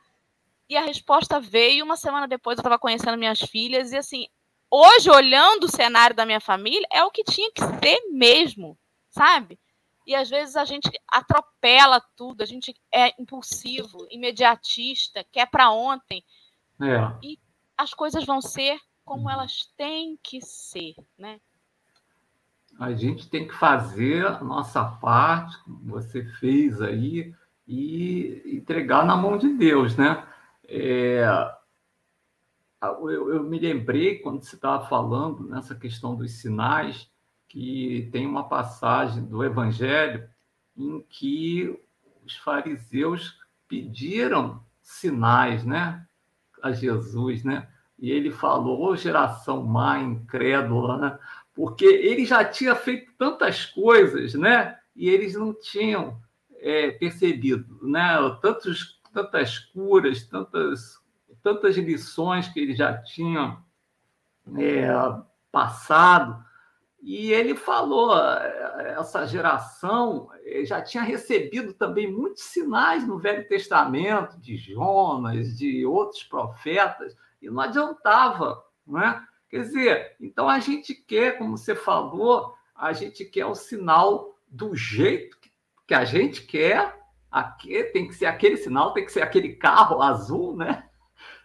E 0.69 0.77
a 0.77 0.81
resposta 0.81 1.39
veio 1.39 1.83
uma 1.83 1.97
semana 1.97 2.27
depois. 2.27 2.57
Eu 2.57 2.61
estava 2.61 2.77
conhecendo 2.77 3.17
minhas 3.17 3.39
filhas 3.39 3.91
e 3.91 3.97
assim, 3.97 4.27
hoje 4.69 5.09
olhando 5.09 5.63
o 5.63 5.71
cenário 5.71 6.15
da 6.15 6.25
minha 6.25 6.39
família 6.39 6.87
é 6.91 7.03
o 7.03 7.11
que 7.11 7.23
tinha 7.23 7.51
que 7.51 7.61
ser 7.61 7.99
mesmo, 8.11 8.77
sabe? 9.09 9.59
E 10.05 10.15
às 10.15 10.29
vezes 10.29 10.55
a 10.55 10.65
gente 10.65 10.89
atropela 11.07 12.01
tudo, 12.15 12.41
a 12.41 12.45
gente 12.45 12.75
é 12.91 13.13
impulsivo, 13.21 14.07
imediatista, 14.09 15.25
quer 15.31 15.49
para 15.49 15.71
ontem. 15.71 16.23
É. 16.81 17.25
E 17.25 17.39
as 17.77 17.93
coisas 17.93 18.25
vão 18.25 18.41
ser 18.41 18.79
como 19.05 19.29
elas 19.29 19.71
têm 19.77 20.17
que 20.21 20.41
ser, 20.41 20.95
né? 21.17 21.39
A 22.81 22.93
gente 22.93 23.29
tem 23.29 23.47
que 23.47 23.53
fazer 23.53 24.25
a 24.25 24.43
nossa 24.43 24.83
parte, 24.83 25.55
como 25.63 25.79
você 25.83 26.25
fez 26.39 26.81
aí, 26.81 27.31
e 27.67 28.41
entregar 28.43 29.05
na 29.05 29.15
mão 29.15 29.37
de 29.37 29.53
Deus, 29.53 29.95
né? 29.95 30.25
É, 30.67 31.23
eu, 32.81 33.33
eu, 33.35 33.43
me 33.43 33.59
lembrei, 33.59 34.17
quando 34.17 34.41
você 34.41 34.55
estava 34.55 34.87
falando 34.87 35.47
nessa 35.47 35.75
questão 35.75 36.15
dos 36.15 36.31
sinais, 36.31 37.07
que 37.47 38.09
tem 38.11 38.25
uma 38.25 38.49
passagem 38.49 39.25
do 39.25 39.43
Evangelho 39.43 40.27
em 40.75 41.05
que 41.07 41.79
os 42.25 42.35
fariseus 42.35 43.37
pediram 43.67 44.59
sinais, 44.81 45.63
né? 45.63 46.03
A 46.63 46.71
Jesus, 46.71 47.43
né? 47.43 47.69
E 47.99 48.09
ele 48.09 48.31
falou, 48.31 48.81
ô 48.81 48.95
geração 48.95 49.63
má, 49.63 49.99
incrédula, 49.99 50.97
né? 50.97 51.19
Porque 51.61 51.85
ele 51.85 52.25
já 52.25 52.43
tinha 52.43 52.73
feito 52.73 53.13
tantas 53.19 53.67
coisas, 53.67 54.33
né? 54.33 54.79
E 54.95 55.07
eles 55.07 55.35
não 55.35 55.53
tinham 55.53 56.19
é, 56.55 56.89
percebido, 56.89 57.77
né? 57.83 58.15
Tantos, 58.41 58.99
tantas 59.13 59.59
curas, 59.59 60.23
tantas, 60.23 60.99
tantas 61.43 61.77
lições 61.77 62.47
que 62.47 62.59
ele 62.59 62.73
já 62.73 62.97
tinha 63.03 63.59
é, 64.57 64.89
passado. 65.51 66.43
E 66.99 67.31
ele 67.31 67.53
falou, 67.53 68.11
essa 68.97 69.27
geração 69.27 70.31
é, 70.43 70.65
já 70.65 70.81
tinha 70.81 71.03
recebido 71.03 71.73
também 71.75 72.11
muitos 72.11 72.41
sinais 72.41 73.07
no 73.07 73.19
Velho 73.19 73.47
Testamento, 73.47 74.35
de 74.39 74.57
Jonas, 74.57 75.59
de 75.59 75.85
outros 75.85 76.23
profetas, 76.23 77.15
e 77.39 77.51
não 77.51 77.61
adiantava, 77.61 78.63
não 78.83 78.99
é? 78.99 79.27
Quer 79.51 79.59
dizer, 79.59 80.15
então 80.21 80.47
a 80.47 80.59
gente 80.59 80.95
quer, 80.95 81.37
como 81.37 81.57
você 81.57 81.75
falou, 81.75 82.55
a 82.73 82.93
gente 82.93 83.25
quer 83.25 83.45
o 83.45 83.53
sinal 83.53 84.39
do 84.47 84.73
jeito 84.73 85.37
que 85.85 85.93
a 85.93 86.05
gente 86.05 86.43
quer. 86.43 86.97
Aqui 87.29 87.83
tem 87.83 88.07
que 88.07 88.15
ser 88.15 88.27
aquele 88.27 88.55
sinal, 88.55 88.93
tem 88.93 89.05
que 89.05 89.11
ser 89.11 89.21
aquele 89.21 89.55
carro 89.55 90.01
azul, 90.01 90.55
né? 90.55 90.87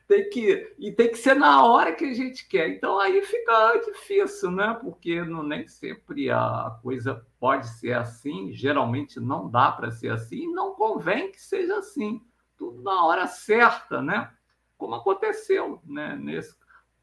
Tem 0.07 0.29
que 0.31 0.73
e 0.79 0.93
tem 0.93 1.09
que 1.09 1.19
ser 1.19 1.35
na 1.35 1.65
hora 1.65 1.93
que 1.93 2.05
a 2.05 2.15
gente 2.15 2.47
quer. 2.49 2.69
Então 2.69 2.97
aí 3.01 3.23
fica 3.23 3.77
difícil, 3.79 4.53
né? 4.53 4.79
Porque 4.81 5.25
não, 5.25 5.43
nem 5.43 5.67
sempre 5.67 6.31
a 6.31 6.79
coisa 6.81 7.27
pode 7.41 7.69
ser 7.81 7.95
assim. 7.95 8.53
Geralmente 8.53 9.19
não 9.19 9.51
dá 9.51 9.73
para 9.73 9.91
ser 9.91 10.11
assim. 10.11 10.45
E 10.45 10.53
não 10.53 10.75
convém 10.75 11.33
que 11.33 11.43
seja 11.43 11.79
assim. 11.79 12.23
Tudo 12.57 12.83
na 12.83 13.05
hora 13.05 13.27
certa, 13.27 14.01
né? 14.01 14.31
Como 14.79 14.95
aconteceu, 14.95 15.83
né? 15.85 16.17
Nesse 16.17 16.57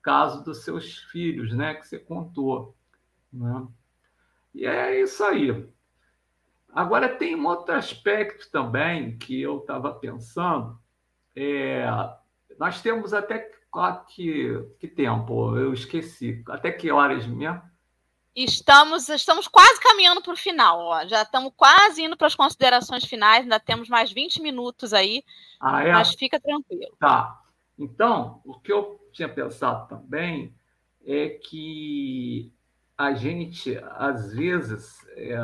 caso 0.03 0.43
dos 0.43 0.63
seus 0.63 0.97
filhos, 1.11 1.55
né? 1.55 1.73
Que 1.73 1.87
você 1.87 1.97
contou, 1.97 2.75
né? 3.31 3.65
E 4.53 4.65
é 4.65 5.01
isso 5.01 5.23
aí. 5.23 5.67
Agora, 6.71 7.09
tem 7.09 7.35
um 7.35 7.47
outro 7.47 7.73
aspecto 7.73 8.51
também 8.51 9.17
que 9.17 9.41
eu 9.41 9.59
estava 9.59 9.93
pensando. 9.93 10.77
É, 11.35 11.85
nós 12.59 12.81
temos 12.81 13.13
até 13.13 13.51
que, 14.07 14.69
que 14.79 14.87
tempo? 14.87 15.55
Eu 15.57 15.73
esqueci. 15.73 16.43
Até 16.47 16.71
que 16.71 16.91
horas 16.91 17.25
mesmo? 17.25 17.61
Estamos, 18.35 19.09
estamos 19.09 19.47
quase 19.47 19.79
caminhando 19.79 20.21
para 20.21 20.33
o 20.33 20.37
final. 20.37 20.79
Ó. 20.79 21.07
Já 21.07 21.21
estamos 21.21 21.53
quase 21.55 22.03
indo 22.03 22.17
para 22.17 22.27
as 22.27 22.35
considerações 22.35 23.05
finais. 23.05 23.43
Ainda 23.43 23.59
temos 23.59 23.87
mais 23.87 24.11
20 24.11 24.41
minutos 24.41 24.93
aí. 24.93 25.23
Ah, 25.59 25.83
é? 25.83 25.91
Mas 25.91 26.13
fica 26.15 26.39
tranquilo. 26.39 26.95
Tá. 26.99 27.42
Então, 27.77 28.41
o 28.45 28.59
que 28.59 28.71
eu 28.71 28.99
tinha 29.11 29.29
pensado 29.29 29.87
também 29.87 30.53
é 31.05 31.29
que 31.29 32.53
a 32.97 33.13
gente, 33.13 33.77
às 33.95 34.33
vezes, 34.33 35.05
é, 35.15 35.35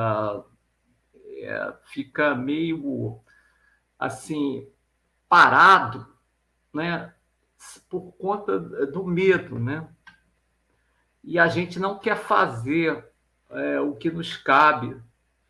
é, 1.41 1.73
fica 1.85 2.35
meio 2.35 3.19
assim 3.97 4.67
parado, 5.27 6.07
né, 6.73 7.13
por 7.89 8.13
conta 8.13 8.59
do 8.59 9.05
medo, 9.05 9.59
né? 9.59 9.87
E 11.23 11.37
a 11.37 11.47
gente 11.47 11.79
não 11.79 11.99
quer 11.99 12.17
fazer 12.17 13.05
é, 13.49 13.79
o 13.79 13.95
que 13.95 14.09
nos 14.09 14.37
cabe 14.37 14.95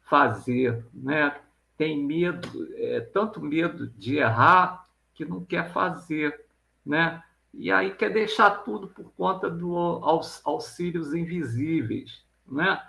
fazer, 0.10 0.86
né? 0.94 1.40
Tem 1.78 2.04
medo, 2.04 2.68
é, 2.76 3.00
tanto 3.00 3.40
medo 3.40 3.88
de 3.88 4.18
errar 4.18 4.90
que 5.14 5.24
não 5.24 5.46
quer 5.46 5.72
fazer, 5.72 6.46
né? 6.86 7.22
E 7.54 7.72
aí 7.72 7.92
quer 7.92 8.12
deixar 8.12 8.52
tudo 8.64 8.88
por 8.88 9.12
conta 9.14 9.50
dos 9.50 10.42
auxílios 10.46 11.14
invisíveis, 11.14 12.24
né? 12.48 12.82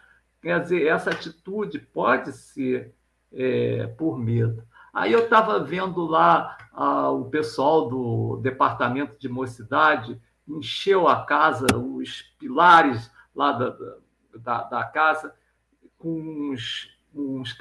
Quer 0.43 0.61
dizer, 0.61 0.87
essa 0.87 1.11
atitude 1.11 1.79
pode 1.79 2.33
ser 2.33 2.95
é, 3.33 3.87
por 3.87 4.19
medo. 4.19 4.65
Aí 4.93 5.13
eu 5.13 5.25
estava 5.25 5.61
vendo 5.61 6.05
lá 6.05 6.57
ah, 6.73 7.11
o 7.11 7.27
pessoal 7.27 7.89
do 7.89 8.39
departamento 8.43 9.19
de 9.19 9.29
mocidade 9.29 10.21
encheu 10.49 11.07
a 11.07 11.25
casa, 11.25 11.67
os 11.77 12.23
pilares 12.39 13.11
lá 13.35 13.53
da, 13.53 13.77
da, 14.35 14.63
da 14.65 14.85
casa, 14.85 15.35
com 15.99 16.51
uns, 16.53 16.89
uns. 17.15 17.57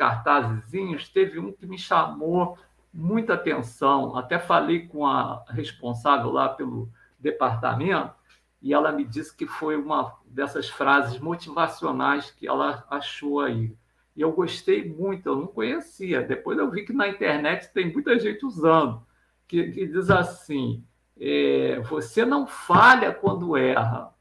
Teve 1.09 1.39
um 1.39 1.51
que 1.51 1.67
me 1.67 1.77
chamou 1.77 2.57
muita 2.93 3.33
atenção. 3.33 4.15
Até 4.15 4.39
falei 4.39 4.87
com 4.87 5.05
a 5.05 5.43
responsável 5.49 6.31
lá 6.31 6.49
pelo 6.49 6.89
departamento 7.19 8.13
e 8.61 8.73
ela 8.73 8.91
me 8.91 9.05
disse 9.05 9.35
que 9.35 9.47
foi 9.47 9.77
uma 9.77 10.15
dessas 10.25 10.69
frases 10.69 11.19
motivacionais 11.19 12.31
que 12.31 12.47
ela 12.47 12.85
achou 12.89 13.39
aí. 13.39 13.75
E 14.15 14.21
eu 14.21 14.31
gostei 14.33 14.87
muito, 14.87 15.27
eu 15.29 15.35
não 15.37 15.47
conhecia. 15.47 16.21
Depois 16.21 16.57
eu 16.57 16.69
vi 16.69 16.83
que 16.83 16.91
na 16.91 17.07
internet 17.07 17.71
tem 17.71 17.91
muita 17.91 18.19
gente 18.19 18.45
usando, 18.45 19.01
que, 19.47 19.71
que 19.71 19.87
diz 19.87 20.09
assim: 20.09 20.83
é, 21.17 21.79
você 21.81 22.25
não 22.25 22.45
falha 22.45 23.13
quando 23.13 23.55
erra, 23.55 24.13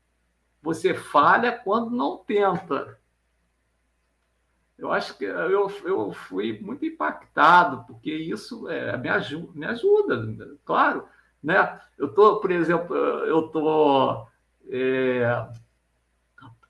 você 0.63 0.95
falha 0.95 1.51
quando 1.53 1.91
não 1.91 2.19
tenta. 2.19 2.99
Eu 4.89 4.93
acho 4.95 5.19
que 5.19 5.25
eu, 5.27 5.71
eu 5.85 6.13
fui 6.13 6.59
muito 6.63 6.83
impactado, 6.87 7.85
porque 7.87 8.11
isso 8.11 8.71
é, 8.71 8.97
me, 8.97 9.11
ajuda, 9.11 9.53
me 9.55 9.67
ajuda, 9.67 10.57
claro. 10.65 11.05
Né? 11.45 11.79
Eu 11.99 12.07
estou, 12.07 12.41
por 12.41 12.51
exemplo, 12.51 12.97
eu 12.97 13.47
estou. 13.47 14.27
É, 14.71 15.47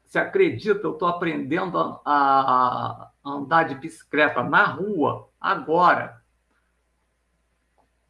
você 0.05 0.19
acredita, 0.19 0.85
eu 0.85 0.95
estou 0.95 1.07
aprendendo 1.07 1.79
a, 1.79 2.01
a, 2.05 3.11
andar 3.25 3.69
de 3.69 3.77
bicicleta 3.77 4.43
na 4.43 4.65
rua 4.65 5.29
agora, 5.41 6.21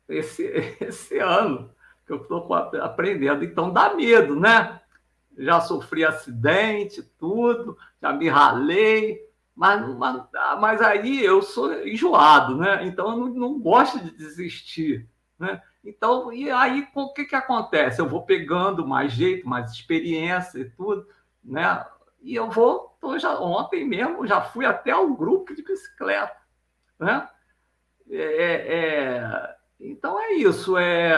esse, 0.09 0.42
esse 0.80 1.18
ano 1.18 1.70
que 2.06 2.14
eu 2.14 2.22
estou 2.22 2.54
aprendendo. 2.54 3.44
Então 3.44 3.70
dá 3.70 3.92
medo, 3.94 4.34
né? 4.40 4.80
Já 5.36 5.61
sofri 5.61 6.02
acidente, 6.02 7.02
tudo, 7.18 7.76
já 8.00 8.11
me 8.11 8.26
ralei, 8.26 9.27
mas, 9.59 9.84
mas, 9.96 10.22
mas 10.61 10.80
aí 10.80 11.20
eu 11.20 11.42
sou 11.42 11.84
enjoado, 11.84 12.56
né? 12.56 12.86
Então 12.86 13.11
eu 13.11 13.16
não, 13.16 13.26
não 13.26 13.59
gosto 13.59 13.98
de 13.98 14.12
desistir, 14.12 15.04
né? 15.36 15.61
Então, 15.84 16.32
e 16.32 16.48
aí 16.48 16.86
o 16.94 17.12
que, 17.12 17.24
que 17.24 17.34
acontece? 17.34 18.00
Eu 18.00 18.09
vou 18.09 18.22
pegando 18.22 18.86
mais 18.86 19.11
jeito, 19.12 19.48
mais 19.48 19.72
experiência 19.72 20.61
e 20.61 20.70
tudo, 20.70 21.09
né? 21.42 21.84
E 22.22 22.36
eu 22.36 22.48
vou, 22.48 22.96
tô 23.00 23.18
já, 23.18 23.36
ontem 23.40 23.84
mesmo, 23.84 24.24
já 24.28 24.40
fui 24.40 24.64
até 24.64 24.94
o 24.94 25.16
grupo 25.16 25.52
de 25.52 25.64
bicicleta. 25.64 26.36
Né? 26.96 27.28
É, 28.09 28.16
é, 28.16 28.76
é, 28.76 29.56
então 29.80 30.20
é 30.20 30.34
isso. 30.34 30.76
É, 30.76 31.12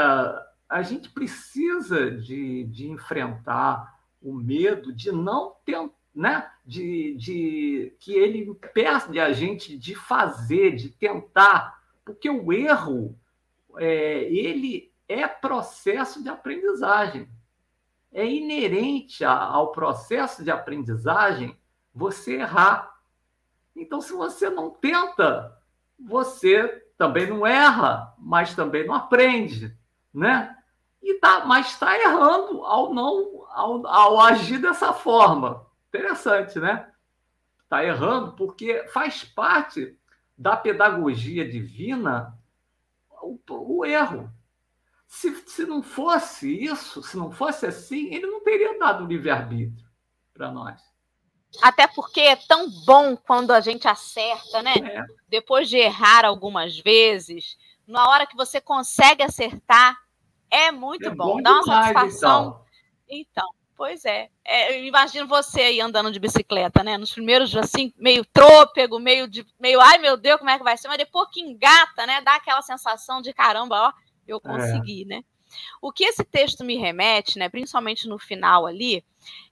a 0.67 0.81
gente 0.81 1.11
precisa 1.11 2.11
de, 2.11 2.65
de 2.65 2.89
enfrentar 2.89 4.01
o 4.23 4.33
medo 4.33 4.95
de 4.95 5.13
não 5.13 5.57
ter, 5.63 5.77
né? 6.21 6.51
de, 6.67 7.17
de 7.17 7.97
que 7.99 8.13
ele 8.13 8.45
impede 8.45 9.19
a 9.19 9.33
gente 9.33 9.79
de 9.79 9.95
fazer, 9.95 10.77
de 10.77 10.91
tentar, 10.91 11.83
porque 12.05 12.29
o 12.29 12.53
erro 12.53 13.19
é, 13.79 14.25
ele 14.25 14.93
é 15.09 15.27
processo 15.27 16.23
de 16.23 16.29
aprendizagem 16.29 17.27
é 18.13 18.27
inerente 18.27 19.25
ao 19.25 19.73
processo 19.73 20.45
de 20.45 20.51
aprendizagem 20.51 21.57
você 21.95 22.35
errar. 22.35 22.93
Então, 23.75 24.01
se 24.01 24.13
você 24.13 24.51
não 24.51 24.69
tenta, 24.69 25.57
você 25.99 26.85
também 26.99 27.29
não 27.29 27.47
erra, 27.47 28.13
mas 28.19 28.55
também 28.55 28.87
não 28.87 28.95
aprende, 28.95 29.75
né? 30.13 30.55
E 31.03 31.15
tá, 31.15 31.47
mas 31.47 31.69
está 31.69 31.99
errando 31.99 32.63
ao 32.65 32.93
não 32.93 33.47
ao, 33.49 33.87
ao 33.87 34.21
agir 34.21 34.59
dessa 34.59 34.93
forma. 34.93 35.70
Interessante, 35.91 36.59
né? 36.59 36.89
Está 37.65 37.85
errando 37.85 38.33
porque 38.33 38.87
faz 38.89 39.25
parte 39.25 39.99
da 40.39 40.57
pedagogia 40.57 41.47
divina 41.49 42.39
o, 43.21 43.39
o 43.49 43.85
erro. 43.85 44.33
Se, 45.07 45.35
se 45.47 45.67
não 45.67 45.83
fosse 45.83 46.65
isso, 46.65 47.03
se 47.03 47.17
não 47.17 47.33
fosse 47.33 47.67
assim, 47.67 48.15
ele 48.15 48.27
não 48.27 48.43
teria 48.43 48.79
dado 48.79 49.05
livre-arbítrio 49.05 49.85
para 50.33 50.51
nós. 50.51 50.81
Até 51.61 51.89
porque 51.89 52.21
é 52.21 52.37
tão 52.37 52.71
bom 52.87 53.17
quando 53.17 53.51
a 53.51 53.61
gente 53.61 53.89
acerta, 53.89 54.63
né? 54.63 54.75
É. 54.77 55.05
Depois 55.29 55.69
de 55.69 55.77
errar 55.77 56.25
algumas 56.25 56.79
vezes, 56.79 57.59
na 57.87 58.09
hora 58.09 58.27
que 58.27 58.37
você 58.37 58.61
consegue 58.61 59.25
acertar, 59.25 59.99
é 60.49 60.71
muito 60.71 61.09
é 61.09 61.11
bom. 61.11 61.37
bom. 61.37 61.43
Dá 61.43 61.55
uma 61.55 61.63
demais, 61.63 61.87
satisfação. 61.87 62.65
Então. 63.09 63.45
então, 63.45 63.55
pois 63.81 64.05
é. 64.05 64.29
é. 64.45 64.79
Eu 64.79 64.85
imagino 64.85 65.27
você 65.27 65.63
aí 65.63 65.81
andando 65.81 66.13
de 66.13 66.21
bicicleta, 66.21 66.85
né? 66.85 66.99
Nos 66.99 67.15
primeiros, 67.15 67.57
assim, 67.57 67.95
meio 67.97 68.27
trôpego, 68.27 68.99
meio 68.99 69.27
de. 69.27 69.43
meio, 69.59 69.81
ai 69.81 69.97
meu 69.97 70.19
Deus, 70.19 70.39
como 70.39 70.51
é 70.51 70.59
que 70.59 70.65
vai 70.65 70.77
ser? 70.77 70.87
Mas 70.87 70.99
depois 70.99 71.31
que 71.33 71.41
engata, 71.41 72.05
né? 72.07 72.21
Dá 72.21 72.35
aquela 72.35 72.61
sensação 72.61 73.23
de 73.23 73.33
caramba, 73.33 73.89
ó 73.89 73.93
eu 74.29 74.37
é. 74.37 74.41
consegui, 74.41 75.05
é. 75.05 75.07
né? 75.07 75.25
O 75.81 75.91
que 75.91 76.05
esse 76.05 76.23
texto 76.23 76.63
me 76.63 76.77
remete, 76.77 77.39
né, 77.39 77.49
principalmente 77.49 78.07
no 78.07 78.19
final 78.19 78.67
ali, 78.67 79.03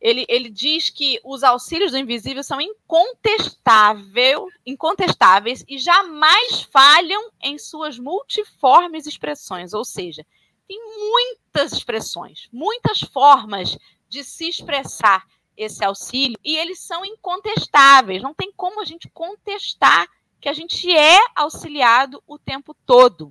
ele, 0.01 0.27
ele 0.29 0.49
diz 0.51 0.91
que 0.91 1.19
os 1.25 1.43
auxílios 1.43 1.91
do 1.91 1.99
invisível 1.99 2.43
são 2.45 2.61
incontestável, 2.61 4.47
incontestáveis 4.65 5.65
e 5.67 5.77
jamais 5.79 6.63
falham 6.71 7.33
em 7.43 7.59
suas 7.59 7.99
multiformes 7.99 9.07
expressões, 9.07 9.73
ou 9.73 9.85
seja, 9.85 10.25
tem 10.69 10.79
muitas 11.11 11.73
expressões, 11.73 12.49
muitas 12.53 13.01
formas 13.01 13.77
de 14.09 14.25
se 14.25 14.49
expressar 14.49 15.25
esse 15.57 15.85
auxílio 15.85 16.39
e 16.45 16.57
eles 16.57 16.81
são 16.81 17.05
incontestáveis, 17.05 18.23
não 18.23 18.33
tem 18.33 18.53
como 18.53 18.81
a 18.81 18.85
gente 18.85 19.09
contestar 19.11 20.09
que 20.41 20.49
a 20.49 20.53
gente 20.53 20.91
é 20.97 21.19
auxiliado 21.35 22.23
o 22.27 22.39
tempo 22.39 22.75
todo 22.87 23.29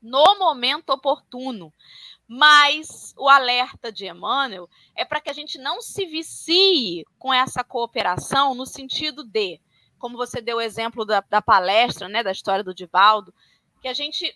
no 0.00 0.38
momento 0.38 0.90
oportuno. 0.90 1.72
Mas 2.26 3.12
o 3.18 3.28
alerta 3.28 3.92
de 3.92 4.06
Emmanuel 4.06 4.68
é 4.96 5.04
para 5.04 5.20
que 5.20 5.28
a 5.28 5.32
gente 5.32 5.58
não 5.58 5.82
se 5.82 6.06
vicie 6.06 7.04
com 7.18 7.32
essa 7.34 7.62
cooperação 7.62 8.54
no 8.54 8.64
sentido 8.64 9.22
de 9.22 9.60
como 9.98 10.16
você 10.16 10.40
deu 10.40 10.56
o 10.56 10.60
exemplo 10.60 11.04
da, 11.04 11.22
da 11.28 11.40
palestra, 11.40 12.08
né, 12.08 12.24
da 12.24 12.32
história 12.32 12.64
do 12.64 12.74
Divaldo, 12.74 13.32
que 13.80 13.86
a 13.86 13.92
gente 13.92 14.34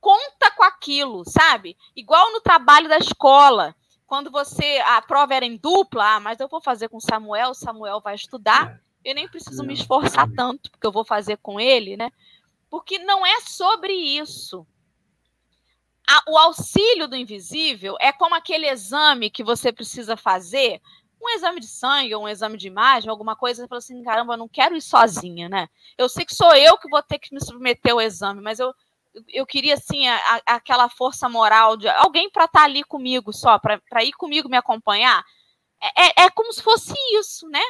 conta 0.00 0.50
com 0.52 0.64
aquilo, 0.64 1.22
sabe? 1.28 1.76
Igual 1.94 2.32
no 2.32 2.40
trabalho 2.40 2.88
da 2.88 2.96
escola. 2.96 3.76
Quando 4.10 4.28
você. 4.28 4.82
A 4.86 5.00
prova 5.00 5.36
era 5.36 5.46
em 5.46 5.56
dupla, 5.56 6.16
ah, 6.16 6.18
mas 6.18 6.40
eu 6.40 6.48
vou 6.48 6.60
fazer 6.60 6.88
com 6.88 6.98
Samuel, 6.98 7.54
Samuel 7.54 8.00
vai 8.00 8.16
estudar. 8.16 8.80
Eu 9.04 9.14
nem 9.14 9.28
preciso 9.28 9.62
me 9.62 9.72
esforçar 9.72 10.28
tanto, 10.34 10.68
porque 10.68 10.84
eu 10.84 10.90
vou 10.90 11.04
fazer 11.04 11.36
com 11.36 11.60
ele, 11.60 11.96
né? 11.96 12.10
Porque 12.68 12.98
não 12.98 13.24
é 13.24 13.40
sobre 13.42 13.92
isso. 13.92 14.66
o 16.26 16.36
auxílio 16.36 17.06
do 17.06 17.14
invisível 17.14 17.96
é 18.00 18.10
como 18.10 18.34
aquele 18.34 18.68
exame 18.68 19.30
que 19.30 19.44
você 19.44 19.70
precisa 19.70 20.16
fazer 20.16 20.82
um 21.22 21.28
exame 21.28 21.60
de 21.60 21.68
sangue 21.68 22.12
ou 22.12 22.24
um 22.24 22.28
exame 22.28 22.58
de 22.58 22.66
imagem, 22.66 23.08
alguma 23.10 23.36
coisa, 23.36 23.62
você 23.62 23.68
fala 23.68 23.78
assim, 23.78 24.02
caramba, 24.02 24.34
eu 24.34 24.38
não 24.38 24.48
quero 24.48 24.74
ir 24.74 24.82
sozinha, 24.82 25.48
né? 25.48 25.68
Eu 25.96 26.08
sei 26.08 26.24
que 26.24 26.34
sou 26.34 26.52
eu 26.56 26.76
que 26.78 26.90
vou 26.90 27.00
ter 27.00 27.20
que 27.20 27.32
me 27.32 27.40
submeter 27.40 27.92
ao 27.92 28.00
exame, 28.00 28.40
mas 28.40 28.58
eu, 28.58 28.74
eu 29.28 29.46
queria, 29.46 29.74
assim, 29.74 30.06
a, 30.08 30.42
aquela 30.46 30.88
força 30.88 31.28
moral 31.28 31.76
de 31.76 31.88
alguém 31.88 32.30
para 32.30 32.44
estar 32.44 32.60
tá 32.60 32.64
ali 32.64 32.84
comigo 32.84 33.32
só, 33.32 33.58
para 33.58 34.04
ir 34.04 34.12
comigo 34.12 34.48
me 34.48 34.56
acompanhar. 34.56 35.24
É, 35.82 36.22
é, 36.22 36.26
é 36.26 36.30
como 36.30 36.52
se 36.52 36.62
fosse 36.62 36.94
isso, 37.18 37.48
né? 37.48 37.62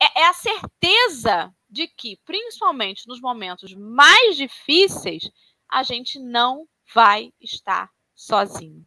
É, 0.00 0.22
é 0.22 0.28
a 0.28 0.32
certeza 0.32 1.52
de 1.68 1.88
que, 1.88 2.18
principalmente 2.24 3.06
nos 3.06 3.20
momentos 3.20 3.74
mais 3.74 4.36
difíceis, 4.36 5.30
a 5.68 5.82
gente 5.82 6.18
não 6.18 6.66
vai 6.94 7.32
estar 7.40 7.90
sozinho. 8.14 8.86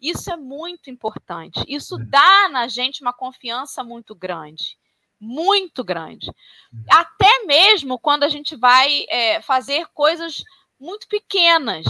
Isso 0.00 0.30
é 0.30 0.36
muito 0.36 0.90
importante. 0.90 1.62
Isso 1.68 2.00
é. 2.00 2.04
dá 2.04 2.48
na 2.48 2.68
gente 2.68 3.02
uma 3.02 3.12
confiança 3.12 3.84
muito 3.84 4.14
grande. 4.14 4.78
Muito 5.18 5.84
grande. 5.84 6.28
Uhum. 6.72 6.84
Até 6.90 7.44
mesmo 7.44 7.98
quando 7.98 8.22
a 8.22 8.28
gente 8.28 8.56
vai 8.56 9.04
é, 9.08 9.42
fazer 9.42 9.86
coisas 9.88 10.42
muito 10.80 11.06
pequenas. 11.06 11.84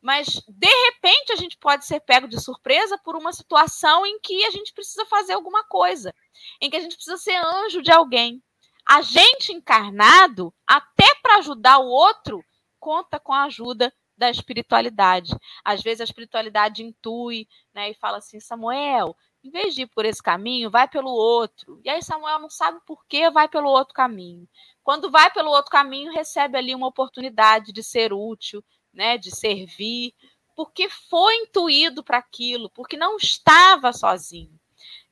Mas, 0.00 0.42
de 0.48 0.66
repente, 0.66 1.32
a 1.32 1.36
gente 1.36 1.56
pode 1.56 1.86
ser 1.86 2.00
pego 2.00 2.26
de 2.26 2.40
surpresa 2.40 2.98
por 2.98 3.14
uma 3.14 3.32
situação 3.32 4.04
em 4.04 4.18
que 4.18 4.44
a 4.44 4.50
gente 4.50 4.72
precisa 4.72 5.06
fazer 5.06 5.34
alguma 5.34 5.62
coisa, 5.64 6.12
em 6.60 6.68
que 6.68 6.76
a 6.76 6.80
gente 6.80 6.96
precisa 6.96 7.16
ser 7.16 7.36
anjo 7.36 7.80
de 7.80 7.92
alguém. 7.92 8.42
A 8.84 9.00
gente 9.00 9.52
encarnado, 9.52 10.52
até 10.66 11.06
para 11.22 11.38
ajudar 11.38 11.78
o 11.78 11.86
outro, 11.86 12.44
conta 12.80 13.20
com 13.20 13.32
a 13.32 13.44
ajuda 13.44 13.94
da 14.16 14.28
espiritualidade. 14.28 15.32
Às 15.64 15.82
vezes 15.82 16.00
a 16.00 16.04
espiritualidade 16.04 16.82
intui, 16.82 17.46
né, 17.72 17.90
e 17.90 17.94
fala 17.94 18.18
assim, 18.18 18.40
Samuel, 18.40 19.16
em 19.44 19.50
vez 19.50 19.74
de 19.74 19.82
ir 19.82 19.86
por 19.88 20.04
esse 20.04 20.22
caminho, 20.22 20.70
vai 20.70 20.86
pelo 20.88 21.10
outro. 21.10 21.80
E 21.84 21.90
aí 21.90 22.02
Samuel 22.02 22.38
não 22.38 22.50
sabe 22.50 22.80
por 22.86 23.04
que 23.06 23.30
vai 23.30 23.48
pelo 23.48 23.68
outro 23.68 23.94
caminho. 23.94 24.48
Quando 24.82 25.10
vai 25.10 25.30
pelo 25.32 25.50
outro 25.50 25.70
caminho, 25.70 26.12
recebe 26.12 26.56
ali 26.56 26.74
uma 26.74 26.86
oportunidade 26.86 27.72
de 27.72 27.82
ser 27.82 28.12
útil, 28.12 28.64
né, 28.92 29.18
de 29.18 29.34
servir, 29.34 30.14
porque 30.54 30.88
foi 30.88 31.34
intuído 31.36 32.04
para 32.04 32.18
aquilo, 32.18 32.70
porque 32.70 32.96
não 32.96 33.16
estava 33.16 33.92
sozinho. 33.92 34.52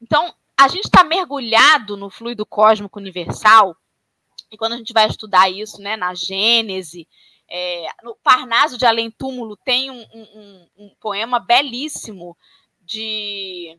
Então, 0.01 0.35
a 0.57 0.69
gente 0.69 0.85
está 0.85 1.03
mergulhado 1.03 1.97
no 1.97 2.11
fluido 2.11 2.45
cósmico 2.45 2.99
universal, 2.99 3.77
e 4.51 4.57
quando 4.57 4.75
a 4.75 4.77
gente 4.77 4.93
vai 4.93 5.07
estudar 5.07 5.49
isso, 5.49 5.81
né, 5.81 5.97
na 5.97 6.15
Gênese, 6.15 7.09
é, 7.49 7.87
no 8.03 8.15
Parnaso 8.17 8.79
de 8.79 8.87
Além 8.87 9.11
Túmulo 9.11 9.57
tem 9.57 9.91
um, 9.91 10.07
um, 10.15 10.69
um, 10.79 10.95
poema 11.01 11.41
belíssimo 11.41 12.37
de 12.81 13.77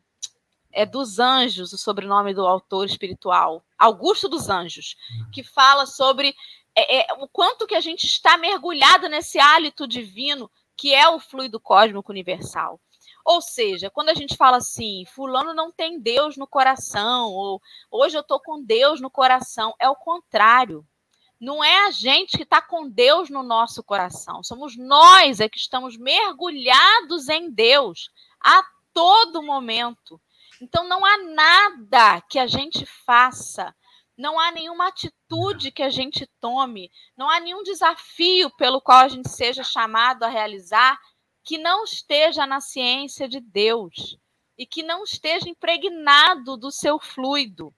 é 0.72 0.86
dos 0.86 1.20
Anjos, 1.20 1.74
o 1.74 1.78
sobrenome 1.78 2.34
do 2.34 2.46
autor 2.46 2.86
espiritual, 2.86 3.64
Augusto 3.78 4.28
dos 4.28 4.50
Anjos, 4.50 4.96
que 5.32 5.44
fala 5.44 5.86
sobre 5.86 6.36
é, 6.76 7.00
é, 7.00 7.14
o 7.16 7.28
quanto 7.28 7.68
que 7.68 7.76
a 7.76 7.82
gente 7.82 8.06
está 8.06 8.38
mergulhado 8.38 9.10
nesse 9.10 9.40
hálito 9.40 9.88
divino 9.88 10.50
que 10.76 10.94
é 10.94 11.08
o 11.08 11.20
fluido 11.20 11.60
cósmico 11.60 12.12
universal. 12.12 12.80
Ou 13.24 13.40
seja, 13.40 13.90
quando 13.90 14.10
a 14.10 14.16
gente 14.16 14.36
fala 14.36 14.58
assim, 14.58 15.06
fulano 15.06 15.54
não 15.54 15.72
tem 15.72 16.00
Deus 16.00 16.38
no 16.38 16.48
coração, 16.48 17.32
ou 17.32 17.62
hoje 17.92 18.18
eu 18.18 18.22
estou 18.22 18.40
com 18.40 18.64
Deus 18.64 19.00
no 19.00 19.10
coração, 19.10 19.76
é 19.80 19.88
o 19.88 19.96
contrário. 19.96 20.84
Não 21.40 21.64
é 21.64 21.88
a 21.88 21.92
gente 21.92 22.38
que 22.38 22.44
está 22.44 22.62
com 22.62 22.90
Deus 22.90 23.30
no 23.30 23.44
nosso 23.44 23.84
coração. 23.84 24.44
Somos 24.44 24.78
nós 24.78 25.40
é 25.40 25.50
que 25.50 25.58
estamos 25.58 25.98
mergulhados 25.98 27.30
em 27.30 27.50
Deus 27.50 28.10
a 28.40 28.64
todo 28.94 29.44
momento. 29.44 30.20
Então 30.62 30.88
não 30.88 31.04
há 31.04 31.18
nada 31.18 32.22
que 32.22 32.38
a 32.38 32.46
gente 32.46 32.86
faça, 32.86 33.76
não 34.16 34.40
há 34.40 34.52
nenhuma 34.52 34.88
atitude 34.88 35.72
que 35.72 35.82
a 35.82 35.90
gente 35.90 36.28
tome, 36.40 36.92
não 37.18 37.30
há 37.30 37.40
nenhum 37.40 37.64
desafio 37.64 38.50
pelo 38.56 38.80
qual 38.80 39.00
a 39.00 39.08
gente 39.08 39.30
seja 39.30 39.64
chamado 39.64 40.24
a 40.24 40.30
realizar 40.30 41.00
que 41.44 41.58
não 41.58 41.84
esteja 41.84 42.46
na 42.46 42.62
ciência 42.62 43.28
de 43.28 43.40
Deus 43.40 44.18
e 44.58 44.66
que 44.66 44.84
não 44.84 45.04
esteja 45.04 45.50
impregnado 45.50 46.56
do 46.56 46.72
seu 46.72 47.00
fluido 47.00 47.74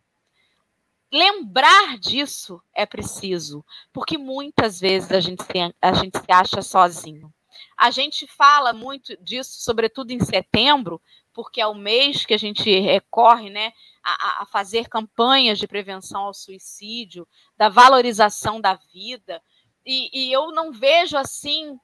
lembrar 1.14 2.00
disso 2.00 2.60
é 2.74 2.88
preciso, 2.88 3.64
porque 3.94 4.18
muitas 4.18 4.80
vezes 4.80 5.12
a 5.12 5.20
gente, 5.20 5.44
se, 5.44 5.76
a 5.80 5.94
gente 5.94 6.18
se 6.18 6.32
acha 6.32 6.62
sozinho. 6.64 7.32
A 7.78 7.92
gente 7.92 8.26
fala 8.26 8.74
muito 8.74 9.16
disso, 9.24 9.62
sobretudo 9.62 10.10
em 10.10 10.20
setembro, 10.20 11.00
porque 11.34 11.60
é 11.60 11.68
o 11.68 11.74
mês 11.74 12.26
que 12.26 12.34
a 12.34 12.38
gente 12.38 12.70
recorre 12.80 13.50
né, 13.50 13.74
a, 14.04 14.44
a 14.44 14.46
fazer 14.46 14.88
campanhas 14.88 15.58
de 15.58 15.68
prevenção 15.68 16.22
ao 16.22 16.34
suicídio, 16.34 17.28
da 17.58 17.70
valorização 17.70 18.62
da 18.62 18.76
vida. 18.94 19.42
E, 19.86 20.10
e 20.14 20.32
eu 20.32 20.52
não 20.52 20.72
vejo 20.72 21.18
assim 21.18 21.78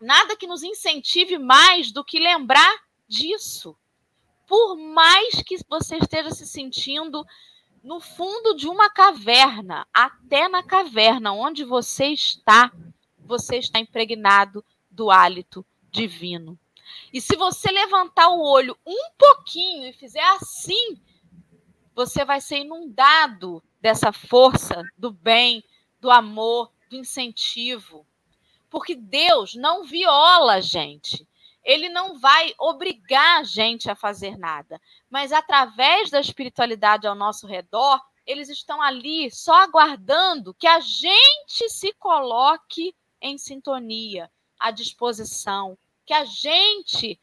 nada 0.00 0.36
que 0.36 0.46
nos 0.46 0.62
incentive 0.62 1.38
mais 1.38 1.90
do 1.90 2.04
que 2.04 2.18
lembrar 2.18 2.74
disso. 3.08 3.76
Por 4.46 4.76
mais 4.76 5.42
que 5.42 5.56
você 5.68 5.96
esteja 5.96 6.30
se 6.30 6.46
sentindo 6.46 7.24
no 7.82 8.00
fundo 8.00 8.54
de 8.54 8.68
uma 8.68 8.90
caverna, 8.90 9.86
até 9.92 10.48
na 10.48 10.62
caverna 10.62 11.32
onde 11.32 11.64
você 11.64 12.06
está, 12.06 12.72
você 13.18 13.56
está 13.56 13.78
impregnado 13.78 14.64
do 14.90 15.10
hálito 15.10 15.64
divino. 15.90 16.58
E 17.12 17.20
se 17.20 17.36
você 17.36 17.70
levantar 17.70 18.28
o 18.28 18.42
olho 18.42 18.76
um 18.86 19.10
pouquinho 19.18 19.88
e 19.88 19.92
fizer 19.92 20.24
assim, 20.34 21.00
você 21.94 22.24
vai 22.24 22.40
ser 22.40 22.58
inundado 22.58 23.62
dessa 23.80 24.12
força 24.12 24.82
do 24.96 25.10
bem, 25.10 25.62
do 26.00 26.10
amor, 26.10 26.72
do 26.90 26.96
incentivo. 26.96 28.06
Porque 28.68 28.94
Deus 28.94 29.54
não 29.54 29.84
viola 29.84 30.54
a 30.54 30.60
gente 30.60 31.26
ele 31.64 31.88
não 31.88 32.18
vai 32.18 32.54
obrigar 32.58 33.40
a 33.40 33.44
gente 33.44 33.90
a 33.90 33.96
fazer 33.96 34.36
nada, 34.36 34.80
mas 35.08 35.32
através 35.32 36.10
da 36.10 36.20
espiritualidade 36.20 37.06
ao 37.06 37.14
nosso 37.14 37.46
redor, 37.46 38.00
eles 38.26 38.48
estão 38.48 38.82
ali 38.82 39.30
só 39.30 39.54
aguardando 39.62 40.54
que 40.54 40.66
a 40.66 40.80
gente 40.80 41.68
se 41.70 41.92
coloque 41.94 42.94
em 43.20 43.38
sintonia, 43.38 44.30
à 44.58 44.70
disposição, 44.70 45.78
que 46.04 46.12
a 46.12 46.24
gente 46.24 47.18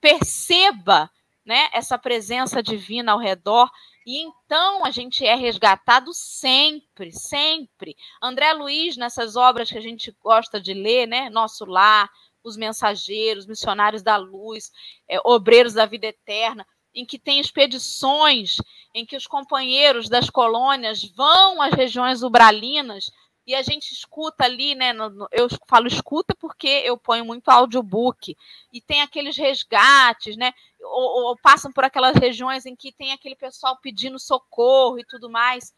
perceba 0.00 1.10
né, 1.44 1.68
essa 1.72 1.98
presença 1.98 2.62
divina 2.62 3.12
ao 3.12 3.18
redor 3.18 3.70
e 4.06 4.18
então 4.22 4.84
a 4.84 4.90
gente 4.90 5.24
é 5.24 5.34
resgatado 5.34 6.12
sempre, 6.14 7.12
sempre. 7.12 7.96
André 8.22 8.52
Luiz, 8.52 8.96
nessas 8.96 9.36
obras 9.36 9.70
que 9.70 9.78
a 9.78 9.80
gente 9.80 10.14
gosta 10.22 10.60
de 10.60 10.72
ler, 10.72 11.06
né? 11.06 11.28
Nosso 11.28 11.64
Lar, 11.64 12.10
os 12.42 12.56
mensageiros, 12.56 13.46
missionários 13.46 14.02
da 14.02 14.16
luz, 14.16 14.70
é, 15.06 15.18
obreiros 15.24 15.74
da 15.74 15.84
vida 15.84 16.06
eterna, 16.06 16.66
em 16.94 17.04
que 17.04 17.18
tem 17.18 17.38
expedições 17.38 18.56
em 18.94 19.04
que 19.04 19.16
os 19.16 19.26
companheiros 19.26 20.08
das 20.08 20.28
colônias 20.28 21.04
vão 21.04 21.60
às 21.60 21.72
regiões 21.72 22.22
ubralinas 22.22 23.10
e 23.50 23.54
a 23.56 23.62
gente 23.62 23.90
escuta 23.92 24.44
ali, 24.44 24.76
né? 24.76 24.92
No, 24.92 25.10
no, 25.10 25.28
eu 25.32 25.48
falo 25.66 25.88
escuta 25.88 26.36
porque 26.36 26.68
eu 26.68 26.96
ponho 26.96 27.24
muito 27.24 27.48
audiobook 27.48 28.36
e 28.72 28.80
tem 28.80 29.02
aqueles 29.02 29.36
resgates, 29.36 30.36
né? 30.36 30.54
Ou, 30.80 31.24
ou, 31.24 31.36
passam 31.36 31.72
por 31.72 31.82
aquelas 31.82 32.16
regiões 32.16 32.64
em 32.64 32.76
que 32.76 32.92
tem 32.92 33.10
aquele 33.10 33.34
pessoal 33.34 33.76
pedindo 33.82 34.20
socorro 34.20 35.00
e 35.00 35.04
tudo 35.04 35.28
mais. 35.28 35.74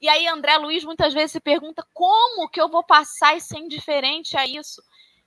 E 0.00 0.08
aí 0.08 0.26
André 0.26 0.56
Luiz 0.58 0.82
muitas 0.82 1.14
vezes 1.14 1.30
se 1.30 1.40
pergunta 1.40 1.86
como 1.94 2.48
que 2.48 2.60
eu 2.60 2.68
vou 2.68 2.82
passar 2.82 3.36
e 3.36 3.40
ser 3.40 3.58
indiferente 3.58 4.36
a 4.36 4.44
isso. 4.44 4.82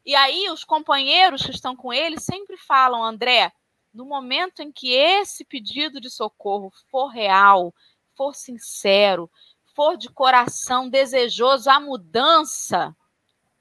E 0.06 0.14
aí 0.14 0.50
os 0.50 0.66
companheiros 0.66 1.46
que 1.46 1.52
estão 1.52 1.74
com 1.74 1.94
ele 1.94 2.20
sempre 2.20 2.58
falam, 2.58 3.02
André, 3.02 3.54
no 3.94 4.04
momento 4.06 4.62
em 4.62 4.74
que 4.74 4.92
esse 4.92 5.46
pedido 5.46 6.02
de 6.02 6.10
socorro 6.10 6.70
for 6.92 7.08
real, 7.08 7.74
for 8.14 8.36
sincero, 8.36 9.32
for 9.78 9.96
de 9.96 10.10
coração 10.10 10.90
desejoso 10.90 11.70
a 11.70 11.80
mudança, 11.80 12.96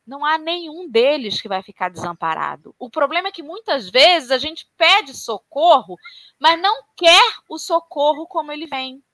não 0.07 0.25
há 0.25 0.39
nenhum 0.39 0.89
deles 0.89 1.43
que 1.43 1.49
vai 1.49 1.63
ficar 1.63 1.91
desamparado. 1.91 2.75
O 2.79 2.89
problema 2.89 3.29
é 3.29 3.31
que 3.31 3.43
muitas 3.43 3.91
vezes 3.91 4.31
a 4.31 4.39
gente 4.39 4.67
pede 4.79 5.13
socorro, 5.13 5.99
mas 6.39 6.59
não 6.59 6.83
quer 6.97 7.35
o 7.51 7.59
socorro 7.59 8.27
como 8.27 8.51
ele 8.51 8.67
vem. 8.67 9.05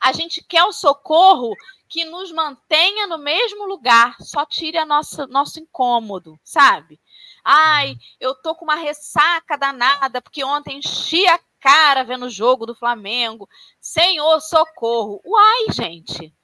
A 0.00 0.10
gente 0.10 0.42
quer 0.42 0.64
o 0.64 0.72
socorro 0.72 1.54
que 1.88 2.04
nos 2.04 2.32
mantenha 2.32 3.06
no 3.06 3.18
mesmo 3.18 3.64
lugar, 3.64 4.16
só 4.18 4.44
tire 4.44 4.78
a 4.78 4.84
nossa, 4.84 5.28
nosso 5.28 5.60
incômodo, 5.60 6.40
sabe? 6.42 6.98
Ai, 7.44 7.94
eu 8.18 8.34
tô 8.34 8.52
com 8.56 8.64
uma 8.64 8.74
ressaca 8.74 9.56
danada, 9.56 10.20
porque 10.20 10.42
ontem 10.42 10.78
enchi 10.78 11.24
a 11.28 11.38
cara 11.62 12.02
vendo 12.02 12.26
o 12.26 12.30
jogo 12.30 12.66
do 12.66 12.74
Flamengo. 12.74 13.48
Senhor, 13.80 14.40
socorro. 14.40 15.22
Uai, 15.24 15.66
gente. 15.72 16.34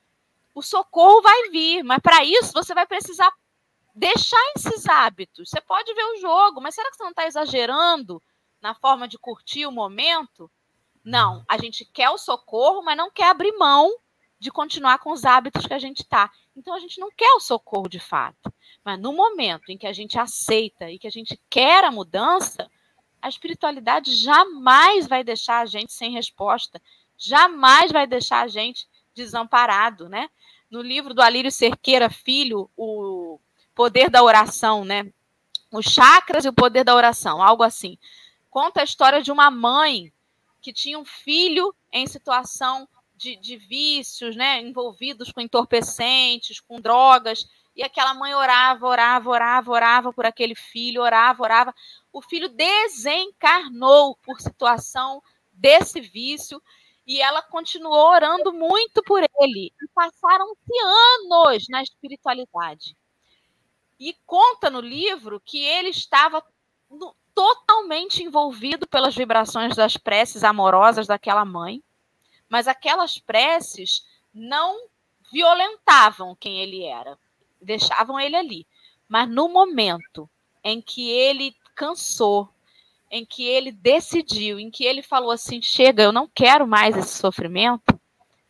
O 0.55 0.63
socorro 0.63 1.21
vai 1.21 1.51
vir, 1.51 1.83
mas 1.83 1.99
para 1.99 2.25
isso 2.25 2.53
você 2.55 2.73
vai 2.73 2.87
precisar 2.87 3.31
deixar 3.95 4.41
esses 4.57 4.87
hábitos. 4.87 5.51
Você 5.51 5.61
pode 5.61 5.93
ver 5.93 6.05
o 6.05 6.21
jogo, 6.21 6.61
mas 6.61 6.75
será 6.75 6.89
que 6.89 6.97
você 6.97 7.03
não 7.03 7.11
está 7.11 7.27
exagerando 7.27 8.23
na 8.63 8.75
forma 8.75 9.09
de 9.09 9.19
curtir 9.19 9.67
o 9.67 9.73
momento? 9.73 10.49
Não, 11.05 11.45
a 11.49 11.59
gente 11.59 11.85
quer 11.85 12.11
o 12.11 12.19
socorro, 12.19 12.83
mas 12.83 12.97
não 12.97 13.11
quer 13.11 13.27
abrir 13.27 13.53
mão 13.59 13.93
de 14.39 14.53
continuar 14.53 14.99
com 14.99 15.11
os 15.11 15.25
hábitos 15.25 15.67
que 15.67 15.75
a 15.75 15.79
gente 15.81 16.03
está. 16.03 16.31
Então 16.57 16.75
a 16.75 16.79
gente 16.79 17.01
não 17.01 17.11
quer 17.11 17.33
o 17.35 17.41
socorro 17.41 17.89
de 17.89 17.99
fato. 17.99 18.53
Mas 18.85 19.01
no 19.01 19.13
momento 19.13 19.71
em 19.71 19.77
que 19.79 19.87
a 19.87 19.93
gente 19.93 20.17
aceita 20.17 20.89
e 20.91 20.99
que 20.99 21.09
a 21.09 21.11
gente 21.11 21.41
quer 21.51 21.83
a 21.83 21.91
mudança, 21.91 22.71
a 23.21 23.29
espiritualidade 23.29 24.15
jamais 24.15 25.07
vai 25.07 25.25
deixar 25.25 25.61
a 25.61 25.67
gente 25.67 25.93
sem 25.93 26.13
resposta, 26.13 26.81
jamais 27.17 27.91
vai 27.91 28.07
deixar 28.07 28.43
a 28.43 28.49
gente 28.49 28.87
desamparado, 29.15 30.09
né? 30.09 30.29
No 30.71 30.81
livro 30.81 31.15
do 31.15 31.23
Alírio 31.23 31.51
Cerqueira 31.51 32.09
Filho, 32.09 32.71
o 32.77 33.41
poder 33.75 34.11
da 34.11 34.23
oração, 34.23 34.85
né? 34.85 35.13
Os 35.73 35.87
chakras 35.87 36.45
e 36.45 36.49
o 36.49 36.53
poder 36.53 36.85
da 36.85 36.95
oração, 36.95 37.43
algo 37.43 37.63
assim. 37.63 37.99
Conta 38.51 38.81
a 38.81 38.85
história 38.85 39.23
de 39.23 39.33
uma 39.33 39.51
mãe 39.51 40.13
que 40.61 40.73
tinha 40.73 40.99
um 40.99 41.05
filho 41.05 41.75
em 41.93 42.07
situação 42.07 42.89
de, 43.17 43.37
de 43.37 43.57
vícios, 43.57 44.37
né, 44.37 44.63
envolvidos 44.63 45.33
com 45.33 45.41
entorpecentes, 45.41 46.61
com 46.61 46.81
drogas, 46.81 47.47
e 47.79 47.83
aquela 47.85 48.13
mãe 48.13 48.35
orava, 48.35 48.87
orava, 48.87 49.31
orava, 49.31 49.71
orava 49.71 50.13
por 50.13 50.27
aquele 50.27 50.55
filho, 50.55 51.01
orava, 51.01 51.43
orava. 51.43 51.75
O 52.13 52.21
filho 52.21 52.49
desencarnou 52.49 54.17
por 54.17 54.41
situação 54.41 55.23
desse 55.53 56.01
vício 56.01 56.61
e 57.07 57.23
ela 57.23 57.41
continuou 57.41 58.11
orando 58.11 58.53
muito 58.53 59.03
por 59.05 59.23
ele. 59.23 59.73
E 59.81 59.89
passaram-se 59.95 60.79
anos 60.83 61.67
na 61.71 61.83
espiritualidade. 61.83 62.97
E 63.99 64.15
conta 64.27 64.69
no 64.69 64.81
livro 64.81 65.41
que 65.41 65.65
ele 65.65 65.89
estava 65.89 66.45
no, 66.91 67.15
totalmente 67.35 68.23
envolvido 68.23 68.87
pelas 68.87 69.15
vibrações 69.15 69.75
das 69.75 69.97
preces 69.97 70.45
amorosas 70.45 71.07
daquela 71.07 71.45
mãe 71.45 71.83
mas 72.49 72.67
aquelas 72.67 73.19
preces 73.19 74.05
não 74.33 74.89
violentavam 75.31 76.35
quem 76.35 76.61
ele 76.61 76.85
era, 76.85 77.19
deixavam 77.61 78.19
ele 78.19 78.37
ali. 78.37 78.67
Mas 79.09 79.29
no 79.29 79.49
momento 79.49 80.29
em 80.63 80.81
que 80.81 81.11
ele 81.11 81.55
cansou, 81.75 82.49
em 83.11 83.25
que 83.25 83.45
ele 83.45 83.73
decidiu, 83.73 84.59
em 84.59 84.71
que 84.71 84.85
ele 84.85 85.03
falou 85.03 85.31
assim: 85.31 85.63
chega, 85.63 86.03
eu 86.03 86.13
não 86.13 86.29
quero 86.29 86.67
mais 86.67 86.97
esse 86.97 87.17
sofrimento, 87.17 87.99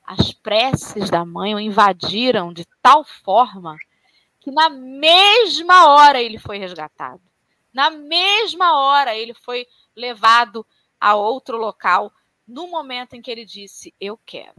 as 0.04 0.32
preces 0.32 1.11
da 1.11 1.24
mãe 1.24 1.54
o 1.54 1.61
invadiram 1.61 2.52
de 2.52 2.66
tal 2.82 3.04
forma 3.04 3.76
que 4.40 4.50
na 4.50 4.70
mesma 4.70 5.90
hora 5.90 6.22
ele 6.22 6.38
foi 6.38 6.59
resgatado. 6.59 7.20
Na 7.72 7.90
mesma 7.90 8.78
hora 8.78 9.14
ele 9.14 9.34
foi 9.34 9.66
levado 9.94 10.66
a 11.00 11.14
outro 11.14 11.59
local 11.59 12.12
no 12.46 12.66
momento 12.66 13.14
em 13.14 13.20
que 13.20 13.30
ele 13.30 13.44
disse, 13.44 13.94
eu 14.00 14.18
quero. 14.24 14.54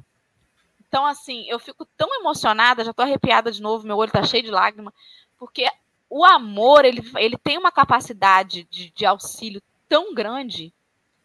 Então, 0.89 1.05
assim, 1.05 1.45
eu 1.47 1.59
fico 1.59 1.85
tão 1.95 2.13
emocionada, 2.15 2.83
já 2.83 2.89
estou 2.89 3.05
arrepiada 3.05 3.51
de 3.51 3.61
novo, 3.61 3.85
meu 3.85 3.95
olho 3.95 4.09
está 4.09 4.23
cheio 4.23 4.43
de 4.43 4.49
lágrima, 4.49 4.91
porque 5.37 5.65
o 6.09 6.25
amor, 6.25 6.83
ele, 6.83 7.03
ele 7.17 7.37
tem 7.37 7.59
uma 7.59 7.71
capacidade 7.71 8.67
de, 8.71 8.89
de 8.89 9.05
auxílio 9.05 9.61
tão 9.87 10.15
grande 10.15 10.73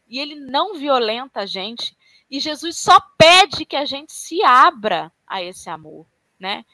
e 0.06 0.18
ele 0.20 0.34
não 0.34 0.74
violenta 0.74 1.40
a 1.40 1.46
gente. 1.46 1.96
E 2.30 2.38
Jesus 2.38 2.76
só 2.76 3.00
pede 3.16 3.64
que 3.64 3.74
a 3.74 3.86
gente 3.86 4.12
se 4.12 4.42
abra 4.44 5.10
a 5.26 5.42
esse 5.42 5.70
amor, 5.70 6.06
né? 6.38 6.64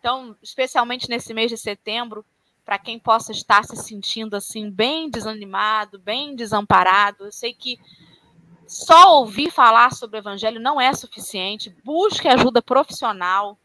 Então, 0.00 0.36
especialmente 0.42 1.08
nesse 1.08 1.32
mês 1.32 1.50
de 1.50 1.56
setembro, 1.56 2.24
para 2.64 2.78
quem 2.78 2.98
possa 2.98 3.30
estar 3.30 3.64
se 3.64 3.76
sentindo 3.76 4.34
assim 4.34 4.70
bem 4.70 5.08
desanimado, 5.08 6.00
bem 6.00 6.34
desamparado, 6.34 7.26
eu 7.26 7.32
sei 7.32 7.54
que 7.54 7.78
só 8.70 9.18
ouvir 9.18 9.50
falar 9.50 9.92
sobre 9.92 10.16
o 10.16 10.20
evangelho 10.20 10.60
não 10.60 10.80
é 10.80 10.94
suficiente. 10.94 11.74
Busque 11.82 12.28
ajuda 12.28 12.62
profissional. 12.62 13.58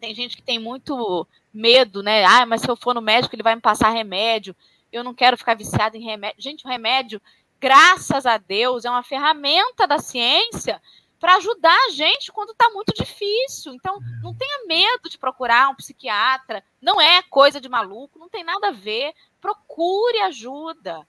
Tem 0.00 0.14
gente 0.14 0.34
que 0.34 0.42
tem 0.42 0.58
muito 0.58 1.28
medo, 1.52 2.02
né? 2.02 2.24
Ah, 2.24 2.46
mas 2.46 2.62
se 2.62 2.70
eu 2.70 2.74
for 2.74 2.94
no 2.94 3.02
médico, 3.02 3.34
ele 3.34 3.42
vai 3.42 3.54
me 3.54 3.60
passar 3.60 3.90
remédio. 3.90 4.56
Eu 4.90 5.04
não 5.04 5.12
quero 5.12 5.36
ficar 5.36 5.54
viciado 5.54 5.98
em 5.98 6.02
remédio. 6.02 6.42
Gente, 6.42 6.64
o 6.64 6.68
remédio, 6.68 7.20
graças 7.60 8.24
a 8.24 8.38
Deus, 8.38 8.86
é 8.86 8.90
uma 8.90 9.02
ferramenta 9.02 9.86
da 9.86 9.98
ciência 9.98 10.80
para 11.20 11.36
ajudar 11.36 11.76
a 11.88 11.90
gente 11.90 12.32
quando 12.32 12.52
está 12.52 12.70
muito 12.70 12.94
difícil. 12.94 13.74
Então, 13.74 13.98
não 14.22 14.34
tenha 14.34 14.66
medo 14.66 15.10
de 15.10 15.18
procurar 15.18 15.68
um 15.68 15.76
psiquiatra. 15.76 16.64
Não 16.80 16.98
é 16.98 17.20
coisa 17.20 17.60
de 17.60 17.68
maluco, 17.68 18.18
não 18.18 18.30
tem 18.30 18.42
nada 18.42 18.68
a 18.68 18.72
ver. 18.72 19.12
Procure 19.42 20.20
ajuda 20.20 21.06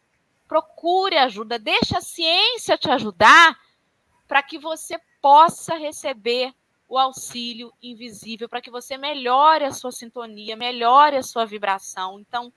procure 0.54 1.18
ajuda, 1.18 1.58
deixe 1.58 1.98
a 1.98 2.02
ciência 2.02 2.78
te 2.78 2.88
ajudar 2.88 3.60
para 4.28 4.44
que 4.44 4.60
você 4.60 5.02
possa 5.20 5.76
receber 5.76 6.54
o 6.88 6.96
auxílio 6.96 7.74
invisível, 7.82 8.48
para 8.48 8.62
que 8.62 8.70
você 8.70 8.96
melhore 8.96 9.66
a 9.66 9.72
sua 9.72 9.92
sintonia, 9.92 10.56
melhore 10.56 11.18
a 11.18 11.24
sua 11.24 11.44
vibração. 11.44 12.20
Então, 12.20 12.54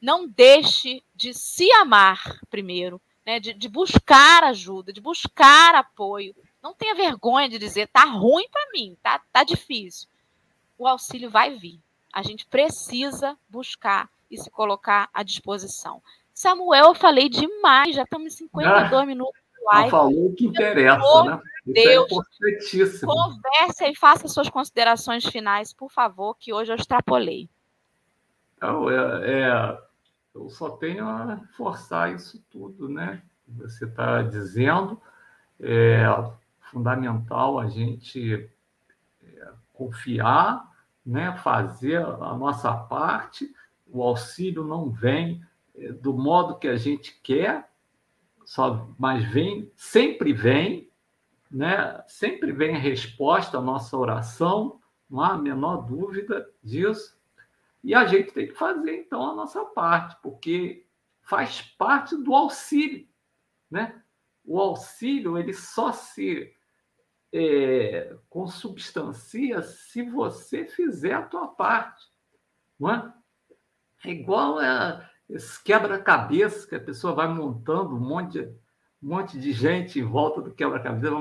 não 0.00 0.28
deixe 0.28 1.02
de 1.12 1.34
se 1.34 1.68
amar 1.72 2.38
primeiro, 2.48 3.00
né? 3.26 3.40
de, 3.40 3.52
de 3.52 3.68
buscar 3.68 4.44
ajuda, 4.44 4.92
de 4.92 5.00
buscar 5.00 5.74
apoio. 5.74 6.36
Não 6.62 6.72
tenha 6.72 6.94
vergonha 6.94 7.48
de 7.48 7.58
dizer, 7.58 7.88
tá 7.88 8.04
ruim 8.04 8.48
para 8.48 8.70
mim, 8.72 8.96
tá, 9.02 9.20
tá 9.32 9.42
difícil. 9.42 10.08
O 10.78 10.86
auxílio 10.86 11.28
vai 11.28 11.50
vir. 11.50 11.80
A 12.12 12.22
gente 12.22 12.46
precisa 12.46 13.36
buscar 13.48 14.08
e 14.30 14.38
se 14.38 14.48
colocar 14.52 15.10
à 15.12 15.24
disposição. 15.24 16.00
Samuel, 16.34 16.86
eu 16.86 16.94
falei 16.94 17.28
demais, 17.28 17.94
já 17.94 18.02
estamos 18.02 18.34
em 18.34 18.36
52 18.48 18.92
ah, 18.92 19.06
minutos 19.06 19.40
de 19.40 19.64
live. 19.64 19.90
Falou 19.90 20.26
o 20.26 20.34
que 20.34 20.46
interessa, 20.46 20.98
Meu 20.98 21.24
né? 21.24 21.40
É 21.66 21.72
Deus, 21.72 22.10
é 22.12 23.06
converse 23.06 23.84
e 23.86 23.94
faça 23.94 24.28
suas 24.28 24.50
considerações 24.50 25.24
finais, 25.24 25.72
por 25.72 25.90
favor, 25.90 26.36
que 26.36 26.52
hoje 26.52 26.72
eu 26.72 26.76
extrapolei. 26.76 27.48
Não, 28.60 28.90
é, 28.90 29.30
é, 29.30 29.78
eu 30.34 30.50
só 30.50 30.70
tenho 30.70 31.08
a 31.08 31.40
forçar 31.56 32.12
isso 32.12 32.44
tudo, 32.50 32.88
né? 32.88 33.22
Você 33.48 33.86
está 33.86 34.20
dizendo, 34.22 35.00
é 35.60 36.04
fundamental 36.70 37.58
a 37.58 37.66
gente 37.68 38.50
é, 39.22 39.48
confiar, 39.72 40.68
né? 41.04 41.36
fazer 41.38 42.04
a 42.04 42.34
nossa 42.34 42.72
parte, 42.74 43.54
o 43.86 44.02
auxílio 44.02 44.64
não 44.64 44.90
vem 44.90 45.42
do 46.00 46.14
modo 46.14 46.58
que 46.58 46.68
a 46.68 46.76
gente 46.76 47.20
quer, 47.22 47.68
só, 48.44 48.88
mas 48.98 49.24
vem, 49.24 49.70
sempre 49.74 50.32
vem, 50.32 50.90
né? 51.50 52.02
Sempre 52.06 52.52
vem 52.52 52.76
resposta 52.76 53.58
à 53.58 53.60
nossa 53.60 53.96
oração, 53.96 54.80
não 55.08 55.20
há 55.20 55.32
a 55.32 55.38
menor 55.38 55.78
dúvida 55.78 56.48
disso. 56.62 57.18
E 57.82 57.94
a 57.94 58.06
gente 58.06 58.32
tem 58.32 58.48
que 58.48 58.54
fazer 58.54 58.96
então 58.96 59.30
a 59.30 59.34
nossa 59.34 59.64
parte, 59.64 60.16
porque 60.22 60.86
faz 61.22 61.62
parte 61.62 62.16
do 62.16 62.34
auxílio, 62.34 63.06
né? 63.70 64.02
O 64.44 64.60
auxílio 64.60 65.38
ele 65.38 65.54
só 65.54 65.90
se 65.90 66.54
é, 67.32 68.14
consubstancia 68.28 69.62
se 69.62 70.02
você 70.02 70.66
fizer 70.66 71.14
a 71.14 71.22
tua 71.22 71.48
parte, 71.48 72.06
não 72.78 72.90
é? 72.90 73.14
É 74.04 74.10
igual 74.10 74.58
a 74.58 75.08
esse 75.28 75.62
quebra-cabeça 75.62 76.66
que 76.68 76.74
a 76.74 76.80
pessoa 76.80 77.14
vai 77.14 77.28
montando 77.28 77.96
um 77.96 78.00
monte, 78.00 78.40
um 79.02 79.08
monte 79.08 79.38
de 79.38 79.52
gente 79.52 79.98
em 79.98 80.04
volta 80.04 80.40
do 80.40 80.52
quebra-cabeça. 80.52 81.14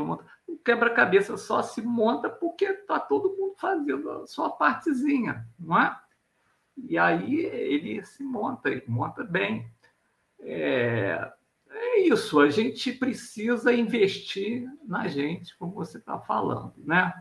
O 0.48 0.58
quebra-cabeça 0.58 1.38
só 1.38 1.62
se 1.62 1.82
monta 1.82 2.30
porque 2.30 2.66
está 2.66 3.00
todo 3.00 3.36
mundo 3.36 3.56
fazendo 3.58 4.10
a 4.10 4.28
sua 4.28 4.50
partezinha, 4.50 5.48
não 5.60 5.80
é? 5.80 5.98
E 6.78 6.98
aí 6.98 7.46
ele 7.46 8.04
se 8.04 8.24
monta, 8.24 8.70
ele 8.70 8.84
monta 8.88 9.24
bem. 9.24 9.72
É, 10.40 11.32
é 11.70 12.00
isso, 12.02 12.40
a 12.40 12.50
gente 12.50 12.92
precisa 12.92 13.74
investir 13.74 14.68
na 14.86 15.08
gente, 15.08 15.58
como 15.58 15.74
você 15.74 15.98
está 15.98 16.20
falando, 16.20 16.74
né? 16.78 17.14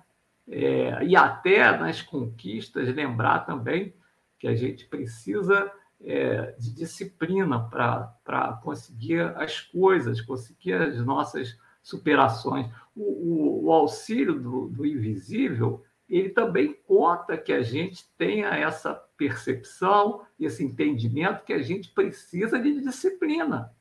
É, 0.49 1.05
e 1.05 1.15
até 1.15 1.77
nas 1.79 2.03
conquistas, 2.03 2.93
lembrar 2.95 3.41
também 3.41 3.95
que 4.39 4.49
a 4.49 4.57
gente 4.57 4.87
precisa 4.87 5.73
é, 6.05 6.55
de 6.59 6.73
disciplina 6.73 7.61
para 7.61 8.61
conseguir 8.63 9.21
as 9.37 9.61
coisas, 9.61 10.21
conseguir 10.21 10.75
as 10.75 11.05
nossas 11.05 11.57
superações. 11.83 12.71
O, 12.95 13.03
o, 13.03 13.65
o 13.67 13.73
auxílio 13.73 14.39
do, 14.39 14.69
do, 14.69 14.87
invisível 14.87 15.85
ele 16.09 16.29
também 16.29 16.75
conta 16.87 17.39
que 17.39 17.53
a 17.53 17.63
gente 17.63 18.07
tenha 18.19 18.49
essa 18.49 18.95
percepção, 19.17 20.23
esse 20.39 20.63
entendimento 20.63 21.45
que 21.45 21.53
a 21.53 21.63
gente 21.63 21.89
precisa 21.89 22.59
de 22.59 22.81
disciplina 22.81 23.73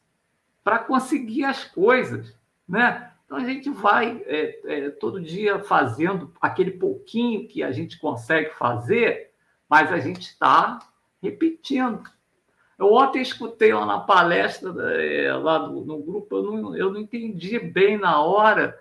para 0.63 0.79
conseguir 0.79 1.43
as 1.43 1.65
coisas, 1.65 2.33
né? 2.67 3.11
Então 3.25 3.37
a 3.37 3.45
gente 3.45 3.69
vai 3.69 4.23
é, 4.25 4.59
é, 4.65 4.89
todo 4.89 5.21
dia 5.21 5.59
fazendo 5.59 6.33
aquele 6.39 6.71
pouquinho 6.71 7.47
que 7.47 7.63
a 7.63 7.71
gente 7.71 7.97
consegue 7.99 8.51
fazer, 8.51 9.31
mas 9.69 9.91
a 9.91 9.99
gente 9.99 10.21
está 10.21 10.79
repetindo. 11.21 12.03
Eu 12.77 12.91
ontem 12.93 13.21
escutei 13.21 13.71
lá 13.71 13.85
na 13.85 13.99
palestra, 13.99 14.71
é, 14.99 15.31
lá 15.33 15.67
no, 15.67 16.01
grupo, 16.01 16.35
eu 16.35 16.43
não, 16.43 16.75
eu 16.75 16.91
não, 16.91 16.99
entendi 16.99 17.59
bem 17.59 17.97
na 17.97 18.19
hora 18.21 18.75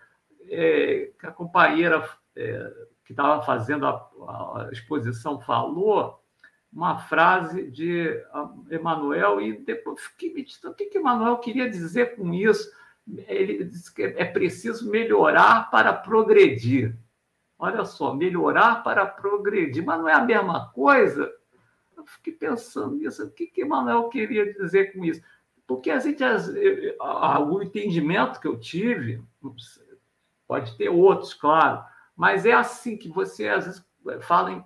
é, 0.49 1.11
que 1.18 1.26
a 1.26 1.30
companheira 1.30 2.09
é, 2.34 2.72
que 3.05 3.12
estava 3.12 3.43
fazendo 3.43 3.86
a, 3.86 3.93
a, 3.93 4.68
exposição 4.72 5.38
falou 5.38 6.18
uma 6.72 6.99
frase 6.99 7.70
de 7.70 8.24
Emanuel 8.70 9.41
e 9.41 9.59
depois 9.59 10.01
fiquei 10.01 10.32
meditando 10.32 10.72
o 10.72 10.76
que, 10.76 10.86
que 10.86 10.99
Emanuel 10.99 11.36
queria 11.38 11.68
dizer 11.68 12.16
com 12.16 12.32
isso. 12.32 12.70
Ele 13.26 13.64
disse 13.64 13.93
que 13.93 14.03
é 14.03 14.24
preciso 14.24 14.91
melhorar 14.91 15.70
para 15.70 15.93
progredir. 15.93 16.97
Olha 17.59 17.84
só, 17.84 18.14
melhorar 18.14 18.82
para 18.82 19.05
progredir, 19.05 19.84
mas 19.84 19.99
não 19.99 20.09
é 20.09 20.14
a 20.14 20.24
mesma 20.24 20.70
coisa? 20.70 21.30
Eu 22.01 22.07
fiquei 22.07 22.33
pensando 22.33 22.97
nisso, 22.97 23.25
o 23.25 23.31
que, 23.31 23.47
que 23.47 23.65
Manuel 23.65 24.09
queria 24.09 24.53
dizer 24.55 24.93
com 24.93 25.05
isso? 25.05 25.23
Porque 25.67 25.91
a 25.91 25.99
gente, 26.01 26.23
o 26.23 27.63
entendimento 27.63 28.41
que 28.41 28.49
eu 28.49 28.59
tive, 28.59 29.23
pode 30.47 30.77
ter 30.77 30.89
outros, 30.89 31.35
claro, 31.35 31.85
mas 32.17 32.45
é 32.45 32.53
assim 32.53 32.97
que 32.97 33.09
você 33.09 33.49
às 33.49 33.67
vezes 33.67 33.87
fala 34.23 34.51
em, 34.53 34.65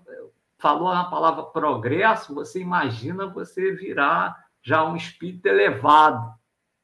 falou 0.59 0.95
na 0.95 1.05
palavra 1.05 1.43
progresso, 1.43 2.35
você 2.35 2.61
imagina 2.61 3.27
você 3.27 3.73
virar 3.73 4.47
já 4.63 4.85
um 4.85 4.97
espírito 4.97 5.47
elevado, 5.47 6.33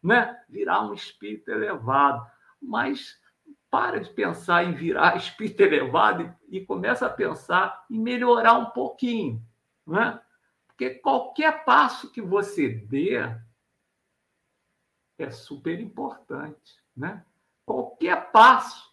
né? 0.03 0.37
Virar 0.49 0.83
um 0.83 0.93
espírito 0.93 1.51
elevado. 1.51 2.27
Mas 2.61 3.19
para 3.71 4.01
de 4.01 4.11
pensar 4.11 4.65
em 4.65 4.75
virar 4.75 5.17
espírito 5.19 5.63
elevado 5.63 6.35
e, 6.51 6.59
e 6.59 6.67
começa 6.67 7.07
a 7.07 7.11
pensar 7.11 7.87
em 7.89 7.99
melhorar 7.99 8.55
um 8.55 8.67
pouquinho, 8.67 9.43
né? 9.87 10.21
Porque 10.81 10.95
qualquer 10.95 11.63
passo 11.63 12.11
que 12.11 12.23
você 12.23 12.71
dê 12.71 13.17
é 15.19 15.31
super 15.31 15.79
importante, 15.79 16.83
né? 16.97 17.23
Qualquer 17.67 18.33
passo, 18.33 18.91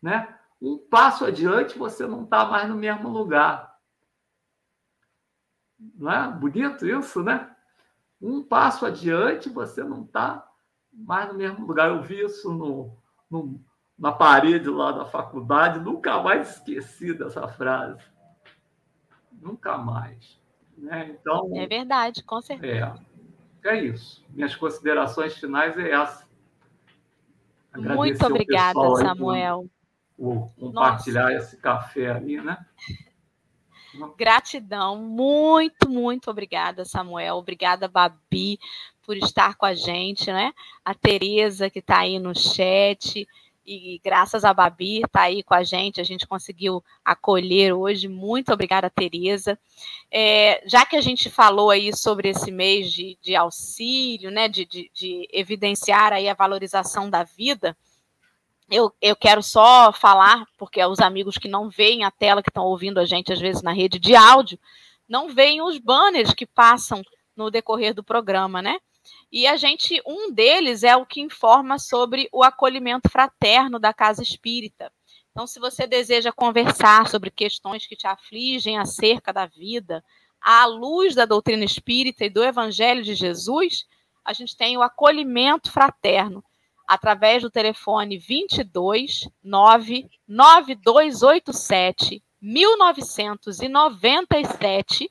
né? 0.00 0.34
Um 0.58 0.78
passo 0.78 1.26
adiante 1.26 1.76
você 1.76 2.06
não 2.06 2.24
está 2.24 2.46
mais 2.46 2.66
no 2.70 2.74
mesmo 2.74 3.10
lugar. 3.10 3.78
Não 5.78 6.10
é 6.10 6.32
bonito 6.32 6.86
isso, 6.86 7.22
né? 7.22 7.54
Um 8.18 8.42
passo 8.42 8.86
adiante 8.86 9.50
você 9.50 9.84
não 9.84 10.04
está 10.04 10.50
mais 10.90 11.28
no 11.30 11.34
mesmo 11.34 11.66
lugar. 11.66 11.90
Eu 11.90 12.02
vi 12.02 12.18
isso 12.18 12.50
no, 12.50 12.96
no, 13.28 13.62
na 13.98 14.10
parede 14.10 14.70
lá 14.70 14.90
da 14.90 15.04
faculdade, 15.04 15.80
nunca 15.80 16.18
mais 16.22 16.56
esqueci 16.56 17.12
dessa 17.12 17.46
frase. 17.46 18.02
Nunca 19.30 19.76
mais. 19.76 20.45
Né? 20.76 21.16
Então, 21.18 21.50
é 21.54 21.66
verdade, 21.66 22.22
com 22.22 22.40
certeza. 22.40 23.00
É, 23.64 23.68
é 23.68 23.84
isso. 23.84 24.24
Minhas 24.30 24.54
considerações 24.54 25.34
finais 25.36 25.76
é 25.78 25.90
essa. 25.90 26.26
Agradecer 27.72 27.96
Muito 27.96 28.26
obrigada, 28.26 28.96
Samuel. 28.96 29.66
Por, 30.16 30.48
por 30.48 30.72
compartilhar 30.72 31.32
Nossa. 31.32 31.36
esse 31.36 31.56
café 31.58 32.10
ali, 32.10 32.40
né? 32.40 32.58
Gratidão, 34.16 34.96
muito, 34.96 35.88
muito 35.88 36.30
obrigada, 36.30 36.84
Samuel. 36.84 37.36
Obrigada, 37.36 37.88
Babi, 37.88 38.58
por 39.02 39.16
estar 39.16 39.54
com 39.56 39.64
a 39.64 39.74
gente, 39.74 40.30
né? 40.30 40.52
A 40.84 40.94
Tereza, 40.94 41.70
que 41.70 41.78
está 41.78 42.00
aí 42.00 42.18
no 42.18 42.34
chat 42.34 43.26
e 43.66 44.00
graças 44.02 44.44
a 44.44 44.54
Babi 44.54 45.02
está 45.02 45.22
aí 45.22 45.42
com 45.42 45.54
a 45.54 45.64
gente, 45.64 46.00
a 46.00 46.04
gente 46.04 46.26
conseguiu 46.26 46.82
acolher 47.04 47.72
hoje. 47.72 48.06
Muito 48.06 48.52
obrigada, 48.52 48.88
Tereza. 48.88 49.58
É, 50.10 50.62
já 50.66 50.86
que 50.86 50.96
a 50.96 51.00
gente 51.00 51.28
falou 51.28 51.70
aí 51.70 51.94
sobre 51.94 52.28
esse 52.28 52.52
mês 52.52 52.92
de, 52.92 53.18
de 53.20 53.34
auxílio, 53.34 54.30
né, 54.30 54.48
de, 54.48 54.64
de, 54.64 54.90
de, 54.94 55.28
evidenciar 55.32 56.12
aí 56.12 56.28
a 56.28 56.34
valorização 56.34 57.10
da 57.10 57.24
vida, 57.24 57.76
eu, 58.70 58.92
eu 59.02 59.16
quero 59.16 59.42
só 59.42 59.92
falar, 59.92 60.46
porque 60.56 60.84
os 60.84 61.00
amigos 61.00 61.36
que 61.36 61.48
não 61.48 61.68
veem 61.68 62.04
a 62.04 62.10
tela, 62.10 62.42
que 62.42 62.50
estão 62.50 62.64
ouvindo 62.64 62.98
a 62.98 63.04
gente 63.04 63.32
às 63.32 63.40
vezes 63.40 63.62
na 63.62 63.72
rede 63.72 63.98
de 63.98 64.14
áudio, 64.14 64.58
não 65.08 65.28
veem 65.28 65.60
os 65.60 65.78
banners 65.78 66.32
que 66.32 66.46
passam 66.46 67.02
no 67.36 67.50
decorrer 67.50 67.94
do 67.94 68.02
programa, 68.02 68.62
né? 68.62 68.78
E 69.30 69.46
a 69.46 69.56
gente, 69.56 70.02
um 70.06 70.32
deles 70.32 70.82
é 70.82 70.96
o 70.96 71.06
que 71.06 71.20
informa 71.20 71.78
sobre 71.78 72.28
o 72.32 72.42
acolhimento 72.42 73.08
fraterno 73.08 73.78
da 73.78 73.92
casa 73.92 74.22
espírita. 74.22 74.92
Então, 75.30 75.46
se 75.46 75.60
você 75.60 75.86
deseja 75.86 76.32
conversar 76.32 77.08
sobre 77.08 77.30
questões 77.30 77.86
que 77.86 77.94
te 77.94 78.06
afligem 78.06 78.78
acerca 78.78 79.32
da 79.32 79.46
vida, 79.46 80.02
à 80.40 80.64
luz 80.64 81.14
da 81.14 81.26
doutrina 81.26 81.64
espírita 81.64 82.24
e 82.24 82.30
do 82.30 82.42
Evangelho 82.42 83.02
de 83.02 83.14
Jesus, 83.14 83.84
a 84.24 84.32
gente 84.32 84.56
tem 84.56 84.76
o 84.76 84.82
acolhimento 84.82 85.70
fraterno 85.70 86.42
através 86.86 87.42
do 87.42 87.50
telefone 87.50 88.16
22 88.16 89.28
99287 89.42 92.22
1997. 92.40 95.10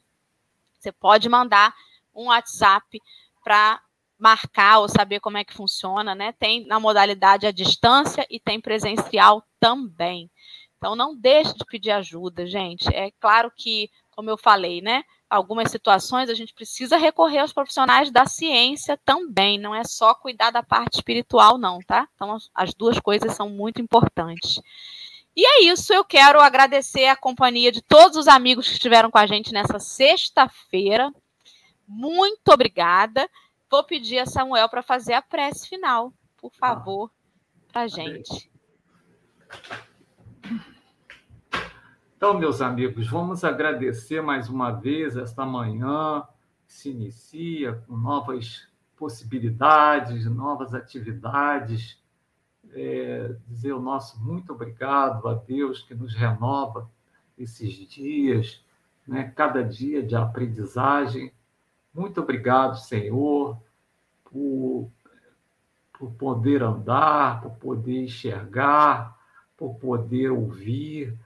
Você 0.80 0.92
pode 0.92 1.28
mandar 1.28 1.74
um 2.14 2.28
WhatsApp 2.28 3.02
para 3.44 3.82
marcar 4.18 4.80
ou 4.80 4.88
saber 4.88 5.20
como 5.20 5.38
é 5.38 5.44
que 5.44 5.54
funciona, 5.54 6.16
né? 6.16 6.32
Tem 6.34 6.66
na 6.66 6.80
modalidade 6.80 7.46
à 7.46 7.52
distância 7.52 8.26
e 8.30 8.40
tem 8.40 8.60
presencial 8.60 9.44
também. 9.60 10.30
Então 10.78 10.96
não 10.96 11.16
deixe 11.16 11.54
de 11.54 11.66
pedir 11.66 11.92
ajuda, 11.92 12.46
gente. 12.46 12.88
É 12.94 13.12
claro 13.20 13.52
que, 13.56 13.90
como 14.12 14.30
eu 14.30 14.38
falei, 14.38 14.82
né? 14.82 15.04
Algumas 15.30 15.72
situações 15.72 16.30
a 16.30 16.34
gente 16.34 16.54
precisa 16.54 16.98
recorrer 16.98 17.40
aos 17.40 17.52
profissionais 17.52 18.12
da 18.12 18.26
ciência 18.26 18.98
também, 19.04 19.58
não 19.58 19.74
é 19.74 19.84
só 19.84 20.14
cuidar 20.14 20.52
da 20.52 20.62
parte 20.62 20.96
espiritual, 20.96 21.58
não, 21.58 21.80
tá? 21.80 22.08
Então 22.16 22.38
as 22.54 22.74
duas 22.74 23.00
coisas 23.00 23.34
são 23.34 23.50
muito 23.50 23.82
importantes. 23.82 24.62
E 25.36 25.46
é 25.46 25.64
isso, 25.64 25.94
eu 25.94 26.06
quero 26.06 26.40
agradecer 26.40 27.08
a 27.08 27.16
companhia 27.16 27.72
de 27.72 27.82
todos 27.82 28.18
os 28.18 28.28
amigos 28.28 28.68
que 28.68 28.74
estiveram 28.74 29.12
com 29.12 29.18
a 29.18 29.28
gente 29.28 29.52
nessa 29.52 29.80
sexta-feira. 29.80 31.14
Muito 31.86 32.50
obrigada. 32.50 33.30
Vou 33.70 33.84
pedir 33.84 34.20
a 34.20 34.26
Samuel 34.26 34.70
para 34.70 34.84
fazer 34.84 35.14
a 35.14 35.22
prece 35.22 35.68
final, 35.68 36.14
por 36.38 36.54
favor, 36.54 37.12
para 37.72 37.82
a 37.84 37.88
gente. 37.88 38.50
Então, 42.16 42.38
meus 42.40 42.62
amigos, 42.62 43.08
vamos 43.08 43.44
agradecer 43.44 44.22
mais 44.22 44.50
uma 44.50 44.72
vez 44.72 45.18
esta 45.18 45.46
manhã 45.46 46.24
que 46.66 46.74
se 46.74 46.90
inicia 46.90 47.74
com 47.88 47.98
novas 47.98 48.68
possibilidades, 48.96 50.26
novas 50.26 50.74
atividades. 50.74 52.02
É, 52.72 53.36
dizer 53.48 53.74
o 53.74 53.80
nosso 53.80 54.20
muito 54.24 54.52
obrigado 54.52 55.28
a 55.28 55.34
Deus 55.34 55.82
que 55.82 55.94
nos 55.94 56.14
renova 56.14 56.90
esses 57.38 57.74
dias, 57.88 58.64
né? 59.08 59.32
cada 59.36 59.64
dia 59.64 60.02
de 60.02 60.16
aprendizagem 60.16 61.32
muito 61.96 62.22
obrigado, 62.22 62.78
Senhor, 62.78 63.58
por, 64.26 64.92
por 65.98 66.12
poder 66.14 66.62
andar, 66.62 67.42
por 67.42 67.52
poder 67.56 68.04
enxergar, 68.04 69.18
por 69.56 69.76
poder 69.76 70.30
ouvir, 70.30 71.18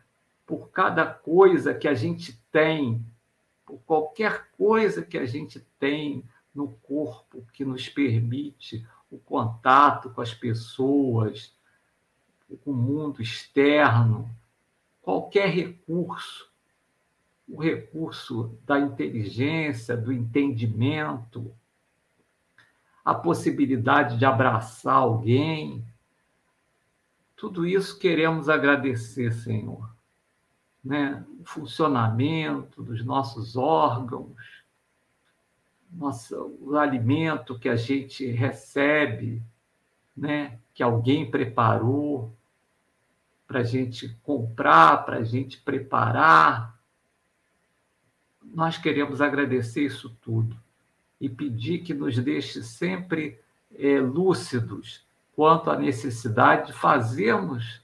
por 0.46 0.70
cada 0.70 1.06
coisa 1.06 1.74
que 1.74 1.88
a 1.88 1.94
gente 1.94 2.40
tem, 2.52 3.04
por 3.66 3.80
qualquer 3.80 4.50
coisa 4.52 5.02
que 5.02 5.18
a 5.18 5.26
gente 5.26 5.60
tem 5.80 6.24
no 6.54 6.68
corpo 6.84 7.46
que 7.54 7.66
nos 7.66 7.90
permite 7.90 8.86
o 9.10 9.18
contato 9.18 10.12
com 10.12 10.22
as 10.22 10.34
pessoas, 10.34 11.54
com 12.64 12.72
o 12.72 12.76
mundo 12.76 13.22
externo, 13.22 14.30
qualquer 15.02 15.50
recurso 15.50 16.49
o 17.50 17.62
recurso 17.62 18.58
da 18.66 18.80
inteligência, 18.80 19.98
do 19.98 20.14
entendimento, 20.14 21.52
a 23.04 23.14
possibilidade 23.14 24.18
de 24.18 24.26
abraçar 24.26 24.96
alguém. 24.96 25.84
Tudo 27.36 27.66
isso 27.66 27.98
queremos 27.98 28.50
agradecer, 28.50 29.32
Senhor. 29.34 29.90
Né? 30.84 31.26
O 31.40 31.46
funcionamento 31.46 32.84
dos 32.84 33.04
nossos 33.04 33.56
órgãos, 33.56 34.36
nossa, 35.92 36.40
o 36.40 36.78
alimento 36.78 37.58
que 37.58 37.68
a 37.68 37.76
gente 37.76 38.26
recebe, 38.28 39.42
né? 40.16 40.60
que 40.74 40.84
alguém 40.84 41.30
preparou, 41.30 42.34
para 43.50 43.62
a 43.62 43.64
gente 43.64 44.08
comprar, 44.22 45.04
para 45.04 45.18
a 45.18 45.24
gente 45.24 45.60
preparar. 45.60 46.79
Nós 48.54 48.78
queremos 48.78 49.22
agradecer 49.22 49.86
isso 49.86 50.16
tudo 50.22 50.58
e 51.20 51.30
pedir 51.30 51.80
que 51.80 51.94
nos 51.94 52.18
deixe 52.18 52.64
sempre 52.64 53.40
é, 53.78 54.00
lúcidos 54.00 55.06
quanto 55.36 55.70
à 55.70 55.78
necessidade 55.78 56.68
de 56.68 56.74
fazermos 56.74 57.82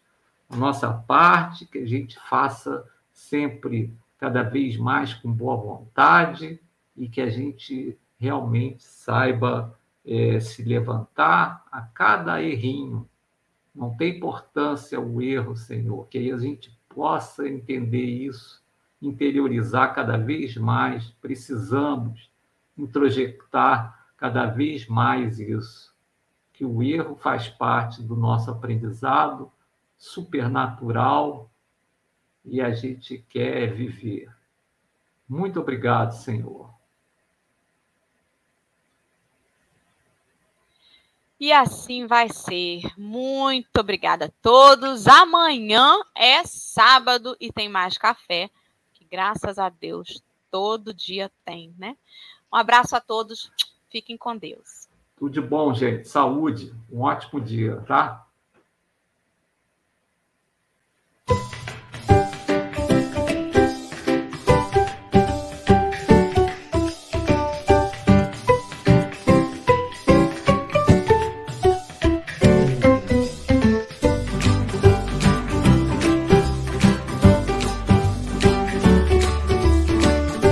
a 0.50 0.56
nossa 0.56 0.92
parte, 0.92 1.66
que 1.66 1.80
a 1.80 1.86
gente 1.86 2.20
faça 2.20 2.86
sempre 3.14 3.94
cada 4.18 4.44
vez 4.44 4.78
mais 4.78 5.14
com 5.14 5.32
boa 5.32 5.56
vontade 5.56 6.60
e 6.96 7.08
que 7.08 7.22
a 7.22 7.30
gente 7.30 7.98
realmente 8.20 8.84
saiba 8.84 9.78
é, 10.06 10.40
se 10.40 10.64
levantar 10.64 11.66
a 11.72 11.82
cada 11.82 12.42
errinho. 12.42 13.08
Não 13.74 13.96
tem 13.96 14.18
importância 14.18 15.00
o 15.00 15.22
erro, 15.22 15.56
Senhor, 15.56 16.08
que 16.08 16.18
aí 16.18 16.32
a 16.32 16.38
gente 16.38 16.76
possa 16.88 17.48
entender 17.48 18.06
isso, 18.06 18.64
interiorizar 19.02 19.94
cada 19.94 20.18
vez 20.18 20.56
mais. 20.58 21.10
Precisamos 21.22 22.32
introjetar 22.78 24.08
cada 24.18 24.46
vez 24.46 24.88
mais 24.88 25.40
isso, 25.40 25.94
que 26.54 26.66
o 26.66 26.82
erro 26.82 27.16
faz 27.16 27.48
parte 27.48 28.02
do 28.02 28.16
nosso 28.16 28.50
aprendizado 28.50 29.52
supernatural 29.98 31.52
e 32.44 32.62
a 32.62 32.72
gente 32.72 33.18
quer 33.30 33.74
viver. 33.74 34.30
Muito 35.28 35.60
obrigado, 35.60 36.12
Senhor. 36.12 36.74
E 41.40 41.52
assim 41.52 42.08
vai 42.08 42.30
ser. 42.30 42.82
Muito 42.98 43.78
obrigada 43.78 44.26
a 44.26 44.32
todos. 44.42 45.08
Amanhã 45.08 46.00
é 46.16 46.44
sábado 46.46 47.36
e 47.40 47.52
tem 47.52 47.68
mais 47.68 47.98
café, 47.98 48.50
graças 49.16 49.58
a 49.58 49.70
Deus 49.70 50.22
todo 50.52 50.94
dia 50.94 51.32
tem, 51.46 51.74
né? 51.80 51.96
Um 52.52 52.58
abraço 52.58 52.98
a 52.98 53.00
todos. 53.00 53.50
Fiquem 53.90 54.18
com 54.18 54.36
Deus. 54.36 54.90
Tudo 55.16 55.32
de 55.32 55.40
bom, 55.40 55.74
gente. 55.74 56.06
Saúde. 56.06 56.76
Um 56.92 57.00
ótimo 57.00 57.40
dia, 57.40 57.78
tá? 57.88 58.25